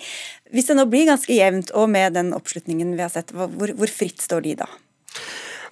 Hvis 0.55 0.70
det 0.70 0.78
nå 0.78 0.87
blir 0.91 1.09
ganske 1.11 1.35
jevnt, 1.35 1.74
og 1.74 1.91
med 1.91 2.14
den 2.14 2.30
oppslutningen 2.37 2.95
vi 2.95 3.03
har 3.03 3.11
sett, 3.11 3.35
hvor, 3.35 3.74
hvor 3.74 3.91
fritt 3.91 4.22
står 4.22 4.47
de 4.47 4.55
da? 4.62 4.70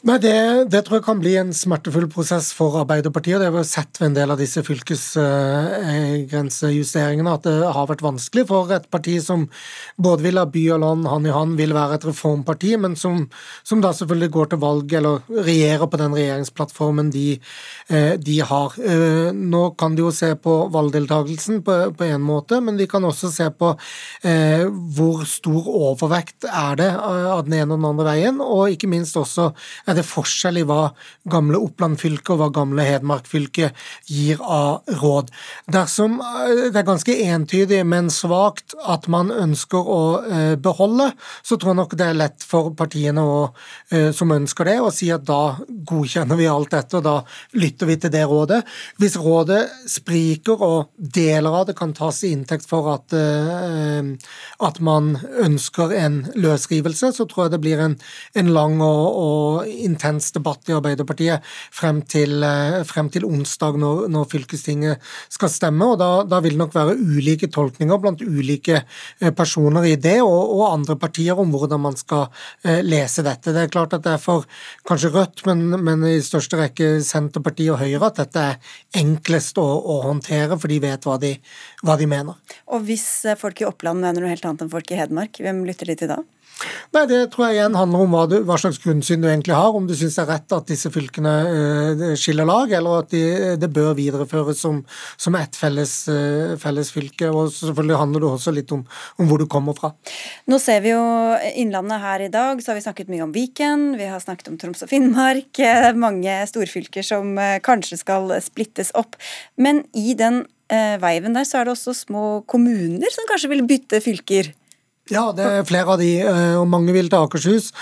Nei, 0.03 0.17
det, 0.19 0.67
det, 0.75 0.81
tror 0.83 0.99
jeg 0.99 1.05
kan 1.07 1.21
bli 1.23 1.37
en 1.39 1.53
smertefull 1.55 2.09
prosess 2.11 2.51
for 2.59 2.75
Arbeiderpartiet. 2.81 3.39
Det 3.39 3.47
har 3.47 3.55
vi 3.55 3.63
sett 3.71 4.01
ved 4.01 4.09
en 4.09 4.17
del 4.17 4.33
av 4.35 4.41
disse 4.41 4.59
fylkesgrensejusteringene 4.67 7.31
at 7.31 7.45
det 7.47 7.69
har 7.77 7.87
vært 7.87 8.03
vanskelig 8.03 8.43
for 8.49 8.67
et 8.75 8.89
parti 8.91 9.23
som 9.23 9.45
både 10.03 10.23
vil 10.25 10.41
ha 10.41 10.45
by 10.51 10.65
og 10.75 10.81
land 10.83 11.07
hand 11.07 11.27
i 11.31 11.33
hand, 11.37 11.55
vil 11.61 11.75
være 11.77 11.95
et 12.01 12.07
reformparti, 12.09 12.73
men 12.83 12.97
som, 12.99 13.31
som 13.63 13.79
da 13.85 13.93
selvfølgelig 13.95 14.31
går 14.35 14.47
til 14.51 14.59
valg 14.65 14.93
eller 14.99 15.23
regjerer 15.37 15.87
på 15.87 16.01
den 16.03 16.17
regjeringsplattformen 16.19 17.15
de, 17.15 17.39
eh, 17.95 18.19
de 18.19 18.43
har. 18.51 18.75
Eh, 18.83 19.31
nå 19.31 19.79
kan 19.79 19.95
de 19.95 20.03
jo 20.03 20.11
se 20.11 20.35
på 20.35 20.67
valgdeltakelsen 20.75 21.63
på, 21.63 21.95
én 22.09 22.19
måte, 22.27 22.59
men 22.59 22.75
de 22.75 22.91
kan 22.91 23.07
også 23.07 23.31
se 23.31 23.47
på 23.55 23.71
eh, 24.27 24.67
hvor 24.67 25.23
stor 25.31 25.63
overvekt 25.93 26.43
er 26.51 26.75
det 26.83 26.91
av 26.91 27.47
den 27.47 27.55
ene 27.61 27.71
og 27.71 27.79
den 27.79 27.87
andre 27.95 28.11
veien, 28.11 28.43
og 28.43 28.67
ikke 28.75 28.91
minst 28.91 29.15
også 29.23 29.55
er 29.93 29.99
det 30.01 30.09
forskjell 30.09 30.61
i 30.63 30.67
hva 30.69 30.93
gamle 31.31 31.61
Oppland 31.63 32.01
fylke 32.01 32.35
og 32.35 32.41
hva 32.41 32.49
gamle 32.55 32.85
Hedmark 32.87 33.29
fylke 33.31 33.71
gir 34.09 34.41
av 34.43 34.83
råd. 35.03 35.31
Dersom 35.73 36.19
eh, 36.21 36.69
det 36.73 36.81
er 36.81 36.89
ganske 36.89 37.17
entydig, 37.29 37.83
men 37.89 38.11
svakt, 38.13 38.77
at 38.83 39.09
man 39.13 39.33
ønsker 39.35 39.93
å 39.97 40.03
eh, 40.23 40.55
beholde, 40.61 41.11
så 41.45 41.59
tror 41.59 41.73
jeg 41.73 41.81
nok 41.83 41.97
det 41.99 42.09
er 42.09 42.19
lett 42.19 42.47
for 42.47 42.73
partiene 42.79 43.23
å, 43.23 43.39
eh, 43.93 44.11
som 44.17 44.33
ønsker 44.35 44.69
det, 44.69 44.79
å 44.81 44.93
si 44.95 45.11
at 45.15 45.27
da 45.29 45.57
godkjenner 45.89 46.41
vi 46.41 46.49
alt 46.51 46.73
dette, 46.75 47.01
og 47.01 47.07
da 47.07 47.17
lytter 47.61 47.91
vi 47.91 47.99
til 48.01 48.15
det 48.15 48.25
rådet. 48.31 48.63
Hvis 49.03 49.19
rådet 49.21 49.63
spriker 49.91 50.63
og 50.63 50.93
deler 50.97 51.61
av 51.63 51.69
det 51.69 51.77
kan 51.79 51.95
tas 51.97 52.23
i 52.25 52.33
inntekt 52.33 52.67
for 52.69 52.89
at, 52.95 53.13
at 54.63 54.79
man 54.85 55.13
ønsker 55.43 55.93
en 55.97 56.19
løsrivelse, 56.39 57.13
så 57.17 57.27
tror 57.29 57.47
jeg 57.47 57.55
det 57.55 57.61
blir 57.63 57.83
en, 57.83 57.97
en 58.39 58.53
lang 58.55 58.79
og, 58.85 59.19
og 59.23 59.73
intens 59.85 60.31
debatt 60.35 60.69
i 60.71 60.75
Arbeiderpartiet 60.77 61.45
frem 61.75 62.01
til, 62.09 62.43
eh, 62.47 62.83
frem 62.89 63.11
til 63.13 63.27
onsdag, 63.29 63.79
når, 63.81 64.07
når, 64.13 64.29
fylkestinget 64.33 65.13
skal 65.33 65.51
stemme. 65.53 65.85
og 65.93 65.99
da, 66.01 66.11
da, 66.29 66.41
vil 66.41 66.57
det 66.57 66.63
nok 66.63 66.75
være 66.75 66.97
ulike 66.97 67.51
tolkninger 67.53 68.01
blant 68.03 68.23
ulike 68.23 68.83
eh, 68.83 69.31
personer 69.31 69.87
i 69.91 69.97
det, 69.97 70.21
og, 70.23 70.55
og, 70.57 70.65
andre 70.73 70.97
partier 70.97 71.39
om 71.39 71.51
hvordan 71.53 71.83
man 71.83 71.97
skal 71.99 72.29
eh, 72.65 72.83
lese 72.83 73.25
dette. 73.27 73.53
Det 73.53 73.67
er 73.67 73.73
klart 73.73 73.97
at 73.97 74.05
det 74.07 74.17
er 74.17 74.23
for 74.23 74.47
kanskje 74.89 75.13
Rødt, 75.13 75.45
men, 75.47 75.67
men 75.85 76.05
i 76.09 76.21
største 76.25 76.57
rekke 76.57 76.95
Senterpartiet 77.05 77.75
og 77.75 77.83
Høyre 77.83 78.09
at 78.09 78.23
dette 78.23 78.47
er 78.53 78.77
enklest 79.03 79.59
å, 79.61 79.67
å 79.67 80.01
håndtere, 80.07 80.57
for 80.59 80.73
de 80.73 80.81
vet 80.83 81.09
hva 81.09 81.19
de, 81.21 81.35
hva 81.83 81.99
de 82.01 82.09
mener. 82.09 82.39
Og 82.73 82.87
hvis 82.87 83.09
folk 83.41 83.61
i 83.61 83.69
Oppland 83.69 84.01
mener 84.01 84.23
noe 84.23 84.33
helt 84.33 84.47
annet 84.49 84.65
enn 84.65 84.73
folk 84.73 84.93
i 84.93 85.01
Hedmark, 85.01 85.43
hvem 85.43 85.67
lytter 85.69 85.93
de 85.93 85.99
til 86.01 86.13
da? 86.15 86.23
Nei, 86.93 87.07
Det 87.09 87.21
tror 87.33 87.47
jeg 87.49 87.57
igjen 87.57 87.77
handler 87.77 88.05
om 88.05 88.15
hva, 88.15 88.25
du, 88.29 88.35
hva, 88.47 88.59
slags 88.61 88.81
grunnsyn 88.83 89.23
du 89.23 89.29
egentlig 89.31 89.57
har. 89.57 89.73
Om 89.77 89.87
du 89.89 89.95
syns 89.97 90.19
det 90.19 90.25
er 90.25 90.31
rett 90.35 90.55
at 90.57 90.69
disse 90.69 90.91
fylkene 90.93 91.33
uh, 91.49 92.05
skiller 92.21 92.49
lag, 92.49 92.73
eller 92.77 93.03
at 93.03 93.15
de, 93.15 93.23
det 93.61 93.71
bør 93.73 93.95
videreføres 93.99 94.61
som, 94.61 94.83
som 95.21 95.37
ett 95.39 95.57
felles, 95.59 95.95
uh, 96.13 96.55
felles, 96.61 96.93
fylke. 96.93 97.31
Og 97.33 97.51
selvfølgelig 97.55 98.01
handler 98.03 98.25
det 98.25 98.31
også 98.31 98.55
litt 98.55 98.77
om, 98.77 98.85
om, 99.17 99.27
hvor 99.31 99.41
du 99.41 99.49
kommer 99.51 99.77
fra. 99.79 99.95
Nå 100.51 100.61
ser 100.63 100.85
vi 100.85 100.93
jo 100.93 101.03
Innlandet 101.63 102.03
her 102.05 102.27
i 102.27 102.31
dag, 102.33 102.61
så 102.61 102.73
har 102.73 102.81
vi 102.81 102.87
snakket 102.87 103.13
mye 103.13 103.25
om 103.25 103.33
Viken, 103.35 103.93
vi 104.01 104.09
har 104.13 104.21
snakket 104.23 104.53
om 104.53 104.61
Troms 104.61 104.85
og 104.85 104.93
Finnmark. 104.93 105.63
Er 105.65 105.97
mange 105.99 106.37
storfylker 106.51 107.07
som 107.07 107.37
uh, 107.41 107.57
kanskje 107.65 108.03
skal 108.05 108.35
splittes 108.45 108.93
opp. 108.99 109.17
Men 109.57 109.87
i 109.97 110.17
den 110.19 110.45
veiven 110.73 111.35
der 111.37 111.45
så 111.45 111.59
er 111.59 111.67
det 111.69 111.75
også 111.75 111.93
små 111.93 112.23
kommuner 112.49 113.13
som 113.13 113.27
kanskje 113.29 113.51
vil 113.51 113.61
bytte 113.69 113.99
fylker? 114.01 114.47
Ja, 115.11 115.33
det 115.35 115.43
er 115.43 115.65
flere 115.67 115.97
av 115.97 115.99
de, 115.99 116.21
eh, 116.23 116.55
og 116.55 116.69
mange 116.71 116.93
vil 116.95 117.09
til 117.11 117.19
Akershus. 117.19 117.73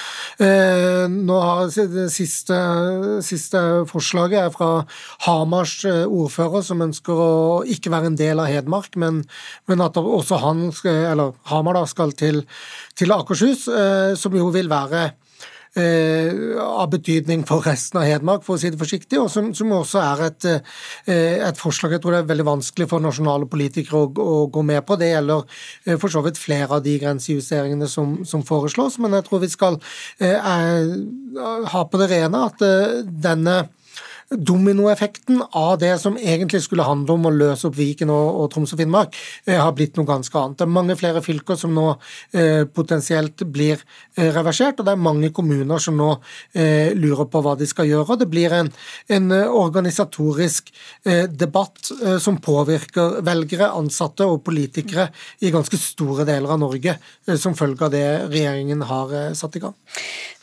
Eh, 0.41 1.05
nå 1.07 1.37
har 1.37 1.67
Det 1.69 2.09
siste, 2.11 2.57
siste 3.21 3.85
forslaget 3.87 4.47
er 4.47 4.51
fra 4.51 4.87
Hamars 5.27 5.85
eh, 5.85 6.07
ordfører, 6.09 6.65
som 6.65 6.81
ønsker 6.81 7.13
å 7.13 7.65
ikke 7.69 7.91
være 7.93 8.07
en 8.07 8.17
del 8.17 8.41
av 8.41 8.49
Hedmark, 8.49 8.97
men, 8.97 9.27
men 9.69 9.81
at 9.83 9.97
også 10.01 10.41
han, 10.41 10.73
eller 10.85 11.35
Hamar 11.45 11.75
da, 11.75 11.85
skal 11.85 12.13
til, 12.13 12.47
til 12.97 13.13
Akershus, 13.13 13.69
som 14.17 14.33
jo 14.33 14.49
vil 14.49 14.71
være 14.71 15.13
av 15.79 16.89
betydning 16.91 17.45
for 17.47 17.63
resten 17.63 18.01
av 18.01 18.07
Hedmark, 18.09 18.43
for 18.43 18.57
å 18.57 18.61
si 18.61 18.73
det 18.73 18.81
forsiktig, 18.81 19.21
og 19.21 19.29
som, 19.31 19.53
som 19.55 19.71
også 19.77 20.01
er 20.03 20.23
et, 20.27 20.47
eh, 20.51 21.37
et, 21.47 21.61
forslag 21.61 21.95
jeg 21.95 22.03
tror 22.03 22.17
det 22.17 22.23
er 22.25 22.31
veldig 22.33 22.47
vanskelig 22.49 22.89
for 22.91 23.05
nasjonale 23.05 23.47
politikere 23.51 24.03
å, 24.03 24.11
å 24.11 24.39
gå 24.51 24.65
med 24.67 24.83
på. 24.87 24.99
Det 24.99 25.13
gjelder 25.13 25.45
eh, 25.87 25.99
for 26.01 26.11
så 26.11 26.25
vidt 26.27 26.41
flere 26.43 26.81
av 26.81 26.83
de 26.83 26.97
grensejusteringene 26.99 27.87
som, 27.91 28.19
som 28.27 28.43
foreslås, 28.47 28.99
men 28.99 29.15
jeg 29.15 29.29
tror 29.29 29.45
vi 29.45 29.53
skal 29.53 29.79
eh, 30.19 30.51
ha 31.75 31.85
på 31.87 32.03
det 32.03 32.11
rene 32.11 32.47
at 32.51 32.67
denne 33.31 33.61
dominoeffekten 34.31 35.43
av 35.59 35.79
det 35.79 35.99
som 35.99 36.17
egentlig 36.19 36.63
skulle 36.63 36.87
handle 36.87 37.17
om 37.17 37.27
å 37.27 37.33
løse 37.35 37.67
opp 37.67 37.75
Viken 37.75 38.13
og, 38.15 38.29
og 38.39 38.51
Troms 38.53 38.75
og 38.75 38.79
Finnmark, 38.79 39.17
eh, 39.47 39.59
har 39.59 39.73
blitt 39.75 39.99
noe 39.99 40.07
ganske 40.07 40.39
annet. 40.39 40.59
Det 40.61 40.67
er 40.67 40.75
mange 40.77 40.97
flere 40.99 41.23
fylker 41.25 41.59
som 41.59 41.75
nå 41.75 41.87
eh, 42.37 42.63
potensielt 42.71 43.43
blir 43.51 43.81
eh, 43.81 44.31
reversert, 44.31 44.79
og 44.79 44.87
det 44.87 44.95
er 44.95 45.03
mange 45.03 45.33
kommuner 45.35 45.83
som 45.83 45.99
nå 45.99 46.13
eh, 46.55 46.95
lurer 46.95 47.27
på 47.31 47.43
hva 47.43 47.57
de 47.59 47.67
skal 47.67 47.91
gjøre. 47.91 48.21
Det 48.23 48.31
blir 48.31 48.55
en, 48.55 48.71
en 49.11 49.31
eh, 49.35 49.51
organisatorisk 49.51 50.71
eh, 51.05 51.27
debatt 51.27 51.91
som 52.23 52.39
påvirker 52.43 53.21
velgere, 53.27 53.73
ansatte 53.75 54.27
og 54.29 54.45
politikere 54.47 55.09
i 55.43 55.51
ganske 55.53 55.79
store 55.81 56.27
deler 56.29 56.55
av 56.55 56.61
Norge, 56.63 56.97
som 57.41 57.57
følge 57.59 57.87
av 57.87 57.95
det 57.95 58.07
regjeringen 58.31 58.85
har 58.87 59.35
satt 59.39 59.59
i 59.59 59.63
gang. 59.65 59.75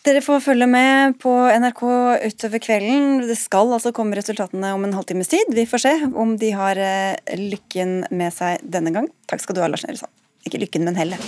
Dere 0.08 0.22
får 0.24 0.40
følge 0.40 0.64
med 0.72 1.18
på 1.20 1.32
NRK 1.60 1.82
utover 2.30 2.62
kvelden. 2.64 3.18
Det 3.28 3.36
skal 3.36 3.74
altså 3.76 3.92
komme 3.92 4.16
resultatene 4.16 4.70
om 4.72 4.86
en 4.88 4.94
halvtimes 4.96 5.28
tid. 5.28 5.52
Vi 5.52 5.66
får 5.68 5.84
se 5.84 5.92
om 6.16 6.38
de 6.40 6.54
har 6.56 6.80
eh, 6.80 7.36
lykken 7.36 8.06
med 8.16 8.32
seg 8.32 8.64
denne 8.64 8.96
gang. 8.96 9.12
Takk 9.28 9.44
skal 9.44 9.58
du 9.58 9.60
ha, 9.66 9.68
Lars 9.68 9.84
Nehru 9.84 10.00
Sand. 10.00 10.14
Ikke 10.48 10.64
lykken, 10.64 10.88
men 10.88 10.96
hellet. 10.96 11.20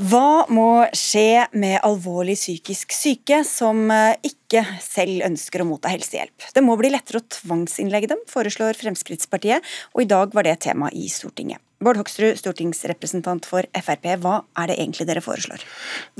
Hva 0.00 0.48
må 0.48 0.88
skje 0.96 1.44
med 1.52 1.82
alvorlig 1.84 2.40
psykisk 2.40 2.96
syke 2.96 3.44
som 3.44 3.84
eh, 3.92 4.16
ikke 4.32 4.64
selv 4.80 5.28
ønsker 5.28 5.60
å 5.60 5.72
motta 5.76 5.92
helsehjelp? 5.92 6.52
Det 6.56 6.64
må 6.64 6.80
bli 6.80 6.96
lettere 6.96 7.20
å 7.20 7.32
tvangsinnlegge 7.42 8.16
dem, 8.16 8.28
foreslår 8.32 8.80
Fremskrittspartiet, 8.80 9.74
og 9.92 10.08
i 10.08 10.14
dag 10.16 10.32
var 10.32 10.48
det 10.48 10.62
tema 10.64 10.88
i 10.88 11.04
Stortinget. 11.12 11.60
Bård 11.80 11.96
Hoksrud, 11.96 12.36
stortingsrepresentant 12.36 13.46
for 13.48 13.64
Frp. 13.72 14.02
Hva 14.20 14.34
er 14.60 14.68
det 14.68 14.74
egentlig 14.82 15.06
dere 15.08 15.22
foreslår? 15.24 15.62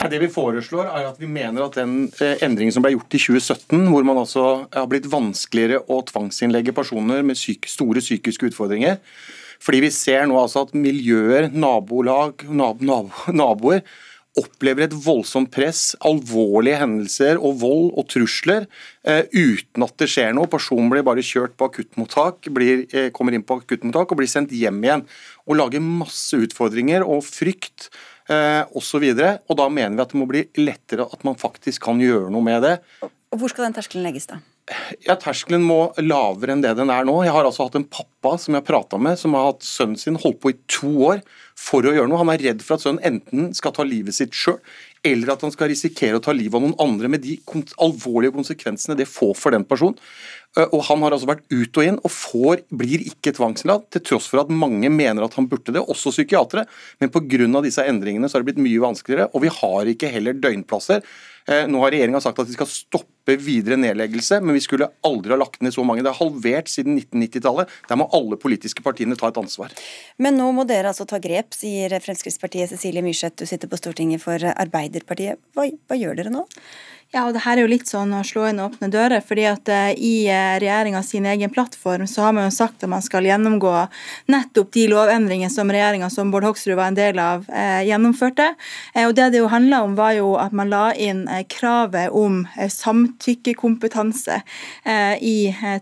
Nei, 0.00 0.08
det 0.08 0.20
vi 0.22 0.30
foreslår 0.32 0.88
er 0.88 1.08
at 1.10 1.18
vi 1.20 1.28
mener 1.28 1.66
at 1.66 1.76
den 1.76 2.06
eh, 2.16 2.40
endringen 2.46 2.72
som 2.72 2.86
ble 2.86 2.94
gjort 2.94 3.12
i 3.12 3.20
2017, 3.20 3.82
hvor 3.92 4.06
man 4.08 4.22
altså 4.22 4.44
har 4.72 4.88
blitt 4.88 5.10
vanskeligere 5.12 5.82
å 5.92 6.00
tvangsinnlegge 6.08 6.72
personer 6.72 7.20
med 7.28 7.36
syke, 7.36 7.68
store 7.68 8.00
psykiske 8.00 8.48
utfordringer, 8.48 9.02
fordi 9.60 9.82
vi 9.84 9.92
ser 9.92 10.24
nå 10.30 10.40
altså 10.40 10.64
at 10.64 10.72
miljøer, 10.72 11.50
nabolag, 11.52 12.46
nab 12.48 12.80
nab 12.80 13.12
naboer 13.28 13.84
opplever 14.38 14.86
et 14.86 14.94
voldsomt 14.94 15.50
press, 15.50 15.96
alvorlige 16.06 16.78
hendelser 16.78 17.40
og 17.40 17.56
vold 17.64 17.88
og 17.98 18.06
trusler 18.12 18.66
eh, 19.02 19.24
uten 19.34 19.86
at 19.86 19.96
det 19.98 20.10
skjer 20.12 20.34
noe. 20.36 20.50
Personen 20.50 20.90
blir 20.92 21.04
bare 21.06 21.24
kjørt 21.24 21.56
på 21.58 21.66
akuttmottak, 21.70 22.46
blir, 22.54 22.84
eh, 22.94 23.10
kommer 23.14 23.34
inn 23.34 23.46
på 23.46 23.58
akuttmottak 23.60 24.12
og 24.12 24.20
blir 24.20 24.30
sendt 24.30 24.54
hjem 24.54 24.78
igjen 24.86 25.04
og 25.48 25.58
lager 25.58 25.82
masse 25.82 26.38
utfordringer 26.46 27.02
og 27.02 27.24
frykt 27.26 27.88
eh, 28.30 28.62
osv. 28.78 29.08
Og, 29.10 29.50
og 29.50 29.58
da 29.58 29.68
mener 29.72 29.98
vi 29.98 30.06
at 30.06 30.14
det 30.14 30.22
må 30.22 30.30
bli 30.30 30.46
lettere 30.62 31.08
at 31.10 31.26
man 31.26 31.38
faktisk 31.40 31.88
kan 31.88 32.02
gjøre 32.02 32.30
noe 32.30 32.46
med 32.46 32.62
det. 32.66 32.76
Og 33.02 33.42
Hvor 33.42 33.50
skal 33.50 33.66
den 33.66 33.78
terskelen 33.80 34.06
legges, 34.06 34.30
da? 34.30 34.38
Ja, 35.02 35.16
Terskelen 35.18 35.64
må 35.66 35.78
lavere 35.98 36.54
enn 36.54 36.62
det 36.62 36.76
den 36.78 36.92
er 36.94 37.06
nå. 37.06 37.16
Jeg 37.26 37.34
har 37.34 37.46
altså 37.46 37.66
hatt 37.66 37.78
en 37.78 37.88
pappa 37.90 38.36
som 38.38 38.54
jeg 38.54 38.62
har 38.62 38.68
prata 38.68 39.00
med, 39.02 39.18
som 39.18 39.34
har 39.34 39.48
hatt 39.48 39.66
sønnen 39.66 39.98
sin 39.98 40.18
holdt 40.20 40.38
på 40.42 40.52
i 40.52 40.58
to 40.70 40.90
år 41.08 41.22
for 41.58 41.86
å 41.86 41.94
gjøre 41.94 42.10
noe. 42.10 42.20
Han 42.22 42.30
er 42.32 42.44
redd 42.50 42.62
for 42.62 42.76
at 42.76 42.84
sønnen 42.84 43.02
enten 43.06 43.50
skal 43.56 43.74
ta 43.76 43.86
livet 43.86 44.14
sitt 44.16 44.36
sjøl, 44.36 44.60
eller 45.06 45.32
at 45.34 45.42
han 45.42 45.54
skal 45.54 45.72
risikere 45.72 46.20
å 46.20 46.24
ta 46.24 46.34
livet 46.36 46.58
av 46.58 46.64
noen 46.66 46.78
andre 46.82 47.10
med 47.10 47.24
de 47.24 47.38
alvorlige 47.82 48.36
konsekvensene 48.36 48.98
det 48.98 49.08
får 49.10 49.34
for 49.40 49.56
den 49.56 49.66
personen. 49.66 49.98
Eh, 50.58 50.66
og 50.74 50.82
Han 50.88 51.04
har 51.04 51.14
altså 51.14 51.30
vært 51.30 51.46
ut 51.52 51.78
og 51.78 51.86
inn, 51.86 51.98
og 52.02 52.10
får, 52.14 52.64
blir 52.74 53.04
ikke 53.06 53.34
tvangsinnlagt, 53.36 53.90
til 53.94 54.06
tross 54.12 54.28
for 54.30 54.42
at 54.42 54.50
mange 54.52 54.90
mener 54.90 55.26
at 55.26 55.36
han 55.38 55.48
burde 55.50 55.74
det, 55.74 55.82
også 55.82 56.14
psykiatere. 56.14 56.66
Men 57.00 57.12
pga. 57.14 57.62
disse 57.62 57.86
endringene 57.86 58.28
så 58.28 58.38
har 58.38 58.44
det 58.44 58.52
blitt 58.52 58.64
mye 58.64 58.82
vanskeligere, 58.82 59.30
og 59.34 59.44
vi 59.44 59.52
har 59.60 59.92
ikke 59.94 60.10
heller 60.10 60.34
døgnplasser. 60.34 61.04
Eh, 61.48 61.66
nå 61.70 61.80
har 61.82 61.94
regjeringa 61.94 62.20
sagt 62.22 62.38
at 62.38 62.48
de 62.50 62.54
skal 62.54 62.68
stoppe 62.68 63.36
videre 63.40 63.78
nedleggelse, 63.80 64.40
men 64.42 64.54
vi 64.56 64.62
skulle 64.64 64.90
aldri 65.06 65.32
ha 65.32 65.38
lagt 65.40 65.62
ned 65.64 65.74
så 65.74 65.84
mange. 65.86 66.02
Det 66.04 66.10
er 66.12 66.18
halvert 66.18 66.70
siden 66.70 66.98
1990-tallet. 66.98 67.70
Der 67.88 67.98
må 68.00 68.08
alle 68.16 68.38
politiske 68.40 68.84
partiene 68.84 69.16
ta 69.18 69.30
et 69.30 69.40
ansvar. 69.40 69.74
Men 70.18 70.38
nå 70.38 70.50
må 70.56 70.66
dere 70.68 70.92
altså 70.92 71.06
ta 71.08 71.20
grep, 71.22 71.54
sier 71.56 71.94
Fremskrittspartiet. 72.02 72.74
Cecilie 72.74 73.04
Myrseth, 73.06 73.38
du 73.40 73.48
sitter 73.48 73.70
på 73.70 73.78
Stortinget 73.80 74.22
for 74.22 74.42
Arbeiderpartiet. 74.50 75.40
Hva, 75.56 75.70
hva 75.88 75.98
gjør 75.98 76.20
dere 76.20 76.34
nå? 76.34 76.46
Ja, 77.10 77.24
og 77.26 77.34
det 77.34 77.40
her 77.42 77.58
er 77.58 77.64
jo 77.64 77.70
litt 77.72 77.88
sånn 77.90 78.12
å 78.14 78.20
slå 78.22 78.44
inn 78.46 78.60
åpne 78.62 78.86
dører. 78.86 79.18
fordi 79.26 79.42
at 79.50 79.66
uh, 79.66 79.90
I 79.90 80.30
uh, 80.30 80.58
regjeringa 80.62 81.02
sin 81.02 81.24
egen 81.26 81.50
plattform 81.50 82.06
så 82.06 82.22
har 82.22 82.36
man 82.36 82.46
jo 82.46 82.52
sagt 82.54 82.84
at 82.84 82.92
man 82.92 83.02
skal 83.02 83.26
gjennomgå 83.26 83.72
nettopp 84.30 84.70
de 84.76 84.84
lovendringene 84.92 85.50
som 85.50 85.72
regjeringa 85.74 86.06
som 86.14 86.30
Bård 86.30 86.46
Hoksrud 86.46 86.76
var 86.78 86.92
en 86.92 86.98
del 86.98 87.18
av, 87.18 87.48
uh, 87.50 87.80
gjennomførte. 87.82 88.52
og 89.02 89.16
Det 89.18 89.26
det 89.34 89.42
jo 89.42 89.50
handla 89.50 89.82
om, 89.82 89.98
var 89.98 90.14
jo 90.20 90.36
at 90.38 90.54
man 90.54 90.70
la 90.70 90.92
inn 90.94 91.26
kravet 91.50 92.14
om 92.14 92.44
samtykkekompetanse 92.54 94.40
i, 95.20 95.36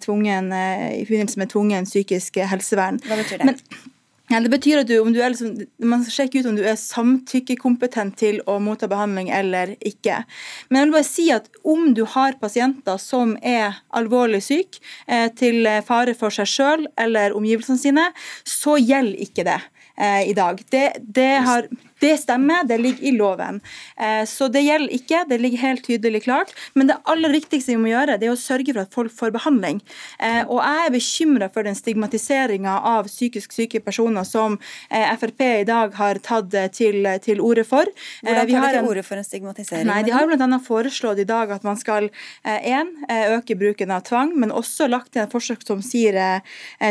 tvungen, 0.05 0.51
i 0.53 1.05
forbindelse 1.05 1.41
med 1.41 1.53
tvungen 1.53 1.89
psykisk 1.89 2.41
helsevern. 2.41 3.01
Hva 3.05 3.20
betyr 3.20 3.43
det? 3.43 3.53
Men, 3.53 3.95
ja, 4.29 4.41
det 4.45 4.51
betyr 4.53 4.83
at 4.83 4.89
du, 4.91 4.97
du 5.01 5.18
liksom, 5.18 5.55
Man 5.81 6.03
skal 6.05 6.16
sjekke 6.18 6.43
ut 6.43 6.49
om 6.51 6.57
du 6.59 6.64
er 6.66 6.76
samtykkekompetent 6.81 8.18
til 8.20 8.43
å 8.45 8.59
motta 8.61 8.89
behandling 8.91 9.31
eller 9.33 9.72
ikke. 9.81 10.20
Men 10.68 10.81
jeg 10.81 10.89
vil 10.89 10.97
bare 10.99 11.09
si 11.09 11.26
at 11.33 11.49
om 11.64 11.93
du 11.97 12.05
har 12.16 12.37
pasienter 12.43 13.01
som 13.01 13.37
er 13.41 13.81
alvorlig 13.97 14.43
syke, 14.45 14.83
eh, 15.07 15.29
til 15.33 15.64
fare 15.87 16.14
for 16.18 16.35
seg 16.35 16.51
sjøl 16.51 16.87
eller 17.01 17.37
omgivelsene 17.37 17.81
sine, 17.81 18.09
så 18.45 18.76
gjelder 18.76 19.24
ikke 19.24 19.47
det 19.49 19.61
eh, 19.97 20.29
i 20.29 20.37
dag. 20.37 20.61
Det, 20.70 20.87
det 21.01 21.31
har 21.49 21.70
det 22.01 22.16
stemmer, 22.22 22.64
det 22.64 22.78
ligger 22.78 23.05
i 23.09 23.12
loven. 23.12 23.61
Eh, 23.96 24.24
så 24.26 24.49
det 24.53 24.62
gjelder 24.62 24.94
ikke, 24.94 25.24
det 25.28 25.38
ligger 25.42 25.59
helt 25.59 25.84
tydelig 25.86 26.22
klart. 26.24 26.55
Men 26.74 26.86
det 26.90 26.96
aller 27.11 27.32
viktigste 27.34 27.72
vi 27.74 27.78
må 27.82 27.88
gjøre, 27.90 28.18
det 28.20 28.26
er 28.28 28.34
å 28.34 28.38
sørge 28.38 28.72
for 28.74 28.82
at 28.84 28.94
folk 28.94 29.12
får 29.14 29.30
behandling. 29.34 29.80
Eh, 30.22 30.42
og 30.46 30.61
jeg 30.62 30.84
er 30.84 30.94
bekymra 30.94 31.49
for 31.55 31.66
den 31.66 31.78
stigmatiseringa 31.78 32.74
av 32.92 33.09
psykisk 33.11 33.55
syke 33.57 33.80
personer 33.84 34.24
som 34.28 34.59
eh, 34.90 35.16
Frp 35.18 35.40
i 35.49 35.66
dag 35.66 35.94
har 35.99 36.18
tatt 36.22 36.55
til, 36.76 37.07
til 37.24 37.40
orde 37.42 37.64
for. 37.66 37.84
Hvordan 38.22 38.46
tar 38.46 38.72
de 38.72 38.78
til 38.78 38.90
orde 38.92 39.05
for 39.07 39.16
en 39.18 39.26
stigmatisering? 39.26 39.86
Nei, 39.88 40.03
De 40.07 40.14
har 40.14 40.26
bl.a. 40.30 40.59
foreslått 40.62 41.18
i 41.22 41.26
dag 41.28 41.51
at 41.55 41.66
man 41.66 41.78
skal 41.80 42.09
en, 42.44 42.88
øke 43.34 43.57
bruken 43.59 43.90
av 43.94 44.03
tvang, 44.07 44.34
men 44.38 44.53
også 44.55 44.86
lagt 44.90 45.12
til 45.14 45.22
et 45.24 45.32
forsøk 45.32 45.64
som 45.66 45.82
sier, 45.84 46.14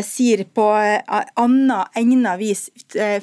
sier 0.03 0.43
på 0.55 0.68
annet 0.74 1.97
egnet 1.97 2.39
vis 2.41 2.70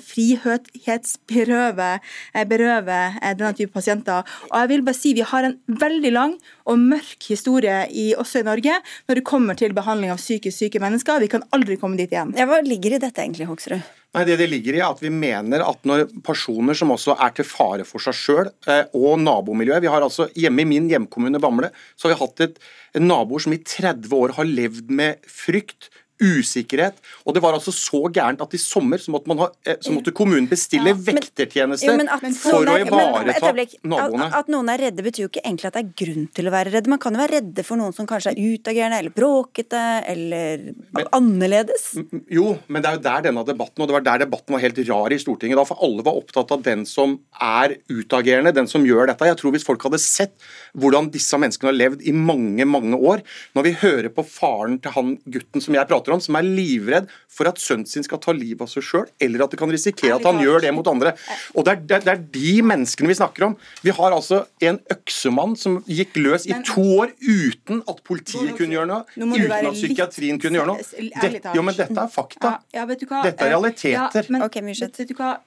frihetsberøve 0.04 1.73
berøve, 1.74 2.00
eh, 2.34 2.44
berøve 2.44 2.98
eh, 3.22 3.34
denne 3.34 3.54
type 3.54 3.72
pasienter. 3.72 4.24
Og 4.50 4.60
jeg 4.60 4.68
vil 4.68 4.82
bare 4.82 4.94
si 4.94 5.14
Vi 5.14 5.22
har 5.22 5.44
en 5.44 5.58
veldig 5.68 6.12
lang 6.12 6.38
og 6.66 6.78
mørk 6.78 7.22
historie 7.28 7.86
i, 7.90 8.14
også 8.14 8.40
i 8.40 8.46
Norge 8.46 8.78
når 9.08 9.14
det 9.14 9.24
kommer 9.24 9.54
til 9.54 9.72
behandling 9.72 10.10
av 10.10 10.18
psykisk 10.18 10.58
syke 10.58 10.80
mennesker. 10.80 11.20
Vi 11.20 11.28
kan 11.28 11.44
aldri 11.52 11.76
komme 11.76 11.96
dit 11.96 12.10
igjen. 12.10 12.34
Ja, 12.36 12.46
hva 12.46 12.62
ligger 12.64 12.94
i 12.94 12.98
dette 12.98 13.20
egentlig, 13.22 13.46
Hoksrud? 13.46 13.82
Nei, 14.14 14.22
det 14.28 14.36
det 14.38 14.46
ligger 14.46 14.76
i 14.76 14.80
er 14.80 14.92
at 14.92 15.02
Vi 15.02 15.10
mener 15.10 15.64
at 15.66 15.82
når 15.86 16.06
personer 16.22 16.76
som 16.78 16.92
også 16.94 17.16
er 17.18 17.34
til 17.34 17.46
fare 17.48 17.86
for 17.88 18.02
seg 18.02 18.14
sjøl 18.14 18.50
eh, 18.70 18.86
og 18.94 19.18
nabomiljøet 19.22 19.82
vi 19.82 19.90
har 19.90 20.06
altså 20.06 20.28
Hjemme 20.38 20.62
i 20.62 20.68
min 20.70 20.86
hjemkommune 20.90 21.40
Bamble 21.42 21.72
så 21.96 22.06
har 22.08 22.14
vi 22.14 22.20
hatt 22.22 22.44
et, 22.46 22.60
en 22.94 23.08
naboer 23.10 23.42
som 23.42 23.54
i 23.54 23.58
30 23.58 24.14
år 24.14 24.36
har 24.36 24.46
levd 24.46 24.92
med 24.94 25.24
frykt, 25.26 25.90
usikkerhet. 26.22 27.00
Og 27.24 27.34
det 27.34 27.42
var 27.42 27.56
altså 27.56 27.72
så 27.74 28.04
gærent 28.12 28.42
at 28.44 28.54
i 28.54 28.60
sommer 28.60 29.00
så 29.02 29.12
måtte, 29.14 29.34
ha, 29.38 29.48
eh, 29.66 29.78
så 29.82 29.92
måtte 29.94 30.14
kommunen 30.14 30.46
bestille 30.50 30.92
ja, 30.92 30.98
vektertjeneste 31.08 31.96
for 32.38 32.70
å 32.70 32.76
ivareta 32.78 33.50
naboene. 33.82 34.28
At, 34.28 34.36
at, 34.44 34.52
noen 34.52 34.70
er 34.72 34.84
redde 34.86 35.04
betyr 35.06 35.26
jo 35.26 35.30
ikke 35.32 35.42
egentlig 35.44 35.70
at 35.70 35.78
det 35.78 35.82
er 35.82 35.92
grunn 36.04 36.28
til 36.36 36.50
å 36.50 36.54
være 36.54 36.74
redde. 36.76 36.92
Man 36.92 37.02
kan 37.02 37.16
jo 37.16 37.22
være 37.22 37.40
redde 37.40 37.66
for 37.66 37.80
noen 37.80 37.96
som 37.96 38.08
kanskje 38.08 38.34
er 38.34 38.54
utagerende 38.54 39.00
eller 39.02 39.14
bråkete 39.14 39.82
eller 40.12 40.66
men, 40.94 41.10
annerledes. 41.16 41.90
Jo, 42.32 42.54
men 42.68 42.84
det 42.84 42.90
er 42.90 42.98
jo 42.98 43.04
der 43.08 43.26
denne 43.28 43.46
debatten, 43.48 43.82
og 43.82 43.90
det 43.90 43.98
var 43.98 44.06
der 44.06 44.24
debatten 44.24 44.56
var 44.56 44.64
helt 44.64 44.82
rar 44.88 45.14
i 45.14 45.20
Stortinget 45.20 45.58
da, 45.58 45.66
for 45.68 45.82
alle 45.84 46.06
var 46.06 46.20
opptatt 46.20 46.54
av 46.54 46.62
den 46.66 46.86
som 46.88 47.18
er 47.42 47.76
utagerende, 47.90 48.54
den 48.54 48.70
som 48.70 48.86
gjør 48.86 49.10
dette. 49.10 49.28
Jeg 49.30 49.40
tror 49.40 49.54
hvis 49.56 49.66
folk 49.66 49.82
hadde 49.88 50.02
sett 50.02 50.36
hvordan 50.78 51.10
disse 51.14 51.38
menneskene 51.40 51.72
har 51.72 51.78
levd 51.78 52.04
i 52.06 52.14
mange, 52.14 52.66
mange 52.68 52.98
år, 52.98 53.24
når 53.56 53.68
vi 53.68 53.76
hører 53.82 54.10
på 54.14 54.24
faren 54.26 54.78
til 54.82 54.94
han 54.94 55.14
gutten 55.24 55.62
som 55.64 55.76
jeg 55.76 55.88
prater 55.90 56.03
prater 56.04 56.14
om, 56.14 56.20
som 56.20 56.36
er 56.36 56.46
livredd 56.46 57.08
for 57.32 57.48
at 57.50 57.58
sønnen 57.58 57.86
sin 57.88 58.04
skal 58.04 58.20
ta 58.22 58.32
livet 58.36 58.62
av 58.62 58.70
seg 58.70 58.84
sjøl, 58.84 59.06
eller 59.22 59.44
at 59.44 59.54
det 59.54 59.58
kan 59.58 59.70
risikere 59.72 60.18
at 60.18 60.26
han 60.28 60.38
gjør 60.42 60.62
det 60.62 60.72
mot 60.74 60.86
andre. 60.86 61.14
Og 61.54 61.64
det 61.66 61.74
er, 61.74 61.82
det, 62.04 62.12
er, 62.12 62.22
de 62.34 62.54
menneskene 62.62 63.10
vi 63.10 63.18
snakker 63.18 63.48
om. 63.48 63.56
Vi 63.82 63.94
har 63.94 64.14
altså 64.14 64.44
en 64.62 64.78
øksemann 64.92 65.56
som 65.58 65.80
gikk 65.88 66.16
løs 66.20 66.46
i 66.46 66.56
to 66.66 66.84
år 67.00 67.14
uten 67.24 67.82
at 67.90 68.02
politiet 68.06 68.54
kunne 68.58 68.76
gjøre 68.76 68.90
noe, 68.90 69.04
uten 69.16 69.70
at 69.70 69.78
psykiatrien 69.78 70.40
kunne 70.42 70.60
gjøre 70.60 70.74
noe. 70.74 70.88
Det, 71.24 71.42
jo, 71.54 71.66
men 71.66 71.78
dette 71.78 72.06
er 72.06 72.10
fakta. 72.12 72.58
Dette 72.70 73.34
er 73.48 73.54
realiteter. 73.54 73.94
Ja, 73.96 74.26
men, 74.30 74.46
okay, 74.46 74.64
vet 74.64 75.08
du 75.08 75.16
hva? 75.18 75.38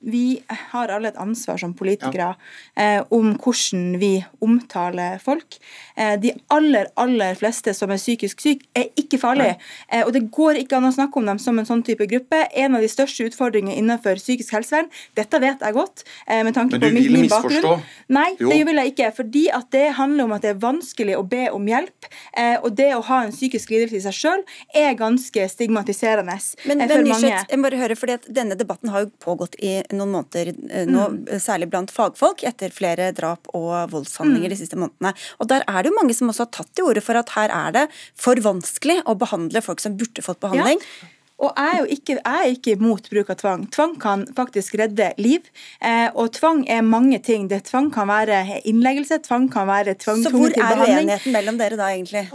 Vi 0.00 0.40
har 0.72 0.88
alle 0.88 1.10
et 1.10 1.18
ansvar 1.20 1.58
som 1.60 1.74
politikere 1.76 2.30
ja. 2.32 2.36
eh, 2.80 3.02
om 3.12 3.34
hvordan 3.36 3.98
vi 4.00 4.12
omtaler 4.40 5.18
folk. 5.20 5.58
Eh, 5.96 6.14
de 6.20 6.32
aller, 6.48 6.88
aller 7.00 7.36
fleste 7.36 7.74
som 7.76 7.92
er 7.92 8.00
psykisk 8.00 8.40
syke, 8.40 8.64
er 8.72 8.88
ikke 8.96 9.20
farlige. 9.20 9.58
Eh, 9.92 10.06
og 10.06 10.14
det 10.16 10.24
går 10.32 10.62
ikke 10.62 10.78
an 10.78 10.88
å 10.88 10.94
snakke 10.94 11.20
om 11.20 11.28
dem 11.28 11.40
som 11.42 11.58
en 11.60 11.68
sånn 11.68 11.84
type 11.84 12.06
gruppe. 12.08 12.42
En 12.56 12.78
av 12.78 12.84
de 12.84 12.88
største 12.88 13.28
utfordringene 13.28 13.76
innenfor 13.76 14.16
psykisk 14.22 14.56
helsevern, 14.56 14.88
dette 15.18 15.42
vet 15.42 15.60
jeg 15.60 15.76
godt 15.76 16.06
eh, 16.26 16.40
med 16.48 16.56
tanke 16.56 16.80
på 16.80 16.92
min, 16.94 17.10
min 17.12 17.28
bakgrunn. 17.30 17.84
Nei, 18.08 18.30
jo. 18.40 18.48
det 18.48 18.62
vil 18.70 18.80
jeg 18.80 18.94
ikke. 18.94 19.10
Fordi 19.20 19.44
at 19.60 19.68
det 19.76 19.86
handler 20.00 20.30
om 20.30 20.36
at 20.38 20.46
det 20.46 20.54
er 20.54 20.64
vanskelig 20.64 21.18
å 21.18 21.26
be 21.28 21.44
om 21.52 21.68
hjelp. 21.68 22.08
Eh, 22.40 22.56
og 22.62 22.72
det 22.80 22.88
å 22.96 23.04
ha 23.10 23.20
en 23.26 23.36
psykisk 23.36 23.76
lidelse 23.76 24.00
i 24.00 24.04
seg 24.08 24.16
sjøl 24.16 24.46
er 24.76 24.96
ganske 24.98 25.46
stigmatiserende 25.52 26.38
men, 26.64 26.80
eh, 26.80 26.88
for 26.88 27.02
men, 27.02 27.08
mange. 27.12 27.36
Jeg 27.36 27.58
må 27.58 27.68
bare 27.68 27.80
høre, 27.80 27.96
fordi 27.98 28.16
at 28.16 28.26
Denne 28.30 28.56
debatten 28.56 28.92
har 28.92 29.04
jo 29.04 29.10
pågått 29.22 29.56
i 29.58 29.80
noen 29.98 30.12
måneder 30.14 30.52
eh, 30.52 30.88
nå, 30.88 31.06
mm. 31.14 31.22
særlig 31.42 31.70
blant 31.72 31.92
fagfolk, 31.94 32.44
etter 32.48 32.74
flere 32.74 33.10
drap 33.16 33.50
og 33.56 33.92
voldshandlinger 33.92 34.48
mm. 34.50 34.54
de 34.54 34.60
siste 34.60 34.80
månedene. 34.80 35.14
Og 35.38 35.50
Der 35.52 35.64
er 35.66 35.82
det 35.82 35.92
jo 35.92 35.98
mange 35.98 36.16
som 36.16 36.32
også 36.32 36.46
har 36.46 36.52
tatt 36.60 36.74
til 36.74 36.90
orde 36.90 37.04
for 37.04 37.20
at 37.20 37.32
her 37.36 37.54
er 37.54 37.78
det 37.78 37.86
for 38.18 38.40
vanskelig 38.44 39.00
å 39.08 39.16
behandle 39.18 39.64
folk 39.64 39.82
som 39.82 39.98
burde 40.00 40.24
fått 40.24 40.42
behandling. 40.42 40.82
Ja. 40.82 41.16
Og 41.40 41.52
jeg 41.56 41.72
er 41.72 41.78
jo 41.78 41.86
ikke, 41.96 42.16
jeg 42.18 42.40
er 42.44 42.54
ikke 42.54 42.74
imot 42.76 43.08
bruk 43.12 43.30
av 43.32 43.38
tvang. 43.40 43.62
Tvang 43.72 43.94
kan 44.00 44.24
faktisk 44.36 44.76
redde 44.80 45.10
liv. 45.20 45.46
Eh, 45.80 46.08
og 46.12 46.32
tvang 46.36 46.62
er 46.68 46.82
mange 46.84 47.20
ting. 47.24 47.48
Det 47.50 47.62
Tvang 47.70 47.90
kan 47.94 48.08
være 48.10 48.60
innleggelse, 48.68 49.20
tvang 49.24 49.46
kan 49.52 49.68
være 49.68 49.94
tvang 50.00 50.22
Så 50.24 50.32
hvor 50.34 50.50
er 50.50 50.80
uenigheten 50.80 51.32
mellom 51.32 51.58
dere 51.60 51.78
da, 51.78 51.90
egentlig? 51.94 52.26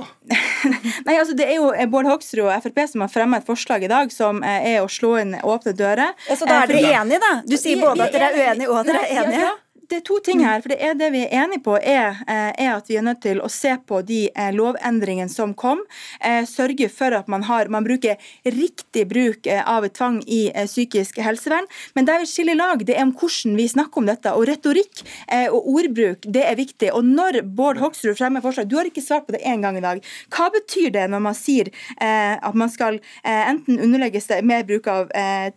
Nei, 1.05 1.17
altså 1.17 1.35
Det 1.37 1.47
er 1.49 1.57
jo 1.59 1.71
Bård 1.91 2.07
Hoksrud 2.09 2.45
og 2.47 2.63
Frp 2.63 2.81
som 2.89 3.03
har 3.03 3.11
fremmet 3.11 3.43
et 3.43 3.49
forslag 3.49 3.83
i 3.85 3.91
dag 3.91 4.13
som 4.13 4.41
eh, 4.45 4.71
er 4.75 4.85
å 4.85 4.89
slå 4.91 5.15
inn 5.21 5.35
åpne 5.41 5.75
dører. 5.77 6.15
Ja, 6.29 6.39
så 6.39 6.47
da 6.49 6.63
er 6.63 6.71
dere 6.71 6.95
enige, 7.01 7.21
da? 7.21 7.35
Du 7.45 7.57
sier 7.59 7.81
både 7.81 8.07
at 8.07 8.15
dere 8.15 8.31
er 8.31 8.41
uenige 8.41 8.71
og 8.71 8.81
at 8.81 8.91
dere 8.91 9.05
er 9.05 9.23
enige? 9.25 9.43
Ja, 9.43 9.51
ja 9.51 9.64
det 9.89 9.99
er 9.99 10.03
to 10.05 10.17
ting 10.23 10.41
her. 10.45 10.61
for 10.61 10.69
Det 10.73 10.79
er 10.81 10.95
det 10.97 11.11
vi 11.13 11.21
er 11.25 11.43
enige 11.43 11.63
på, 11.65 11.77
er, 11.77 12.17
eh, 12.27 12.51
er, 12.57 12.75
at 12.75 12.89
vi 12.89 12.97
er 12.97 13.05
nødt 13.05 13.21
til 13.21 13.41
å 13.41 13.49
se 13.51 13.75
på 13.87 14.01
de 14.05 14.29
eh, 14.29 14.51
lovendringene 14.55 15.29
som 15.29 15.53
kom. 15.53 15.83
Eh, 16.19 16.45
sørge 16.49 16.89
for 16.89 17.13
at 17.13 17.27
man, 17.31 17.43
har, 17.43 17.69
man 17.69 17.85
bruker 17.85 18.17
riktig 18.45 19.07
bruk 19.09 19.47
av 19.47 19.87
tvang 19.93 20.21
i 20.27 20.49
psykisk 20.65 21.19
helsevern. 21.23 21.67
Men 21.93 22.05
der 22.05 22.23
vi 22.23 22.29
skiller 22.29 22.57
lag, 22.57 22.85
det 22.85 22.95
er 22.95 23.05
om 23.05 23.13
hvordan 23.13 23.55
vi 23.59 23.67
snakker 23.69 24.01
om 24.01 24.09
dette. 24.09 24.33
Og 24.33 24.47
retorikk 24.49 25.03
og 25.51 25.67
ordbruk, 25.75 26.25
det 26.25 26.43
er 26.45 26.57
viktig. 26.57 26.91
Og 26.95 27.05
når 27.05 27.41
Bård 27.57 27.79
Hoksrud 27.81 28.17
fremmer 28.17 28.43
forslag, 28.43 28.67
du 28.69 28.77
har 28.79 28.89
ikke 28.89 29.03
svart 29.03 29.27
på 29.27 29.35
det 29.35 29.43
én 29.45 29.63
gang 29.63 29.77
i 29.77 29.83
dag. 29.83 30.01
Hva 30.33 30.49
betyr 30.53 30.91
det 30.95 31.05
når 31.11 31.23
man 31.27 31.37
sier 31.37 31.69
at 31.99 32.57
man 32.57 32.71
skal 32.71 32.99
enten 33.23 33.79
underlegges 33.81 34.29
mer 34.45 34.65
bruk 34.67 34.87
av 34.91 35.11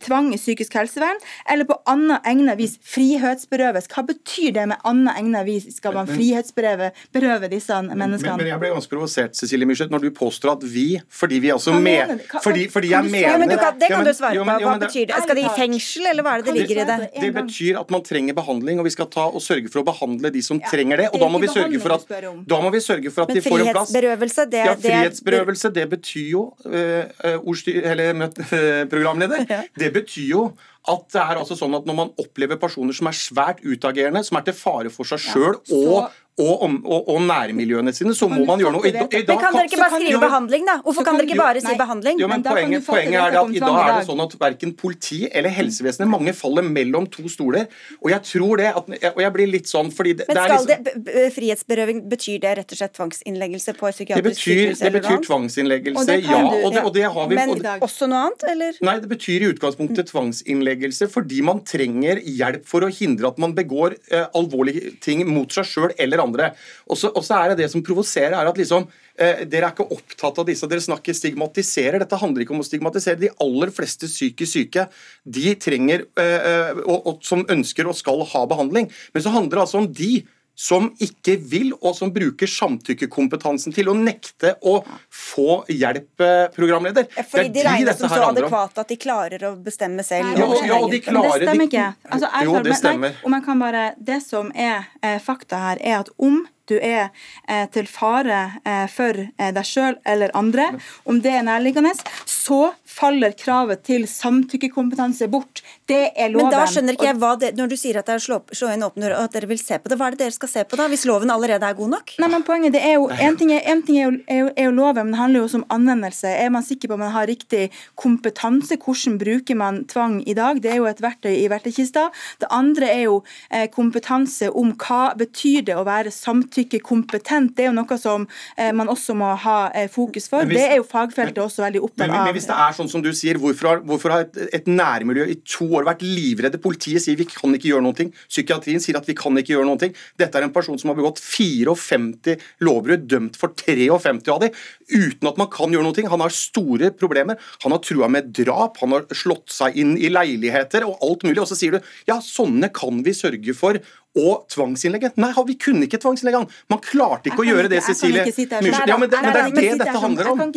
tvang 0.05 0.33
i 0.35 0.41
psykisk 0.41 0.77
helsevern, 0.79 1.21
eller 1.49 1.69
på 1.69 1.79
annet 1.91 2.27
egnet 2.29 2.61
vis 2.61 2.79
frihetsberøves? 2.85 3.89
Hva 3.93 4.05
betyr 4.09 4.18
betyr 4.19 4.53
det 4.53 4.67
med 4.71 4.85
annet 4.89 5.17
egnet 5.19 5.47
vis 5.47 5.67
skal 5.77 5.95
man 5.97 6.09
frihetsberøve 6.11 6.91
berøve 7.15 7.49
disse 7.53 7.75
menneskene? 7.83 8.35
Men, 8.37 8.43
men, 8.43 8.51
jeg 8.51 8.61
ble 8.63 8.71
ganske 8.75 8.93
provosert, 8.93 9.37
Cecilie 9.39 9.69
Myrseth, 9.69 9.93
når 9.93 10.05
du 10.07 10.11
påstår 10.15 10.55
at 10.57 10.67
vi, 10.67 10.87
fordi 11.09 11.41
vi 11.45 11.53
altså 11.55 11.75
med, 11.79 12.25
fordi, 12.45 12.67
fordi 12.73 12.93
jeg 12.93 13.09
mener 13.09 13.27
ja, 13.29 13.39
men 13.41 13.55
kan, 13.55 13.79
Det 13.79 13.91
kan 13.93 14.07
du 14.07 14.13
svare 14.17 14.45
på. 14.45 14.59
Hva 14.65 14.77
betyr 14.83 15.09
det? 15.11 15.23
Skal 15.25 15.39
de 15.39 15.45
i 15.47 15.53
fengsel, 15.57 16.11
eller 16.13 16.27
hva 16.27 16.37
er 16.37 16.45
det 16.45 16.53
det 16.53 16.57
ligger 16.61 16.83
i 16.83 16.87
det? 16.89 16.99
Det 17.19 17.33
betyr 17.37 17.81
at 17.83 17.93
man 17.95 18.05
trenger 18.07 18.39
behandling, 18.39 18.83
og 18.83 18.89
vi 18.89 18.95
skal 18.95 19.11
ta 19.13 19.29
og 19.29 19.45
sørge 19.45 19.73
for 19.73 19.83
å 19.83 19.87
behandle 19.89 20.33
de 20.35 20.45
som 20.45 20.61
trenger 20.65 21.05
det. 21.05 21.11
Og 21.13 21.23
da 21.23 21.31
må 21.33 21.43
vi 21.43 21.53
sørge 21.53 21.83
for 21.83 21.99
at, 21.99 22.17
da 22.55 22.63
må 22.65 22.73
vi 22.75 22.83
sørge 22.85 23.15
for 23.15 23.27
at 23.27 23.35
de 23.35 23.45
får 23.45 23.65
en 23.65 23.71
plass. 23.73 23.93
Frihetsberøvelse, 23.93 24.49
det, 24.53 24.65
ja, 24.71 24.79
frihetsberøvelse, 24.87 25.73
det 25.77 25.87
betyr 25.95 26.33
jo 26.33 26.49
uh, 26.67 27.37
ordstyr, 27.39 27.83
eller, 27.93 28.27
uh, 28.29 28.83
programleder, 28.93 29.47
det 29.79 29.93
betyr 29.95 30.27
jo 30.29 30.49
at 30.89 31.05
det 31.13 31.21
er 31.21 31.41
altså 31.41 31.57
sånn 31.59 31.77
at 31.79 31.87
når 31.89 31.97
man 31.99 32.15
opplever 32.21 32.59
personer 32.61 32.97
som 32.97 33.11
er 33.11 33.17
svært 33.19 33.61
utagerende, 33.65 34.23
som 34.27 34.39
er 34.41 34.47
til 34.49 34.57
fare 34.57 34.93
for 34.95 35.09
seg 35.09 35.21
sjøl 35.23 35.59
og 35.59 36.09
og, 36.39 36.63
om, 36.63 36.77
og, 36.87 37.09
og, 37.11 37.21
nærmiljøene 37.27 37.93
sine, 37.95 38.15
så 38.15 38.29
må 38.31 38.45
man 38.47 38.61
gjøre 38.63 38.75
noe. 38.77 38.87
I, 38.87 38.93
i 38.95 39.23
men 39.27 39.41
kan 39.41 39.57
dere 39.57 39.67
ikke 39.67 39.81
bare 39.81 39.99
skrive 39.99 40.21
behandling, 40.23 40.67
da? 40.69 40.77
Hvorfor 40.85 41.07
kan, 41.07 41.19
dere 41.19 41.27
ikke 41.29 41.41
bare 41.41 41.63
si 41.65 41.75
behandling? 41.79 42.21
Jo, 42.23 42.29
men 42.31 42.45
poenget, 42.47 42.85
poenget 42.87 43.19
er 43.19 43.39
at 43.41 43.55
I 43.55 43.63
dag 43.63 43.79
er 43.83 43.91
det 43.97 44.07
sånn 44.09 44.23
at 44.23 44.37
verken 44.41 44.75
politi 44.79 45.21
eller 45.29 45.55
helsevesenet 45.55 46.11
mange 46.11 46.35
faller 46.39 46.67
mellom 46.67 47.09
to 47.11 47.27
stoler. 47.33 47.67
Og 48.05 48.13
jeg 48.13 48.25
tror 48.31 48.63
det 48.63 48.69
at, 48.71 48.93
og 49.15 49.23
jeg 49.25 49.35
blir 49.35 49.51
litt 49.51 49.71
sånn 49.71 49.91
fordi 49.95 50.15
det, 50.21 50.29
Men 50.31 50.39
skal 50.39 50.69
det, 50.69 50.79
liksom, 50.85 51.05
det 51.09 51.27
frihetsberøving, 51.35 52.05
betyr 52.13 52.39
det 52.45 52.55
rett 52.61 52.77
og 52.77 52.81
slett 52.83 52.95
tvangsinnleggelse 52.99 53.75
på 53.79 53.93
psykiatrisk 53.97 54.45
sykehus? 54.45 54.85
Det 54.85 54.93
betyr 54.95 55.23
tvangsinnleggelse, 55.27 56.19
ja. 56.23 56.41
Og 56.63 56.71
det, 56.77 56.85
det 57.01 57.07
har 57.17 57.31
vi. 57.33 57.39
Men 57.39 57.55
også 57.83 58.09
noe 58.11 58.29
annet, 58.29 58.47
eller? 58.53 58.79
Nei, 58.87 58.97
det 59.03 59.11
betyr 59.11 59.47
i 59.47 59.51
utgangspunktet 59.55 60.13
tvangsinnleggelse 60.13 61.11
fordi 61.11 61.43
man 61.47 61.65
trenger 61.67 62.23
hjelp 62.23 62.67
for 62.69 62.87
å 62.87 62.93
hindre 62.93 63.33
at 63.33 63.43
man 63.43 63.55
begår 63.57 63.99
uh, 64.13 64.27
alvorlige 64.39 64.95
ting 65.03 65.25
mot 65.29 65.51
seg 65.55 65.67
sjøl 65.69 65.95
eller 65.99 66.23
andre. 66.23 66.28
Og 66.37 66.99
så 66.99 67.39
er 67.39 67.53
det 67.53 67.63
det 67.63 67.71
som 67.73 67.85
provoserer, 67.85 68.37
er 68.37 68.51
at 68.51 68.61
liksom 68.61 68.87
eh, 69.19 69.45
dere 69.49 69.71
er 69.71 69.75
ikke 69.75 69.89
opptatt 69.95 70.41
av 70.43 70.49
disse, 70.49 70.69
dere 70.71 70.85
snakker 70.85 71.17
stigmatiserer. 71.17 72.01
Dette 72.03 72.21
handler 72.21 72.45
ikke 72.45 72.57
om 72.57 72.65
å 72.65 72.67
stigmatisere. 72.67 73.21
De 73.21 73.33
aller 73.45 73.73
fleste 73.75 74.11
psykisk 74.11 74.59
syke 74.59 74.89
de 75.25 75.55
trenger, 75.61 76.07
eh, 76.21 76.49
eh, 76.53 76.83
og, 76.85 76.99
og, 76.99 77.23
som 77.27 77.47
ønsker 77.49 77.89
og 77.89 77.99
skal 77.99 78.25
ha 78.33 78.45
behandling. 78.51 78.91
Men 79.15 79.25
så 79.25 79.35
handler 79.35 79.59
det 79.59 79.65
altså 79.67 79.83
om 79.83 79.93
de 79.93 80.13
som 80.59 80.89
ikke 80.99 81.37
vil, 81.39 81.71
og 81.79 81.95
som 81.95 82.11
bruker 82.15 82.51
samtykkekompetansen 82.51 83.75
til 83.77 83.93
å 83.93 83.95
nekte 83.95 84.57
å 84.67 84.81
få 85.07 85.61
hjelp, 85.71 86.11
eh, 86.25 86.49
programleder. 86.57 87.07
Fordi 87.31 87.53
de 87.55 87.63
regnes 87.63 87.99
som 88.01 88.11
så 88.11 88.25
adekvate 88.27 88.83
at 88.83 88.91
de 88.91 88.99
klarer 88.99 89.47
å 89.47 89.55
bestemme 89.63 90.03
selv? 90.03 90.35
Ja, 90.35 90.51
ja, 90.67 90.81
og 90.83 90.91
de 90.91 91.01
klarer, 91.05 91.39
det 91.39 91.49
stemmer 91.49 91.71
ikke. 91.71 91.89
Altså, 92.11 92.33
jo, 92.45 92.61
det 92.67 92.77
stemmer. 92.81 93.15
Nei, 93.15 93.25
og 93.25 93.31
man 93.37 93.45
kan 93.47 93.63
bare, 93.63 93.89
det 94.03 94.21
som 94.27 94.51
er 94.55 94.89
eh, 95.03 95.21
fakta 95.23 95.63
her, 95.69 95.79
er 95.81 96.01
at 96.03 96.11
om 96.19 96.43
du 96.69 96.77
er 96.77 97.09
eh, 97.49 97.67
til 97.73 97.89
fare 97.89 98.41
eh, 98.65 98.85
for 98.93 99.17
eh, 99.25 99.53
deg 99.55 99.67
sjøl 99.67 99.99
eller 100.09 100.35
andre, 100.39 100.71
om 101.09 101.21
det 101.25 101.33
er 101.39 101.47
nærliggende, 101.47 101.95
så 102.29 102.73
faller 102.99 103.35
kravet 103.39 103.85
til 103.87 104.07
samtykkekompetanse 104.11 105.29
bort. 105.31 105.63
Det 105.89 106.01
er 106.17 106.33
loven. 106.33 106.49
Men 106.49 106.57
da 106.57 106.65
skjønner 106.71 106.97
ikke 106.97 107.09
jeg 107.09 107.19
hva 107.21 107.33
det, 107.41 107.53
Når 107.59 107.71
du 107.71 107.77
sier 107.79 107.99
at 108.01 108.09
det 108.09 108.17
er 108.19 108.23
slå, 108.23 108.41
slå 108.53 108.71
inn 108.75 108.85
åpne 108.85 109.07
dører, 109.07 109.17
og 109.19 109.29
at 109.29 109.37
dere 109.37 109.49
vil 109.51 109.61
se 109.61 109.79
på 109.79 109.91
det, 109.91 109.99
hva 110.01 110.09
er 110.09 110.17
det 110.17 110.25
dere 110.25 110.35
skal 110.35 110.51
se 110.51 110.65
på 110.69 110.79
da, 110.81 110.89
hvis 110.91 111.05
loven 111.09 111.33
allerede 111.33 111.67
er 111.67 111.77
god 111.79 111.93
nok? 111.95 112.15
Nei, 112.23 112.31
men 112.33 112.45
poenget 112.47 112.75
det 112.77 112.83
er 112.85 112.97
jo, 112.97 113.09
En 113.29 113.39
ting, 113.39 113.53
er, 113.55 113.63
en 113.71 113.83
ting 113.87 113.99
er, 113.99 114.09
jo, 114.09 114.13
er, 114.27 114.41
jo, 114.43 114.51
er, 114.55 114.69
jo, 114.69 114.75
loven, 114.77 115.09
men 115.09 115.15
det 115.15 115.21
handler 115.23 115.41
jo 115.41 115.47
også 115.49 115.61
om 115.61 115.67
anvendelse. 115.79 116.33
Er 116.47 116.53
man 116.55 116.67
sikker 116.67 116.91
på 116.91 116.99
at 116.99 117.03
man 117.05 117.15
har 117.15 117.29
riktig 117.31 117.65
kompetanse? 117.99 118.79
Hvordan 118.85 119.19
bruker 119.21 119.59
man 119.59 119.83
tvang 119.91 120.21
i 120.27 120.37
dag? 120.39 120.63
Det 120.63 120.73
er 120.73 120.81
jo 120.83 120.89
et 120.91 121.03
verktøy 121.05 121.33
i 121.35 121.49
verktøykista. 121.51 122.09
Det 122.43 122.51
andre 122.55 122.91
er 122.93 123.05
jo 123.07 123.21
eh, 123.51 123.69
kompetanse 123.73 124.51
om 124.51 124.75
hva 124.79 125.15
betyr 125.19 125.69
det 125.69 125.79
å 125.79 125.87
være 125.89 126.13
samtykkekompetent. 126.15 127.55
Det 127.57 127.67
er 127.67 127.71
jo 127.71 127.79
noe 127.79 128.01
som 128.01 128.27
eh, 128.57 128.73
man 128.77 128.91
også 128.93 129.17
må 129.19 129.33
ha 129.47 129.59
eh, 129.75 129.89
fokus 129.93 130.29
for. 130.31 130.47
Hvis, 130.49 130.59
det 130.59 130.67
er 130.73 130.81
jo 130.81 130.89
fagfeltet 130.89 131.43
også 131.43 131.65
veldig 131.67 131.85
opptatt 131.89 132.09
av. 132.09 132.29
Men 132.29 132.37
hvis 132.37 132.49
det 132.51 132.59
er 132.59 132.77
sånn 132.77 132.88
som 132.91 133.03
du 133.05 133.11
sier, 133.17 133.39
hvorfor 133.41 133.71
har, 133.71 133.83
hvorfor 133.87 134.15
har 134.15 134.27
et, 134.27 134.39
et 134.59 134.69
nærmiljø 134.71 135.27
i 135.31 135.39
to 135.47 135.69
år 135.79 135.87
vært 135.89 136.05
livredde? 136.07 136.61
Politiet 136.63 137.05
sier 137.05 137.19
vi 137.19 137.27
kan 137.29 137.55
ikke 137.55 137.71
gjøre 137.71 137.85
noe. 137.85 138.09
Psykiatrien 138.31 138.83
sier 138.83 138.99
at 138.99 139.09
vi 139.09 139.17
kan 139.19 139.37
ikke 139.39 139.55
gjøre 139.55 139.69
noe. 139.69 139.91
Dette 140.19 140.41
er 140.41 140.47
en 140.47 140.55
person 140.55 140.79
som 140.81 140.93
har 140.93 140.99
begått 140.99 141.23
54 141.23 142.37
lovbrudd, 142.67 143.07
dømt 143.11 143.39
for 143.41 143.55
53 143.59 143.89
av 144.33 144.43
dem, 144.45 144.59
uten 144.89 145.31
at 145.31 145.41
man 145.41 145.51
kan 145.53 145.75
gjøre 145.75 145.87
noe. 145.87 146.09
Han 146.15 146.25
har 146.25 146.35
store 146.35 146.93
problemer. 146.97 147.39
Han 147.65 147.75
har 147.75 147.85
trua 147.85 148.11
med 148.13 148.33
drap, 148.37 148.81
han 148.83 148.97
har 148.97 149.09
slått 149.17 149.53
seg 149.55 149.79
inn 149.81 149.97
i 149.99 150.11
leiligheter 150.13 150.87
og 150.89 151.03
alt 151.05 151.27
mulig. 151.29 151.41
Og 151.43 151.51
så 151.51 151.59
sier 151.59 151.79
du 151.79 151.95
ja, 152.09 152.21
sånne 152.25 152.73
kan 152.75 153.03
vi 153.07 153.17
sørge 153.17 153.57
for 153.57 153.81
og 154.19 154.47
tvangsinnlegge. 154.53 155.13
Nei, 155.21 155.33
vi 155.49 155.57
kunne 155.61 155.87
ikke 155.89 156.01
tvangsinnlegge 156.03 156.43
han. 156.43 156.49
Man 156.73 156.83
klarte 156.85 157.31
ikke 157.33 157.45
å 157.45 157.49
gjøre 157.49 157.71
det, 157.73 157.81
Cecilie. 157.87 158.27
Ja, 158.27 158.99
men, 158.99 159.09
det, 159.11 159.21
men 159.23 159.35
det 159.35 159.43
er 159.43 159.55
det 159.55 159.75
dette 159.85 159.99
handler 160.03 160.33
om. 160.33 160.43
Men, 160.43 160.53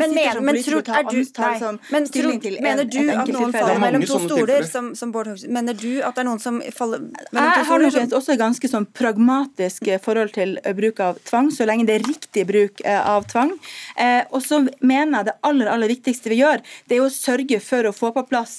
men, 0.48 0.60
tror, 0.66 0.82
er 0.82 1.08
du, 1.08 1.20
nei, 1.22 1.72
men 1.94 2.08
tror, 2.12 2.34
mener 2.66 2.88
du 2.90 3.02
at 3.14 3.32
noen 3.32 3.54
faller 3.56 3.82
mellom 3.82 4.06
to 4.08 4.20
stoler, 4.26 4.68
som, 4.70 4.92
som 4.98 5.14
Bård 5.14 5.32
Hoksrud? 5.32 5.52
Mener 5.54 5.78
du 5.78 5.90
at 6.02 6.18
det 6.18 6.24
er 6.24 6.30
noen 6.30 6.42
som 6.42 6.60
faller 6.76 7.04
mellom 7.06 7.22
to 7.32 7.38
stoler? 7.38 7.58
Jeg 7.62 7.70
har 7.70 7.86
nok 7.86 8.18
også 8.22 8.36
et 8.36 8.42
ganske 8.42 8.72
sånn 8.72 8.88
pragmatisk 8.98 9.90
eh, 9.92 10.02
forhold 10.02 10.34
til 10.36 10.58
eh, 10.64 10.76
bruk 10.78 11.02
av 11.04 11.20
tvang, 11.28 11.52
så 11.54 11.68
lenge 11.70 11.88
det 11.90 12.00
er 12.00 12.08
riktig 12.08 12.46
bruk 12.50 12.84
eh, 12.86 13.00
av 13.00 13.28
tvang. 13.32 13.54
Og 14.32 14.40
så 14.44 14.62
mener 14.80 15.20
jeg 15.20 15.28
det 15.28 15.34
aller, 15.48 15.70
aller 15.70 15.92
viktigste 15.92 16.32
vi 16.32 16.40
gjør, 16.42 16.62
det 16.90 16.98
er 16.98 17.04
å 17.06 17.12
sørge 17.14 17.60
for 17.64 17.88
å 17.88 17.94
få 17.96 18.12
på 18.16 18.24
plass 18.30 18.58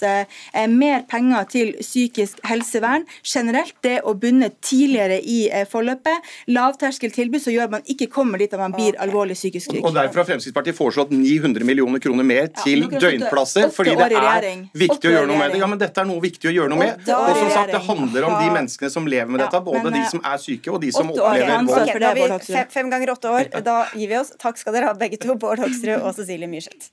mer 0.71 1.05
penger 1.11 1.49
til 1.51 1.73
psykisk 1.81 2.41
helsevern 2.47 3.07
generelt. 3.27 3.75
Det 3.85 3.99
å 4.07 4.15
bunne 4.19 4.51
tidlig 4.65 4.92
tidligere 4.93 5.21
i 5.21 5.51
eh, 5.51 5.67
forløpet. 5.69 6.31
Lavterskeltilbud 6.53 7.41
som 7.43 7.55
gjør 7.55 7.69
at 7.69 7.75
man 7.77 7.87
ikke 7.89 8.09
kommer 8.13 8.41
dit 8.43 8.53
at 8.53 8.61
man 8.61 8.75
blir 8.77 8.97
alvorlig 9.03 9.37
psykisk 9.39 9.71
syk. 9.71 9.81
Og 9.85 9.95
Derfor 9.97 10.23
har 10.23 10.29
Fremskrittspartiet 10.33 10.77
foreslått 10.77 11.13
900 11.15 11.67
millioner 11.67 12.03
kroner 12.03 12.27
mer 12.27 12.51
til 12.63 12.87
ja, 12.87 13.03
døgnplasser, 13.03 13.71
fordi 13.75 13.97
det 13.99 14.11
er 14.19 14.49
viktig 14.85 15.11
å 15.11 15.15
gjøre 15.17 15.31
noe 15.31 15.41
med 15.41 15.55
det. 15.55 15.63
Ja, 15.63 15.71
men 15.71 15.83
dette 15.83 16.05
er 16.05 16.09
noe 16.09 16.23
viktig 16.23 16.51
å 16.51 16.55
gjøre 16.55 16.73
noe 16.75 16.83
med. 16.83 17.05
Og 17.09 17.37
som 17.41 17.53
sagt, 17.55 17.75
det 17.75 17.83
handler 17.89 18.29
om 18.29 18.39
de 18.39 18.51
menneskene 18.59 18.93
som 18.93 19.09
lever 19.09 19.33
med 19.33 19.45
dette, 19.45 19.63
både 19.65 19.95
de 19.95 20.05
som 20.11 20.25
er 20.33 20.41
syke 20.43 20.73
og 20.73 20.81
de 20.85 20.93
som 20.95 21.13
opplever 21.13 21.55
vold. 21.69 21.83
Okay, 21.83 22.03
da 22.03 22.13
har 22.13 22.47
vi 22.49 22.65
fem 22.73 22.93
ganger 22.93 23.17
åtte 23.17 23.37
år. 23.39 23.51
Da 23.73 23.85
gir 23.95 24.11
vi 24.11 24.17
oss. 24.19 24.33
Takk 24.43 24.59
skal 24.59 24.75
dere 24.75 24.91
ha 24.91 24.97
begge 24.99 25.21
to, 25.23 25.37
Bård 25.39 25.63
Hoksrud 25.63 26.03
og 26.03 26.13
Cecilie 26.19 26.51
Myrseth. 26.51 26.91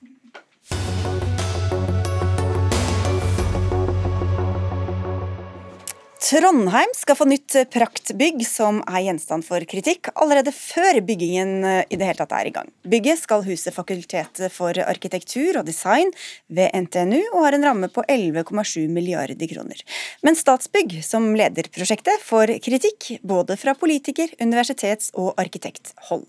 Trondheim 6.20 6.90
skal 6.92 7.16
få 7.16 7.24
nytt 7.24 7.54
praktbygg 7.72 8.42
som 8.44 8.82
er 8.84 9.06
gjenstand 9.06 9.44
for 9.46 9.64
kritikk 9.64 10.10
allerede 10.12 10.52
før 10.52 10.98
byggingen 11.08 11.64
eh, 11.64 11.78
i 11.88 11.96
det 11.96 12.10
hele 12.10 12.20
tatt 12.20 12.34
er 12.36 12.50
i 12.50 12.52
gang. 12.52 12.68
Bygget 12.84 13.22
skal 13.22 13.46
huse 13.46 13.72
Fakultetet 13.72 14.52
for 14.52 14.76
arkitektur 14.84 15.56
og 15.56 15.64
design 15.64 16.12
ved 16.52 16.76
NTNU 16.76 17.22
og 17.32 17.40
har 17.46 17.56
en 17.56 17.64
ramme 17.70 17.88
på 17.88 18.04
11,7 18.04 18.92
milliarder 18.92 19.48
kroner. 19.48 19.80
Men 20.20 20.36
Statsbygg, 20.36 20.98
som 21.08 21.32
leder 21.40 21.72
prosjektet, 21.72 22.20
får 22.20 22.58
kritikk 22.68 23.14
både 23.24 23.56
fra 23.56 23.72
politiker-, 23.80 24.36
universitets- 24.44 25.14
og 25.16 25.32
arkitekthold. 25.40 26.28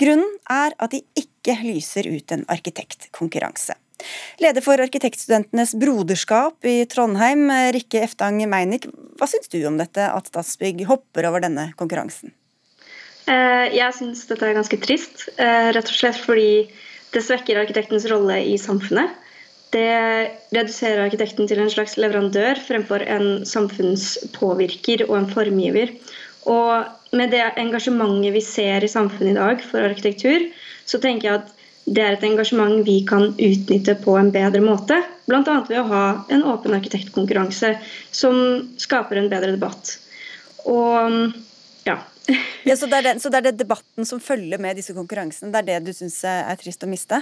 Grunnen 0.00 0.38
er 0.48 0.72
at 0.80 0.96
de 0.96 1.04
ikke 1.12 1.60
lyser 1.60 2.08
ut 2.08 2.32
en 2.32 2.48
arkitektkonkurranse. 2.56 3.76
Leder 4.42 4.64
for 4.64 4.80
Arkitektstudentenes 4.82 5.74
broderskap 5.80 6.66
i 6.68 6.82
Trondheim, 6.90 7.48
Rikke 7.74 8.02
Eftang 8.04 8.42
Meinik. 8.50 8.88
Hva 9.16 9.28
syns 9.30 9.48
du 9.52 9.62
om 9.68 9.78
dette, 9.80 10.04
at 10.04 10.28
Statsbygg 10.28 10.84
hopper 10.90 11.28
over 11.30 11.44
denne 11.44 11.70
konkurransen? 11.80 12.34
Eh, 13.26 13.74
jeg 13.74 13.94
syns 13.96 14.26
dette 14.28 14.46
er 14.46 14.54
ganske 14.54 14.78
trist, 14.82 15.28
eh, 15.36 15.72
rett 15.74 15.88
og 15.90 15.96
slett 15.96 16.18
fordi 16.22 16.68
det 17.14 17.22
svekker 17.24 17.58
arkitektens 17.58 18.06
rolle 18.10 18.38
i 18.44 18.54
samfunnet. 18.60 19.16
Det 19.74 20.30
reduserer 20.54 21.06
arkitekten 21.08 21.48
til 21.50 21.58
en 21.58 21.72
slags 21.72 21.96
leverandør 21.98 22.60
fremfor 22.62 23.02
en 23.02 23.42
samfunnspåvirker 23.48 25.08
og 25.08 25.16
en 25.18 25.28
formgiver. 25.32 25.90
Og 26.46 26.86
med 27.16 27.34
det 27.34 27.42
engasjementet 27.58 28.36
vi 28.36 28.44
ser 28.44 28.84
i 28.84 28.90
samfunnet 28.90 29.34
i 29.34 29.40
dag 29.40 29.64
for 29.66 29.82
arkitektur, 29.82 30.46
så 30.86 31.00
tenker 31.02 31.28
jeg 31.28 31.40
at 31.40 31.55
det 31.86 32.02
er 32.02 32.16
et 32.16 32.24
engasjement 32.26 32.80
vi 32.86 32.98
kan 33.06 33.28
utnytte 33.30 33.94
på 34.02 34.16
en 34.18 34.32
bedre 34.34 34.62
måte. 34.64 34.98
Bl.a. 35.30 35.42
ved 35.68 35.78
å 35.78 35.86
ha 35.86 36.02
en 36.34 36.42
åpen 36.50 36.74
arkitektkonkurranse 36.74 37.76
som 38.10 38.40
skaper 38.80 39.20
en 39.20 39.30
bedre 39.30 39.54
debatt. 39.54 39.94
Og 40.66 41.30
ja. 41.86 42.00
ja 42.66 42.76
så, 42.78 42.90
det 42.90 43.04
den, 43.06 43.22
så, 43.22 43.30
det 43.30 43.38
er 43.38 43.48
det 43.48 43.60
debatten 43.62 44.08
som 44.08 44.22
følger 44.22 44.58
med 44.62 44.78
disse 44.78 44.96
konkurransene? 44.96 45.52
Det 45.54 45.62
er 45.62 45.68
det 45.70 45.78
du 45.86 45.94
syns 45.94 46.18
er 46.26 46.58
trist 46.58 46.82
å 46.82 46.90
miste? 46.90 47.20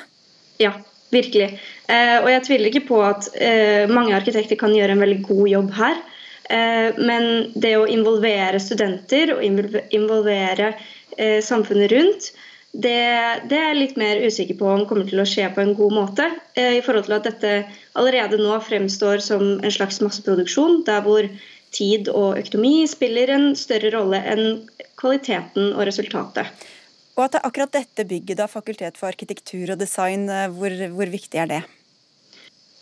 Ja, 0.62 0.72
virkelig. 1.12 1.50
Eh, 1.84 2.16
og 2.22 2.30
jeg 2.32 2.46
tviler 2.48 2.72
ikke 2.72 2.86
på 2.88 3.02
at 3.04 3.28
eh, 3.36 3.84
mange 3.92 4.16
arkitekter 4.16 4.56
kan 4.60 4.72
gjøre 4.72 4.96
en 4.96 5.04
veldig 5.04 5.20
god 5.28 5.44
jobb 5.52 5.70
her. 5.76 6.00
Eh, 6.48 6.88
men 7.04 7.28
det 7.52 7.76
å 7.76 7.84
involvere 7.88 8.64
studenter 8.64 9.36
og 9.36 9.44
involvere 9.44 10.72
eh, 11.18 11.40
samfunnet 11.44 11.92
rundt 11.92 12.32
det, 12.74 13.46
det, 13.46 13.54
er 13.54 13.68
jeg 13.70 13.78
litt 13.78 13.98
mer 14.00 14.20
usikker 14.26 14.56
på 14.58 14.66
om 14.66 14.84
kommer 14.90 15.06
til 15.06 15.22
å 15.22 15.26
skje 15.28 15.46
på 15.54 15.62
en 15.62 15.74
god 15.78 15.94
måte. 15.94 16.26
Eh, 16.58 16.80
I 16.80 16.82
forhold 16.82 17.06
til 17.06 17.16
at 17.16 17.28
dette 17.28 17.52
allerede 17.94 18.40
nå 18.40 18.56
fremstår 18.66 19.22
som 19.22 19.44
en 19.60 19.74
slags 19.74 20.00
masseproduksjon, 20.02 20.82
der 20.88 21.04
hvor 21.06 21.28
tid 21.74 22.10
og 22.10 22.40
økonomi 22.40 22.82
spiller 22.90 23.30
en 23.34 23.52
større 23.58 23.92
rolle 23.94 24.18
enn 24.30 24.44
kvaliteten 24.98 25.72
og 25.74 25.86
resultatet. 25.86 26.50
Og 27.14 27.28
at 27.28 27.36
det 27.36 27.40
er 27.40 27.48
akkurat 27.48 27.78
dette 27.78 28.08
bygget, 28.10 28.40
da, 28.42 28.50
Fakultet 28.50 28.98
for 28.98 29.10
arkitektur 29.12 29.76
og 29.76 29.78
design, 29.78 30.26
eh, 30.26 30.50
hvor, 30.50 30.74
hvor 30.98 31.14
viktig 31.14 31.44
er 31.44 31.50
det? 31.54 31.62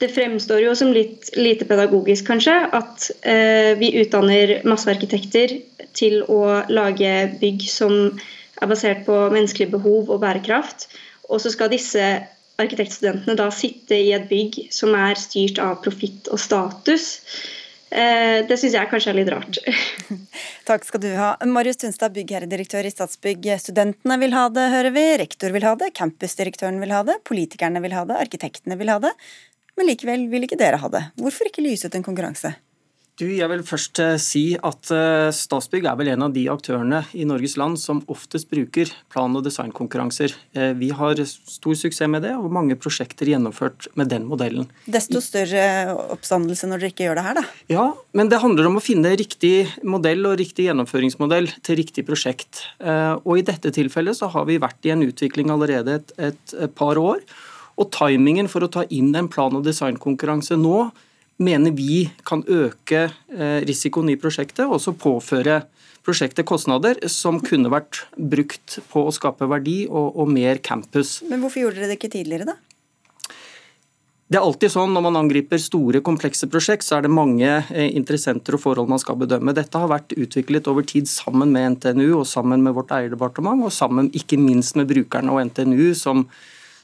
Det 0.01 0.09
fremstår 0.11 0.65
jo 0.65 0.73
som 0.75 0.91
litt 0.91 1.29
lite 1.37 1.69
pedagogisk, 1.69 2.27
kanskje, 2.33 2.57
at 2.75 3.11
eh, 3.29 3.77
vi 3.79 3.93
utdanner 4.01 4.63
masse 4.67 4.89
arkitekter 4.91 5.61
til 5.95 6.25
å 6.33 6.63
lage 6.73 7.13
bygg 7.43 7.69
som 7.69 8.17
er 8.63 8.71
basert 8.71 9.03
på 9.09 9.17
menneskelige 9.35 9.75
behov 9.75 10.11
og 10.13 10.23
bærekraft. 10.23 10.87
Og 11.31 11.43
så 11.43 11.53
skal 11.55 11.73
disse 11.73 12.05
arkitektstudentene 12.63 13.37
da 13.39 13.49
sitte 13.55 13.97
i 13.99 14.13
et 14.15 14.29
bygg 14.31 14.69
som 14.75 14.95
er 14.99 15.19
styrt 15.19 15.59
av 15.63 15.81
profitt 15.85 16.31
og 16.33 16.41
status. 16.41 17.17
Eh, 17.93 18.41
det 18.49 18.57
syns 18.57 18.77
jeg 18.77 18.89
kanskje 18.89 19.13
er 19.13 19.19
litt 19.19 19.31
rart. 19.33 19.59
Takk 20.69 20.87
skal 20.89 21.03
du 21.03 21.11
ha. 21.19 21.35
Marius 21.49 21.83
Tunstad, 21.83 22.15
byggherredirektør 22.17 22.89
i 22.89 22.93
Statsbygg. 22.93 23.51
Studentene 23.61 24.19
vil 24.23 24.37
ha 24.37 24.47
det, 24.53 24.69
hører 24.73 24.95
vi. 24.95 25.07
Rektor 25.21 25.53
vil 25.53 25.67
ha 25.69 25.75
det, 25.81 25.93
campusdirektøren 25.99 26.81
vil 26.83 26.95
ha 26.95 27.03
det, 27.09 27.19
politikerne 27.29 27.83
vil 27.85 27.97
ha 27.97 28.07
det, 28.09 28.21
arkitektene 28.29 28.79
vil 28.81 28.93
ha 28.93 29.01
det. 29.03 29.13
Men 29.77 29.89
likevel 29.89 30.29
vil 30.33 30.47
ikke 30.49 30.61
dere 30.61 30.81
ha 30.81 30.93
det. 30.93 31.07
Hvorfor 31.21 31.49
ikke 31.49 31.65
lyse 31.65 31.89
ut 31.89 31.97
en 31.99 32.05
konkurranse? 32.07 32.55
Du, 33.23 33.29
jeg 33.31 33.47
vil 33.53 33.61
først 33.63 34.01
eh, 34.03 34.17
si 34.19 34.43
at 34.59 34.91
eh, 34.91 35.29
Statsbygg 35.37 35.85
er 35.87 35.99
vel 36.01 36.09
en 36.11 36.25
av 36.27 36.33
de 36.35 36.43
aktørene 36.51 37.05
i 37.15 37.23
Norges 37.29 37.55
land 37.61 37.79
som 37.79 38.01
oftest 38.11 38.49
bruker 38.51 38.91
plan- 39.13 39.37
og 39.39 39.45
designkonkurranser. 39.47 40.35
Eh, 40.59 40.73
vi 40.81 40.89
har 40.91 41.21
stor 41.23 41.77
suksess 41.79 42.11
med 42.11 42.25
det, 42.27 42.33
og 42.35 42.51
mange 42.51 42.75
prosjekter 42.75 43.31
gjennomført 43.31 43.87
med 44.01 44.11
den 44.11 44.27
modellen. 44.27 44.67
Desto 44.91 45.23
større 45.23 45.95
oppstandelse 46.17 46.67
når 46.67 46.83
dere 46.83 46.91
ikke 46.91 47.07
gjør 47.07 47.21
det 47.21 47.27
her, 47.29 47.39
da. 47.39 47.45
Ja, 47.71 47.85
men 48.19 48.33
det 48.33 48.43
handler 48.43 48.73
om 48.73 48.81
å 48.81 48.83
finne 48.83 49.15
riktig 49.21 49.69
modell 49.87 50.27
og 50.27 50.35
riktig 50.43 50.67
gjennomføringsmodell 50.67 51.53
til 51.63 51.79
riktig 51.79 52.07
prosjekt. 52.09 52.65
Og 52.83 53.39
i 53.39 53.47
dette 53.47 53.71
tilfellet 53.75 54.19
så 54.19 54.33
har 54.35 54.49
vi 54.51 54.59
vært 54.63 54.89
i 54.89 54.95
en 54.97 55.07
utvikling 55.07 55.53
allerede 55.55 56.01
et, 56.01 56.13
et, 56.19 56.57
et 56.67 56.75
par 56.75 56.99
år. 56.99 57.23
Og 57.79 57.93
timingen 57.95 58.51
for 58.51 58.67
å 58.67 58.73
ta 58.73 58.87
inn 58.91 59.15
en 59.15 59.31
plan- 59.31 59.55
og 59.55 59.63
designkonkurranse 59.69 60.59
nå 60.59 60.89
mener 61.41 61.75
vi 61.77 62.05
kan 62.29 62.43
øke 62.45 63.07
eh, 63.09 63.61
risikoen 63.69 64.11
i 64.13 64.19
prosjektet, 64.21 64.67
og 64.67 64.79
også 64.79 64.97
påføre 64.99 65.63
prosjektet 66.03 66.47
kostnader 66.49 66.99
som 67.11 67.39
kunne 67.43 67.71
vært 67.73 68.03
brukt 68.17 68.81
på 68.91 69.07
å 69.07 69.15
skape 69.15 69.47
verdi 69.51 69.85
og, 69.87 70.17
og 70.19 70.31
mer 70.35 70.59
campus. 70.65 71.21
Men 71.31 71.43
hvorfor 71.45 71.65
gjorde 71.65 71.81
dere 71.81 71.93
det 71.93 72.01
ikke 72.01 72.15
tidligere, 72.17 72.53
da? 72.53 72.59
Det 74.33 74.39
er 74.39 74.47
alltid 74.47 74.73
sånn 74.73 74.95
Når 74.97 75.03
man 75.05 75.19
angriper 75.21 75.61
store, 75.61 76.01
komplekse 76.01 76.47
prosjekt, 76.49 76.87
så 76.87 76.97
er 76.97 77.05
det 77.05 77.13
mange 77.13 77.49
eh, 77.69 77.91
interessenter 77.93 78.57
og 78.57 78.63
forhold 78.63 78.89
man 78.89 79.03
skal 79.03 79.19
bedømme. 79.21 79.53
Dette 79.57 79.81
har 79.81 79.91
vært 79.93 80.15
utviklet 80.17 80.71
over 80.73 80.87
tid 80.89 81.11
sammen 81.11 81.53
med 81.53 81.77
NTNU 81.77 82.23
og 82.23 82.27
sammen 82.31 82.65
med 82.65 82.73
vårt 82.79 82.95
eierdepartement, 82.97 83.67
og 83.67 83.75
sammen 83.75 84.09
ikke 84.17 84.41
minst 84.41 84.79
med 84.79 84.89
brukerne 84.89 85.35
og 85.35 85.51
NTNU, 85.51 85.93
som 85.99 86.25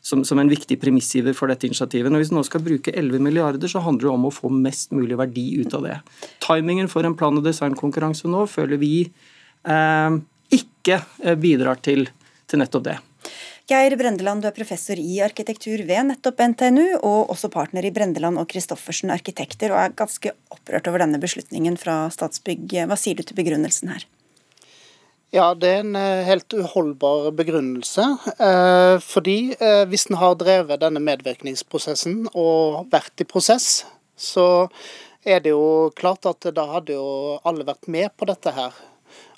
som, 0.00 0.24
som, 0.24 0.38
en 0.38 0.50
viktig 0.50 0.78
premissgiver 0.80 1.36
for 1.36 1.50
dette 1.50 1.68
initiativet. 1.68 2.12
Når 2.12 2.24
vi 2.24 2.36
nå 2.36 2.44
skal 2.46 2.64
bruke 2.64 2.94
11 2.94 3.22
milliarder, 3.24 3.70
så 3.70 3.82
handler 3.84 4.08
det 4.08 4.14
om 4.14 4.28
å 4.28 4.34
få 4.34 4.52
mest 4.52 4.94
mulig 4.96 5.18
verdi 5.18 5.48
ut 5.60 5.74
av 5.76 5.84
det. 5.86 5.98
Timingen 6.44 6.90
for 6.90 7.06
en 7.06 7.16
plan- 7.18 7.36
og 7.36 7.44
designkonkurranse 7.46 8.30
nå 8.30 8.46
føler 8.50 8.80
vi 8.80 8.94
eh, 9.04 10.18
ikke 10.54 11.02
eh, 11.24 11.38
bidrar 11.38 11.82
til, 11.84 12.08
til 12.48 12.62
nettopp 12.62 12.88
det. 12.88 12.98
Geir 13.68 13.92
Brendeland, 14.00 14.40
du 14.40 14.48
er 14.48 14.54
professor 14.56 14.96
i 14.96 15.18
arkitektur 15.20 15.82
ved 15.84 16.06
nettopp 16.08 16.38
NTNU, 16.54 16.86
og 17.04 17.34
også 17.34 17.50
partner 17.52 17.84
i 17.84 17.92
Brendeland 17.92 18.40
og 18.40 18.48
Christoffersen 18.48 19.12
arkitekter, 19.12 19.74
og 19.74 19.82
er 19.82 19.96
ganske 19.98 20.32
opprørt 20.54 20.88
over 20.88 21.04
denne 21.04 21.20
beslutningen 21.20 21.76
fra 21.76 22.06
Statsbygg. 22.14 22.78
Hva 22.88 22.96
sier 22.96 23.18
du 23.18 23.26
til 23.28 23.36
begrunnelsen 23.36 23.92
her? 23.92 24.08
Ja, 25.28 25.50
det 25.52 25.68
er 25.68 25.82
en 25.82 25.96
eh, 25.98 26.24
helt 26.24 26.54
uholdbar 26.56 27.26
begrunnelse. 27.36 28.04
Eh, 28.40 28.94
fordi 29.04 29.52
eh, 29.60 29.82
hvis 29.90 30.06
en 30.08 30.16
har 30.22 30.38
drevet 30.40 30.80
denne 30.80 31.02
medvirkningsprosessen 31.04 32.30
og 32.32 32.86
vært 32.88 33.20
i 33.20 33.26
prosess, 33.28 33.82
så 34.16 34.46
er 35.28 35.42
det 35.44 35.52
jo 35.52 35.90
klart 35.98 36.24
at 36.30 36.48
da 36.56 36.64
hadde 36.70 36.96
jo 36.96 37.36
alle 37.44 37.66
vært 37.68 37.90
med 37.92 38.08
på 38.16 38.30
dette 38.30 38.54
her. 38.56 38.72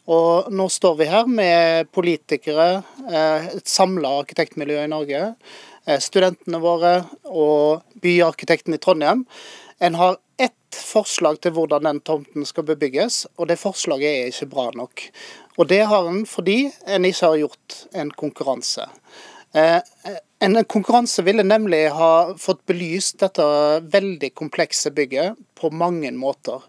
Og 0.07 0.47
nå 0.55 0.69
står 0.71 0.95
vi 1.01 1.11
her 1.11 1.27
med 1.27 1.91
politikere, 1.95 2.85
et 3.11 3.69
samla 3.69 4.13
arkitektmiljø 4.23 4.79
i 4.83 4.91
Norge, 4.91 5.21
studentene 6.03 6.59
våre 6.63 6.95
og 7.27 7.85
byarkitekten 8.03 8.75
i 8.75 8.81
Trondheim. 8.83 9.27
En 9.79 9.99
har 9.99 10.19
ett 10.41 10.81
forslag 10.81 11.39
til 11.45 11.55
hvordan 11.55 11.87
den 11.87 12.01
tomten 12.07 12.47
skal 12.49 12.67
bebygges, 12.67 13.27
og 13.37 13.51
det 13.51 13.61
forslaget 13.61 14.11
er 14.11 14.33
ikke 14.33 14.51
bra 14.55 14.67
nok. 14.75 15.05
Og 15.61 15.69
det 15.69 15.83
har 15.91 16.07
en 16.09 16.23
fordi 16.25 16.71
en 16.89 17.05
ikke 17.05 17.29
har 17.29 17.41
gjort 17.43 17.75
en 18.01 18.11
konkurranse. 18.23 18.87
Eh, 19.53 19.81
en 20.41 20.65
konkurranse 20.65 21.23
ville 21.27 21.45
nemlig 21.45 21.83
ha 21.93 22.33
fått 22.41 22.63
belyst 22.71 23.19
dette 23.21 23.45
veldig 23.93 24.31
komplekse 24.39 24.93
bygget 24.97 25.37
på 25.61 25.69
mange 25.71 26.13
måter. 26.17 26.65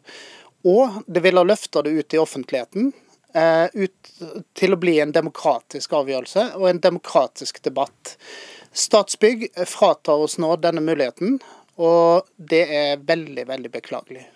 Og 0.67 0.99
det 1.07 1.23
ville 1.23 1.39
ha 1.39 1.47
løfta 1.47 1.85
det 1.85 1.93
ut 1.95 2.13
i 2.13 2.19
offentligheten, 2.19 2.91
eh, 3.33 3.67
ut 3.73 4.11
til 4.59 4.75
å 4.75 4.81
bli 4.81 4.99
en 4.99 5.15
demokratisk 5.15 5.95
avgjørelse 6.01 6.49
og 6.59 6.67
en 6.69 6.83
demokratisk 6.83 7.63
debatt. 7.63 8.17
Statsbygg 8.73 9.47
fratar 9.67 10.19
oss 10.19 10.35
nå 10.37 10.51
denne 10.59 10.83
muligheten, 10.83 11.39
og 11.79 12.27
det 12.35 12.65
er 12.67 12.97
veldig, 12.97 13.47
veldig 13.47 13.71
beklagelig. 13.71 14.27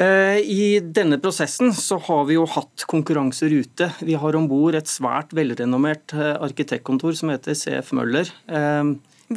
Eh, 0.00 0.38
I 0.40 0.80
denne 0.80 1.18
prosessen 1.20 1.72
så 1.76 1.98
har 2.06 2.24
vi 2.28 2.38
jo 2.38 2.46
hatt 2.48 2.86
konkurranser 2.88 3.52
ute. 3.52 3.90
Vi 4.00 4.16
har 4.16 4.36
om 4.38 4.48
bord 4.48 4.76
et 4.78 4.88
svært 4.88 5.34
velrenommert 5.36 6.14
eh, 6.16 6.32
arkitektkontor 6.40 7.16
som 7.18 7.32
heter 7.34 7.56
CF 7.58 7.92
Møller. 7.98 8.30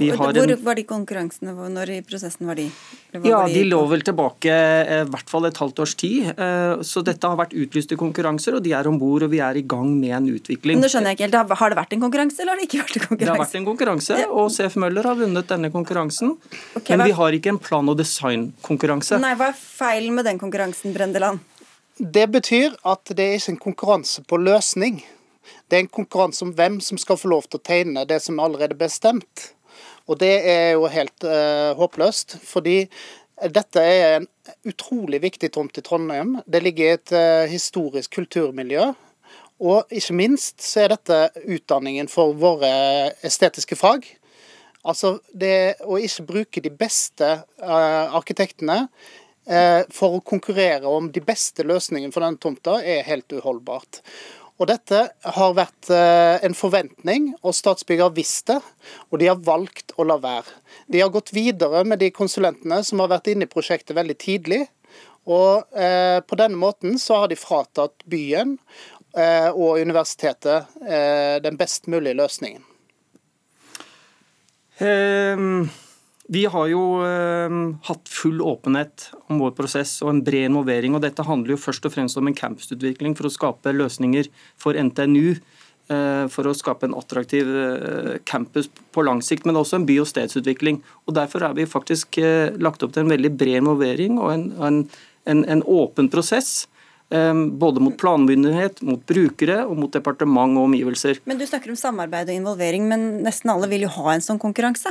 Eh, 0.02 0.16
hvor, 0.18 0.36
en... 0.36 0.54
var 0.66 0.80
de 0.80 0.86
konkurransene? 0.88 1.56
Når 1.76 1.94
i 1.98 2.00
prosessen 2.06 2.48
var 2.50 2.60
de? 2.60 2.68
Var 3.16 3.30
ja, 3.30 3.42
De 3.52 3.64
lå 3.68 3.82
vel 3.92 4.04
tilbake 4.06 4.52
i 4.52 5.00
hvert 5.12 5.32
fall 5.32 5.48
et 5.50 5.60
halvt 5.62 5.82
års 5.86 5.96
tid. 6.00 6.32
Så 6.86 7.04
dette 7.06 7.30
har 7.30 7.40
vært 7.40 7.56
utlyste 7.56 7.98
konkurranser, 8.00 8.58
og 8.58 8.66
de 8.66 8.74
er 8.76 8.90
om 8.90 9.00
bord 9.00 9.26
og 9.26 9.32
vi 9.32 9.42
er 9.44 9.60
i 9.60 9.64
gang 9.66 9.90
med 9.98 10.16
en 10.18 10.30
utvikling. 10.36 10.78
Men 10.78 10.86
det 10.86 10.92
skjønner 10.94 11.14
jeg 11.14 11.20
ikke 11.20 11.28
helt. 11.30 11.56
Har 11.62 11.74
det 11.74 11.80
vært 11.80 11.96
en 11.96 12.04
konkurranse, 12.06 12.42
eller 12.42 12.56
har 12.56 12.62
det 12.62 12.68
ikke 12.70 12.82
vært 12.84 13.00
en 13.00 13.06
konkurranse? 13.06 13.26
Det 13.26 13.32
har 13.32 13.42
vært 13.42 13.58
en 13.60 13.68
konkurranse, 13.70 14.20
og 14.36 14.52
CF 14.56 14.78
Møller 14.84 15.10
har 15.10 15.20
vunnet 15.20 15.50
denne 15.52 15.72
konkurransen. 15.74 16.36
Okay, 16.76 16.96
men 16.96 17.10
vi 17.10 17.18
har 17.18 17.40
ikke 17.40 17.54
en 17.56 17.62
plan- 17.62 17.92
og 17.92 18.00
designkonkurranse. 18.00 19.20
Nei, 19.24 19.34
Hva 19.40 19.52
er 19.52 19.60
feilen 19.60 20.16
med 20.18 20.28
den 20.30 20.42
konkurransen, 20.42 20.94
Brendeland? 20.96 21.44
Det 21.98 22.28
betyr 22.28 22.76
at 22.84 23.12
det 23.16 23.24
er 23.24 23.38
ikke 23.40 23.54
en 23.54 23.62
konkurranse 23.70 24.24
på 24.28 24.40
løsning. 24.42 25.00
Det 25.70 25.78
er 25.78 25.86
en 25.86 25.92
konkurranse 25.92 26.44
om 26.44 26.52
hvem 26.54 26.80
som 26.84 27.00
skal 27.02 27.18
få 27.18 27.32
lov 27.32 27.48
til 27.48 27.62
å 27.62 27.66
tegne 27.66 28.04
det 28.10 28.20
som 28.26 28.42
allerede 28.42 28.76
er 28.76 28.82
bestemt. 28.82 29.52
Og 30.06 30.20
det 30.22 30.34
er 30.46 30.76
jo 30.76 30.90
helt 30.92 31.26
uh, 31.26 31.74
håpløst. 31.78 32.38
fordi 32.44 32.86
dette 33.52 33.82
er 33.82 34.14
en 34.16 34.28
utrolig 34.64 35.20
viktig 35.22 35.50
tomt 35.52 35.78
i 35.78 35.84
Trondheim. 35.84 36.38
Det 36.48 36.62
ligger 36.64 36.86
i 36.86 36.98
et 37.00 37.16
uh, 37.16 37.50
historisk 37.52 38.14
kulturmiljø. 38.16 38.92
Og 39.66 39.92
ikke 39.92 40.14
minst 40.14 40.62
så 40.64 40.84
er 40.84 40.94
dette 40.94 41.20
utdanningen 41.48 42.08
for 42.12 42.36
våre 42.38 42.70
estetiske 43.26 43.78
fag. 43.80 44.08
Altså 44.86 45.18
det 45.34 45.82
å 45.82 45.98
ikke 45.98 46.28
bruke 46.30 46.62
de 46.62 46.70
beste 46.70 47.30
uh, 47.64 48.16
arkitektene 48.16 48.86
for 49.94 50.16
å 50.16 50.24
konkurrere 50.26 50.90
om 50.90 51.06
de 51.14 51.22
beste 51.22 51.62
løsningene 51.62 52.10
for 52.10 52.26
denne 52.26 52.42
tomta, 52.42 52.80
er 52.82 53.04
helt 53.06 53.30
uholdbart. 53.30 54.00
Og 54.56 54.70
Dette 54.70 55.02
har 55.36 55.56
vært 55.58 55.90
eh, 55.92 56.38
en 56.48 56.56
forventning, 56.56 57.34
og 57.44 57.56
Statsbygg 57.58 58.06
har 58.06 58.14
visst 58.16 58.48
det. 58.48 58.62
Og 59.12 59.20
de 59.20 59.28
har 59.28 59.42
valgt 59.44 59.92
å 60.00 60.06
la 60.08 60.16
være. 60.22 60.48
De 60.92 61.02
har 61.04 61.12
gått 61.12 61.34
videre 61.36 61.84
med 61.88 62.00
de 62.00 62.12
konsulentene 62.16 62.80
som 62.88 63.04
har 63.04 63.12
vært 63.12 63.34
inne 63.34 63.50
i 63.50 63.52
prosjektet 63.52 63.98
veldig 63.98 64.18
tidlig. 64.22 64.62
Og 65.28 65.66
eh, 65.76 66.22
på 66.24 66.40
denne 66.40 66.60
måten 66.62 67.00
så 67.02 67.24
har 67.24 67.32
de 67.32 67.40
fratatt 67.40 68.06
byen 68.08 68.56
eh, 69.18 69.50
og 69.50 69.82
universitetet 69.84 70.72
den 71.44 71.60
best 71.60 71.90
mulige 71.92 72.16
løsningen. 72.22 72.64
Um 74.80 75.68
vi 76.28 76.46
har 76.50 76.70
jo 76.72 76.82
eh, 77.06 77.58
hatt 77.86 78.10
full 78.10 78.42
åpenhet 78.42 79.12
om 79.30 79.44
vår 79.44 79.52
prosess 79.58 80.00
og 80.02 80.10
en 80.10 80.24
bred 80.26 80.50
involvering. 80.50 80.96
og 80.98 81.04
Dette 81.06 81.26
handler 81.26 81.54
jo 81.54 81.62
først 81.62 81.86
og 81.86 81.94
fremst 81.94 82.18
om 82.18 82.26
en 82.30 82.38
campusutvikling 82.38 83.14
for 83.18 83.30
å 83.30 83.34
skape 83.34 83.76
løsninger 83.76 84.32
for 84.58 84.74
NTNU. 84.74 85.38
Eh, 85.86 86.26
for 86.34 86.50
å 86.50 86.56
skape 86.58 86.88
en 86.88 86.96
attraktiv 86.98 87.46
eh, 87.46 88.16
campus 88.26 88.72
på 88.74 89.04
lang 89.06 89.22
sikt, 89.22 89.46
men 89.46 89.60
også 89.60 89.78
en 89.78 89.86
by- 89.86 90.00
og 90.02 90.10
stedsutvikling. 90.10 90.80
Og 91.06 91.14
Derfor 91.14 91.46
har 91.46 91.54
vi 91.54 91.70
faktisk 91.70 92.18
eh, 92.18 92.56
lagt 92.58 92.82
opp 92.82 92.96
til 92.96 93.06
en 93.06 93.14
veldig 93.14 93.36
bred 93.38 93.62
involvering 93.62 94.18
og 94.18 94.32
en, 94.34 94.48
en, 94.66 94.80
en, 95.30 95.46
en 95.46 95.62
åpen 95.62 96.10
prosess. 96.10 96.64
Eh, 97.14 97.38
både 97.62 97.86
mot 97.86 97.94
planmyndighet, 98.02 98.82
mot 98.82 99.04
brukere 99.06 99.62
og 99.70 99.78
mot 99.78 99.94
departement 99.94 100.58
og 100.58 100.72
omgivelser. 100.72 101.22
Men 101.30 101.38
Du 101.38 101.46
snakker 101.46 101.70
om 101.70 101.78
samarbeid 101.78 102.34
og 102.34 102.40
involvering, 102.42 102.90
men 102.90 103.12
nesten 103.22 103.54
alle 103.54 103.70
vil 103.70 103.86
jo 103.86 103.94
ha 104.00 104.16
en 104.16 104.26
sånn 104.26 104.42
konkurranse? 104.42 104.90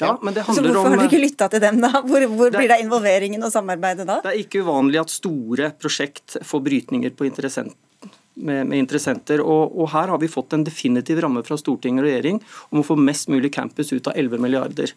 Ja, 0.00 0.14
men 0.22 0.34
det 0.34 0.44
så 0.46 0.54
hvorfor 0.56 0.78
om, 0.80 0.94
har 0.94 1.02
du 1.02 1.06
ikke 1.10 1.20
lytta 1.22 1.48
til 1.52 1.62
dem, 1.62 1.80
da? 1.82 1.90
Hvor, 2.00 2.24
hvor 2.32 2.50
det, 2.50 2.58
blir 2.58 2.72
det 2.72 2.80
involveringen 2.84 3.44
og 3.44 3.52
samarbeidet 3.52 4.06
da? 4.08 4.20
Det 4.24 4.32
er 4.32 4.40
ikke 4.40 4.64
uvanlig 4.64 5.00
at 5.02 5.12
store 5.12 5.70
prosjekt 5.78 6.38
får 6.48 6.64
brytninger 6.64 7.14
på 7.18 7.28
interessent, 7.28 7.76
med, 8.34 8.66
med, 8.66 8.76
interessenter. 8.80 9.44
Og, 9.44 9.76
og, 9.76 9.90
her 9.92 10.12
har 10.14 10.20
vi 10.22 10.30
fått 10.32 10.56
en 10.56 10.64
definitiv 10.66 11.20
ramme 11.22 11.44
fra 11.46 11.58
storting 11.60 12.00
og 12.00 12.08
regjering 12.08 12.40
om 12.70 12.82
å 12.82 12.86
få 12.86 12.96
mest 12.98 13.32
mulig 13.32 13.52
campus 13.54 13.92
ut 13.92 14.08
av 14.08 14.16
11 14.16 14.42
milliarder. 14.42 14.94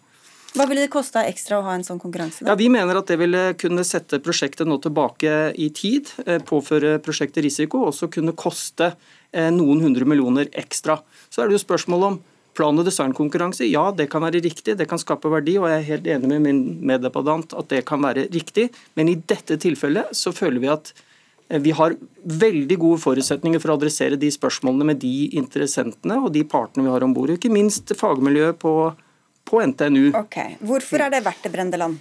Hva 0.56 0.70
ville 0.70 0.86
det 0.86 0.91
kosta 0.93 1.26
ekstra 1.28 1.58
å 1.60 1.66
ha 1.66 1.74
en 1.76 1.84
sånn 1.84 2.00
konkurranse? 2.00 2.46
Da? 2.46 2.54
Ja, 2.54 2.56
Vi 2.56 2.70
mener 2.72 2.96
at 2.96 3.10
det 3.12 3.18
ville 3.20 3.41
kunne 3.60 3.84
sette 3.84 4.22
prosjektet 4.24 4.70
nå 4.70 4.78
tilbake 4.80 5.52
i 5.52 5.68
tid, 5.76 6.14
eh, 6.24 6.39
påføre 6.39 6.96
prosjektet 7.04 7.43
risiko, 7.43 7.84
og 7.84 7.91
også 7.91 8.08
kunne 8.14 8.32
koste 8.39 8.93
eh, 9.34 9.52
noen 9.52 9.84
hundre 9.84 10.08
millioner 10.08 10.48
ekstra. 10.56 11.02
Så 11.28 11.43
er 11.43 11.52
det 11.52 11.60
jo 11.60 11.66
spørsmål 11.66 12.08
om 12.08 12.22
Plan- 12.56 12.80
og 12.80 12.88
designkonkurranse, 12.88 13.68
ja 13.68 13.89
det 13.91 14.08
kan 14.12 14.24
være 14.24 14.39
riktig, 14.45 14.78
det 14.80 14.88
kan 14.88 15.01
skape 15.01 15.32
verdi, 15.32 15.58
og 15.60 15.68
jeg 15.68 15.82
er 15.82 15.89
helt 15.89 16.08
enig 16.14 16.30
med 16.32 16.45
min 16.45 16.62
meddebattant 16.88 17.51
at 17.58 17.68
det 17.74 17.84
kan 17.89 17.99
være 18.03 18.30
riktig. 18.32 18.70
Men 18.95 19.12
i 19.12 19.18
dette 19.20 19.60
tilfellet 19.60 20.16
så 20.16 20.32
føler 20.36 20.64
vi 20.64 20.72
at 20.72 20.93
eh, 21.49 21.60
vi 21.60 21.76
har 21.76 21.97
veldig 22.45 22.80
gode 22.80 23.01
forutsetninger 23.03 23.60
for 23.60 23.74
å 23.74 23.78
adressere 23.80 24.20
de 24.22 24.32
spørsmålene 24.32 24.88
med 24.93 25.03
de 25.03 25.30
interessentene 25.36 26.22
og 26.24 26.32
de 26.36 26.45
partene 26.47 26.88
vi 26.88 26.95
har 26.95 27.03
om 27.03 27.16
bord. 27.16 27.36
Ikke 27.36 27.51
minst 27.51 27.91
fagmiljøet 27.99 28.60
på, 28.64 28.76
på 29.51 29.64
NTNU. 29.74 30.14
Ok, 30.16 30.39
Hvorfor 30.64 31.03
er 31.03 31.16
det 31.18 31.26
verdt 31.28 31.43
det, 31.43 31.53
Brendeland? 31.58 31.99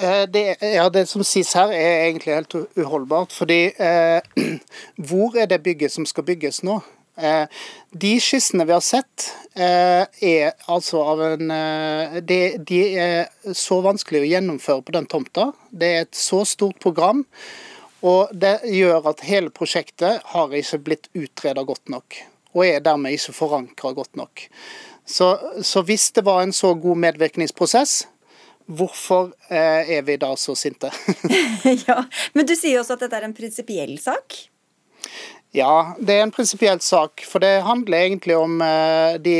Eh, 0.00 0.22
det, 0.28 0.56
ja, 0.60 0.88
det 0.88 1.04
som 1.06 1.24
sies 1.24 1.52
her 1.54 1.70
er 1.76 2.08
egentlig 2.08 2.32
helt 2.32 2.54
uholdbart. 2.80 3.32
fordi 3.32 3.60
eh, 3.76 4.24
hvor 5.08 5.36
er 5.36 5.46
det 5.46 5.62
bygget 5.62 5.92
som 5.92 6.08
skal 6.08 6.24
bygges 6.24 6.62
nå? 6.64 6.80
Eh, 7.16 7.46
de 7.90 8.12
skissene 8.20 8.64
vi 8.64 8.72
har 8.72 8.80
sett, 8.80 9.26
eh, 9.54 10.04
er 10.20 10.52
altså 10.72 11.02
av 11.04 11.20
en 11.26 11.50
eh, 11.50 12.20
de, 12.24 12.78
er 12.96 13.52
så 13.52 13.82
vanskelig 13.84 14.22
å 14.22 14.30
gjennomføre 14.30 14.84
på 14.86 14.94
den 14.96 15.08
tomta. 15.10 15.50
Det 15.70 15.90
er 15.90 16.06
et 16.06 16.16
så 16.16 16.42
stort 16.48 16.80
program. 16.80 17.26
Og 18.02 18.32
det 18.34 18.62
gjør 18.66 19.12
at 19.12 19.20
hele 19.28 19.52
prosjektet 19.54 20.24
har 20.32 20.54
ikke 20.56 20.80
blitt 20.88 21.10
utreda 21.14 21.62
godt 21.62 21.92
nok. 21.92 22.16
Og 22.56 22.64
er 22.66 22.80
dermed 22.82 23.14
ikke 23.14 23.36
forankra 23.36 23.92
godt 23.94 24.16
nok. 24.18 24.48
Så, 25.06 25.28
så, 25.62 25.82
hvis 25.86 26.10
det 26.16 26.24
var 26.26 26.42
en 26.42 26.54
så 26.54 26.72
god 26.74 26.98
medvirkningsprosess, 27.04 28.06
hvorfor 28.66 29.32
er 29.50 30.02
vi 30.06 30.16
da 30.18 30.32
så 30.38 30.56
sinte? 30.58 30.90
ja, 31.86 32.02
Men 32.34 32.48
du 32.48 32.56
sier 32.58 32.80
også 32.80 32.96
at 32.96 33.06
dette 33.06 33.20
er 33.20 33.28
en 33.28 33.36
prinsipiell 33.36 33.94
sak? 34.02 34.40
Ja, 35.52 35.92
det 36.00 36.16
er 36.16 36.24
en 36.24 36.32
prinsipiell 36.32 36.80
sak. 36.80 37.22
For 37.28 37.42
det 37.44 37.60
handler 37.66 38.06
egentlig 38.06 38.36
om 38.40 38.60
eh, 38.64 39.20
de 39.20 39.38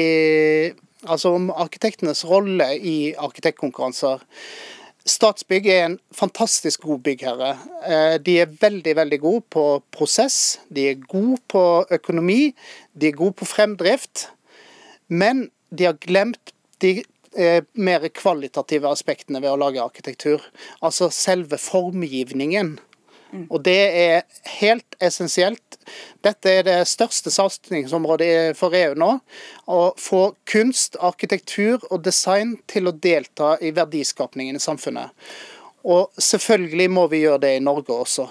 Altså 1.03 1.33
om 1.35 1.49
arkitektenes 1.51 2.21
rolle 2.31 2.69
i 2.79 3.11
arkitektkonkurranser. 3.19 4.21
Statsbygg 5.03 5.65
er 5.67 5.81
en 5.89 5.97
fantastisk 6.15 6.85
god 6.87 7.01
byggherre. 7.03 7.57
Eh, 7.83 8.19
de 8.23 8.37
er 8.39 8.53
veldig 8.61 8.95
veldig 9.01 9.19
gode 9.25 9.43
på 9.51 9.65
prosess, 9.91 10.61
de 10.71 10.85
er 10.93 11.01
gode 11.11 11.41
på 11.51 11.65
økonomi, 11.91 12.55
de 12.95 13.09
er 13.11 13.19
gode 13.19 13.35
på 13.41 13.49
fremdrift. 13.51 14.29
Men 15.09 15.49
de 15.75 15.89
har 15.91 15.99
glemt 15.99 16.55
de 16.79 17.03
eh, 17.35 17.67
mer 17.75 18.07
kvalitative 18.15 18.87
aspektene 18.87 19.43
ved 19.43 19.51
å 19.51 19.59
lage 19.59 19.83
arkitektur. 19.83 20.47
Altså 20.87 21.11
selve 21.11 21.59
formgivningen. 21.59 22.77
Mm. 23.33 23.47
Og 23.49 23.63
det 23.65 23.81
er 23.97 24.25
helt 24.61 24.97
essensielt. 25.01 25.79
Dette 26.25 26.53
er 26.53 26.67
det 26.67 26.77
største 26.91 27.33
satsingsområdet 27.33 28.53
for 28.59 28.77
EU 28.77 28.95
nå. 28.99 29.11
Å 29.73 29.81
få 29.99 30.23
kunst, 30.49 30.99
arkitektur 31.01 31.81
og 31.91 32.05
design 32.05 32.59
til 32.71 32.91
å 32.91 32.95
delta 32.95 33.57
i 33.61 33.73
verdiskapningen 33.75 34.61
i 34.61 34.63
samfunnet. 34.63 35.11
Og 35.89 36.13
selvfølgelig 36.21 36.89
må 36.93 37.09
vi 37.11 37.25
gjøre 37.25 37.43
det 37.47 37.57
i 37.57 37.65
Norge 37.65 37.97
også. 37.97 38.29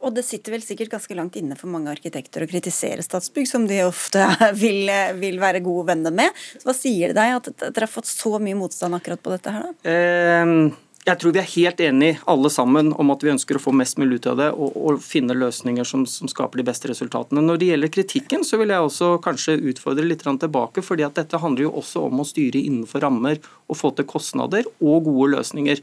Og 0.00 0.14
det 0.16 0.22
sitter 0.24 0.54
vel 0.54 0.62
sikkert 0.64 0.94
ganske 0.94 1.16
langt 1.16 1.34
inne 1.36 1.56
for 1.60 1.68
mange 1.68 1.92
arkitekter 1.92 2.46
å 2.46 2.48
kritisere 2.48 3.04
Statsbygg, 3.04 3.48
som 3.48 3.66
de 3.68 3.82
ofte 3.84 4.22
vil, 4.62 4.88
vil 5.20 5.40
være 5.40 5.64
gode 5.64 5.90
venner 5.92 6.14
med. 6.22 6.36
Så 6.56 6.70
hva 6.70 6.76
sier 6.76 7.12
det 7.12 7.18
deg 7.20 7.34
at 7.36 7.50
dere 7.66 7.84
har 7.84 7.92
fått 7.92 8.08
så 8.08 8.38
mye 8.40 8.56
motstand 8.56 8.96
akkurat 8.96 9.20
på 9.20 9.34
dette 9.34 9.56
her, 9.56 9.66
da? 9.66 9.98
Um 10.44 10.70
jeg 11.00 11.16
tror 11.16 11.32
vi 11.32 11.40
er 11.40 11.48
helt 11.54 11.80
enige 11.80 12.18
alle 12.28 12.50
sammen 12.52 12.90
om 13.00 13.10
at 13.14 13.22
vi 13.24 13.30
ønsker 13.32 13.56
å 13.56 13.62
få 13.62 13.72
mest 13.72 13.96
mulig 14.00 14.18
ut 14.20 14.26
av 14.28 14.36
det 14.36 14.48
og, 14.52 14.74
og 14.76 15.00
finne 15.00 15.36
løsninger 15.36 15.86
som, 15.88 16.04
som, 16.04 16.28
skaper 16.28 16.60
de 16.60 16.66
beste 16.68 16.90
resultatene. 16.90 17.40
Når 17.44 17.60
det 17.60 17.70
gjelder 17.70 17.92
kritikken, 17.94 18.44
så 18.44 18.60
vil 18.60 18.74
jeg 18.74 18.84
også 18.84 19.14
kanskje 19.24 19.56
utfordre 19.72 20.04
litt 20.04 20.26
tilbake. 20.26 20.84
fordi 20.84 21.06
at 21.06 21.16
Dette 21.16 21.40
handler 21.40 21.66
jo 21.66 21.74
også 21.80 22.04
om 22.10 22.20
å 22.20 22.28
styre 22.28 22.60
innenfor 22.60 23.00
rammer 23.00 23.40
og 23.68 23.78
få 23.80 23.94
til 23.96 24.04
kostnader 24.04 24.68
og 24.80 25.08
gode 25.08 25.30
løsninger. 25.38 25.80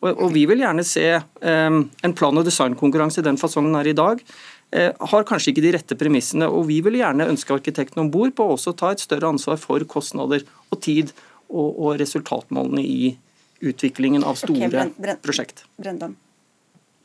Og, 0.00 0.10
og 0.14 0.32
Vi 0.32 0.46
vil 0.48 0.64
gjerne 0.64 0.84
se 0.84 1.04
um, 1.20 1.82
en 2.02 2.16
plan- 2.16 2.40
og 2.40 2.48
designkonkurranse 2.48 3.20
i 3.20 3.28
den 3.28 3.40
fasongen 3.40 3.76
her 3.76 3.92
i 3.92 3.96
dag. 3.96 4.24
Uh, 4.72 4.90
har 5.12 5.28
kanskje 5.28 5.52
ikke 5.52 5.66
de 5.66 5.74
rette 5.76 6.00
premissene. 6.00 6.48
og 6.48 6.64
Vi 6.72 6.80
vil 6.80 6.96
gjerne 7.02 7.28
ønske 7.28 7.52
arkitektene 7.52 8.06
om 8.06 8.10
bord 8.12 8.32
på 8.32 8.48
å 8.48 8.56
også 8.56 8.72
ta 8.72 8.94
et 8.94 9.04
større 9.04 9.28
ansvar 9.36 9.60
for 9.60 9.84
kostnader 9.84 10.48
og 10.72 10.80
tid 10.80 11.12
og, 11.52 11.76
og 11.76 12.00
resultatmålene 12.00 12.82
i 12.82 13.14
utviklingen 13.60 14.24
av 14.24 14.38
store 14.40 14.68
okay, 14.68 14.92
Bren 14.96 15.20
prosjekt. 15.24 15.64
Brendan. 15.76 16.16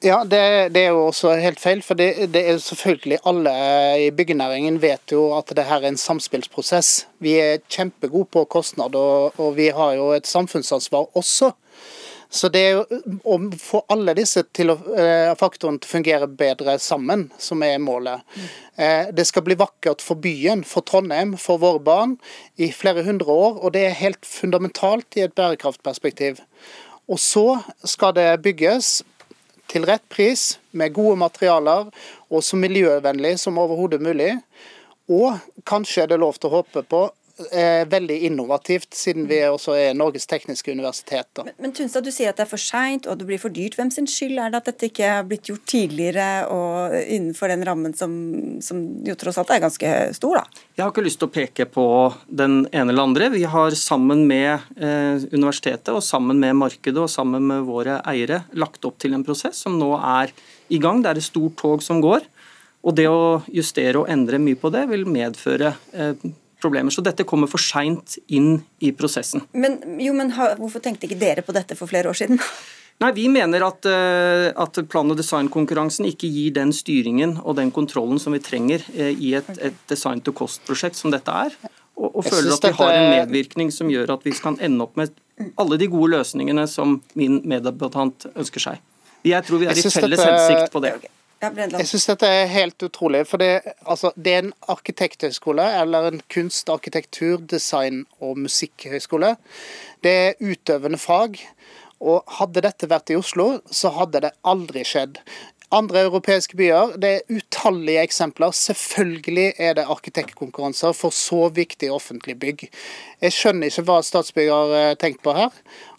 Ja, 0.01 0.23
det, 0.25 0.69
det, 0.73 0.81
er 0.81 0.95
jo 0.95 1.03
også 1.11 1.35
helt 1.37 1.59
feil. 1.61 1.83
For 1.85 1.97
det, 1.97 2.31
det, 2.33 2.41
er 2.49 2.57
selvfølgelig 2.57 3.19
alle 3.29 3.51
i 4.01 4.07
byggenæringen 4.17 4.79
vet 4.81 5.13
jo 5.13 5.27
at 5.37 5.53
det 5.53 5.67
her 5.69 5.83
er 5.83 5.91
en 5.91 5.99
samspillsprosess. 6.01 7.05
Vi 7.21 7.35
er 7.37 7.61
kjempegode 7.69 8.31
på 8.33 8.45
kostnad, 8.49 8.97
og, 8.97 9.37
og 9.37 9.53
vi 9.59 9.69
har 9.69 9.93
jo 9.99 10.09
et 10.15 10.27
samfunnsansvar 10.27 11.05
også. 11.13 11.51
Så 12.31 12.47
det 12.47 12.61
er 12.63 12.77
å 13.27 13.37
få 13.59 13.81
alle 13.91 14.13
disse 14.15 14.45
til 14.55 14.71
å, 14.71 14.77
eh, 14.95 15.33
faktorene 15.35 15.81
til 15.81 15.89
å 15.89 15.95
fungere 15.97 16.27
bedre 16.27 16.77
sammen, 16.79 17.29
som 17.37 17.61
er 17.63 17.77
målet. 17.77 18.23
Eh, 18.77 19.11
det 19.11 19.27
skal 19.27 19.43
bli 19.43 19.55
vakkert 19.59 19.99
for 19.99 20.15
byen, 20.15 20.63
for 20.63 20.81
Trondheim, 20.81 21.35
for 21.37 21.59
våre 21.59 21.83
barn 21.83 22.17
i 22.57 22.71
flere 22.71 23.03
hundre 23.03 23.27
år. 23.27 23.59
Og 23.61 23.73
det 23.73 23.83
er 23.85 23.99
helt 23.99 24.21
fundamentalt 24.21 25.17
i 25.17 25.25
et 25.25 25.35
bærekraftperspektiv. 25.35 26.39
Og 27.09 27.19
så 27.19 27.63
skal 27.83 28.13
det 28.13 28.41
bygges 28.41 29.03
til 29.67 29.83
rett 29.83 30.07
pris, 30.09 30.57
med 30.71 30.93
gode 30.93 31.17
materialer 31.17 31.91
og 32.31 32.43
så 32.43 32.55
miljøvennlig 32.55 33.37
som 33.39 33.59
overhodet 33.59 33.99
mulig. 34.01 34.41
Og 35.11 35.37
kanskje 35.67 36.03
er 36.03 36.07
det 36.07 36.19
lov 36.19 36.39
til 36.39 36.49
å 36.49 36.61
håpe 36.61 36.83
på 36.87 37.09
er 37.51 37.87
veldig 37.91 38.17
innovativt, 38.27 38.89
siden 38.95 39.27
vi 39.29 39.39
også 39.47 39.75
er 39.77 39.97
Norges 39.97 40.27
tekniske 40.29 40.71
universitet. 40.73 41.27
Da. 41.37 41.45
Men, 41.47 41.57
men 41.65 41.75
Tunstad, 41.77 42.05
du 42.05 42.11
sier 42.13 42.31
at 42.31 42.39
det 42.39 42.45
er 42.45 42.51
for 42.51 42.61
seint 42.61 43.07
og 43.09 43.19
det 43.19 43.27
blir 43.29 43.41
for 43.41 43.53
dyrt. 43.53 43.77
Hvem 43.79 43.91
sin 43.93 44.09
skyld 44.09 44.39
er 44.39 44.53
det 44.53 44.61
at 44.61 44.69
dette 44.71 44.89
ikke 44.91 45.07
er 45.07 45.27
blitt 45.27 45.49
gjort 45.49 45.65
tidligere 45.69 46.27
og 46.53 46.95
innenfor 47.01 47.51
den 47.51 47.65
rammen 47.67 47.95
som, 47.97 48.13
som 48.63 48.81
jo 49.07 49.15
tross 49.19 49.39
alt 49.41 49.53
er 49.55 49.63
ganske 49.63 49.93
stor? 50.17 50.41
da? 50.41 50.65
Jeg 50.77 50.85
har 50.85 50.93
ikke 50.93 51.05
lyst 51.05 51.21
til 51.21 51.29
å 51.29 51.33
peke 51.33 51.67
på 51.69 51.87
den 52.27 52.61
ene 52.71 52.93
eller 52.93 53.07
andre. 53.09 53.31
Vi 53.33 53.43
har 53.49 53.75
sammen 53.77 54.25
med 54.29 54.51
eh, 54.77 55.23
universitetet 55.33 55.93
og 55.93 56.03
sammen 56.05 56.39
med 56.41 56.57
markedet 56.59 57.03
og 57.03 57.11
sammen 57.11 57.45
med 57.49 57.65
våre 57.67 57.99
eiere 58.09 58.43
lagt 58.57 58.85
opp 58.87 58.99
til 59.01 59.17
en 59.17 59.25
prosess 59.27 59.63
som 59.65 59.79
nå 59.79 59.93
er 59.97 60.33
i 60.71 60.79
gang. 60.81 61.03
Det 61.03 61.11
er 61.11 61.21
et 61.21 61.27
stort 61.27 61.57
tog 61.61 61.83
som 61.85 62.01
går. 62.03 62.25
Og 62.81 62.95
det 62.97 63.05
å 63.11 63.41
justere 63.53 63.99
og 64.01 64.09
endre 64.09 64.39
mye 64.41 64.57
på 64.57 64.71
det 64.73 64.87
vil 64.89 65.05
medføre 65.09 65.75
eh, 65.93 66.23
problemer. 66.61 66.93
Så 66.93 67.03
dette 67.05 67.25
kommer 67.27 67.49
for 67.51 67.61
seint 67.61 68.17
inn 68.31 68.61
i 68.79 68.93
prosessen. 68.95 69.43
Men, 69.53 69.79
jo, 70.01 70.13
men 70.17 70.31
hvorfor 70.31 70.83
tenkte 70.83 71.09
ikke 71.09 71.19
dere 71.21 71.45
på 71.45 71.55
dette 71.55 71.77
for 71.79 71.91
flere 71.91 72.11
år 72.11 72.21
siden? 72.21 72.41
Nei, 73.01 73.09
Vi 73.17 73.25
mener 73.33 73.63
at, 73.65 73.85
eh, 73.89 74.51
at 74.53 74.77
plan- 74.89 75.09
og 75.09 75.17
designkonkurransen 75.17 76.05
ikke 76.05 76.29
gir 76.29 76.51
den 76.53 76.69
styringen 76.69 77.39
og 77.41 77.55
den 77.57 77.71
kontrollen 77.73 78.19
som 78.21 78.35
vi 78.35 78.41
trenger 78.45 78.83
eh, 78.93 79.15
i 79.17 79.33
et, 79.39 79.49
et 79.57 79.79
design 79.89 80.21
to 80.21 80.33
cost-prosjekt 80.37 80.99
som 80.99 81.13
dette 81.13 81.33
er. 81.33 81.55
Og, 81.97 82.11
og 82.13 82.27
føler 82.27 82.53
at 82.53 82.67
vi 82.67 82.75
har 82.77 82.93
en 82.99 83.09
medvirkning 83.15 83.73
som 83.73 83.89
gjør 83.89 84.13
at 84.15 84.25
vi 84.25 84.35
kan 84.37 84.57
ende 84.61 84.85
opp 84.85 84.95
med 85.01 85.17
alle 85.59 85.79
de 85.81 85.89
gode 85.89 86.13
løsningene 86.13 86.67
som 86.69 86.99
min 87.17 87.41
meddebattant 87.49 88.29
ønsker 88.35 88.69
seg. 88.69 88.85
Jeg 89.25 89.45
tror 89.45 89.61
vi 89.61 89.69
er 89.69 89.77
i 89.77 89.89
felles 89.89 90.21
hensikt 90.21 90.71
på 90.73 90.81
det. 90.85 90.95
Jeg 91.41 91.87
syns 91.89 92.05
dette 92.05 92.27
er 92.29 92.51
helt 92.51 92.83
utrolig. 92.85 93.23
For 93.29 93.41
det, 93.41 93.63
altså, 93.89 94.11
det, 94.15 94.33
er 94.33 94.43
en 94.45 94.53
arkitekthøyskole, 94.69 95.65
eller 95.81 96.11
en 96.11 96.21
kunst-, 96.29 96.69
arkitektur-, 96.69 97.41
design- 97.49 98.05
og 98.21 98.37
musikkhøyskole. 98.43 99.35
Det 100.05 100.11
er 100.11 100.37
utøvende 100.41 101.01
fag. 101.01 101.41
Og 102.01 102.25
hadde 102.39 102.63
dette 102.65 102.89
vært 102.89 103.13
i 103.13 103.17
Oslo, 103.17 103.59
så 103.69 103.91
hadde 103.93 104.23
det 104.25 104.35
aldri 104.49 104.85
skjedd. 104.85 105.19
Andre 105.71 106.01
europeiske 106.03 106.57
byer, 106.59 106.97
det 106.99 107.09
er 107.09 107.37
utallige 107.37 108.01
eksempler. 108.03 108.51
Selvfølgelig 108.51 109.53
er 109.57 109.77
det 109.77 109.85
arkitektkonkurranser 109.87 110.91
for 110.97 111.15
så 111.15 111.45
viktige 111.55 111.93
offentlige 111.95 112.41
bygg. 112.41 112.65
Jeg 113.21 113.35
skjønner 113.37 113.71
ikke 113.71 113.85
hva 113.87 114.01
Statsbygg 114.03 114.51
har 114.51 114.73
eh, 114.75 114.97
tenkt 114.99 115.23
på 115.23 115.31
her. 115.37 115.55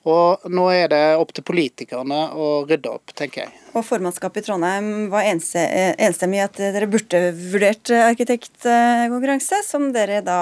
Og 0.09 0.49
nå 0.51 0.65
er 0.75 0.89
det 0.91 1.03
opp 1.15 1.31
til 1.37 1.45
politikerne 1.47 2.25
å 2.35 2.47
rydde 2.67 2.91
opp, 2.91 3.13
tenker 3.15 3.45
jeg. 3.45 3.53
Og 3.77 3.85
Formannskapet 3.87 4.43
i 4.43 4.47
Trondheim 4.49 4.89
var 5.13 5.29
enstemmig 5.29 6.41
i 6.41 6.43
at 6.43 6.59
dere 6.59 6.89
burde 6.91 7.21
vurdert 7.39 7.93
arkitektkonkurranse, 8.03 9.63
som 9.67 9.93
dere 9.95 10.19
da 10.27 10.41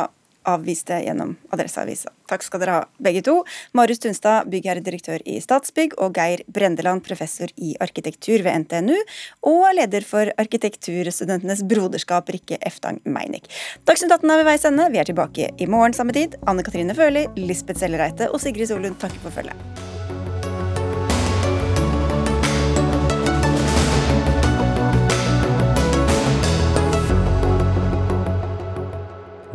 avviste 0.48 1.00
gjennom 1.04 1.34
Adresseavisa. 1.52 2.12
Takk 2.30 2.44
skal 2.46 2.62
dere 2.62 2.76
ha, 2.78 2.84
begge 3.02 3.22
to. 3.26 3.36
Marius 3.76 4.02
Tunstad, 4.04 4.48
byggherredirektør 4.52 5.24
i 5.28 5.38
Statsbygg, 5.42 5.96
og 6.00 6.14
Geir 6.16 6.44
Brendeland, 6.48 7.04
professor 7.06 7.50
i 7.56 7.74
arkitektur 7.82 8.44
ved 8.46 8.64
NTNU, 8.64 8.96
og 9.50 9.66
leder 9.76 10.06
for 10.06 10.32
Arkitekturstudentenes 10.40 11.64
broderskap, 11.68 12.30
Rikke 12.32 12.60
Eftang 12.62 13.02
Meinik. 13.04 13.50
Dagsnytt 13.88 14.14
18 14.16 14.30
er 14.30 14.42
ved 14.42 14.50
veis 14.52 14.66
ende. 14.68 14.90
Vi 14.94 15.02
er 15.02 15.10
tilbake 15.10 15.52
i 15.58 15.70
morgen 15.70 15.96
samme 15.96 16.16
tid. 16.16 16.38
Anne 16.50 16.66
Katrine 16.66 16.96
Førli, 16.96 17.26
Lisbeth 17.40 17.82
Sellereite 17.82 18.30
og 18.30 18.42
Sigrid 18.42 18.70
Solund 18.70 19.00
takker 19.02 19.24
for 19.24 19.40
følget. 19.40 19.89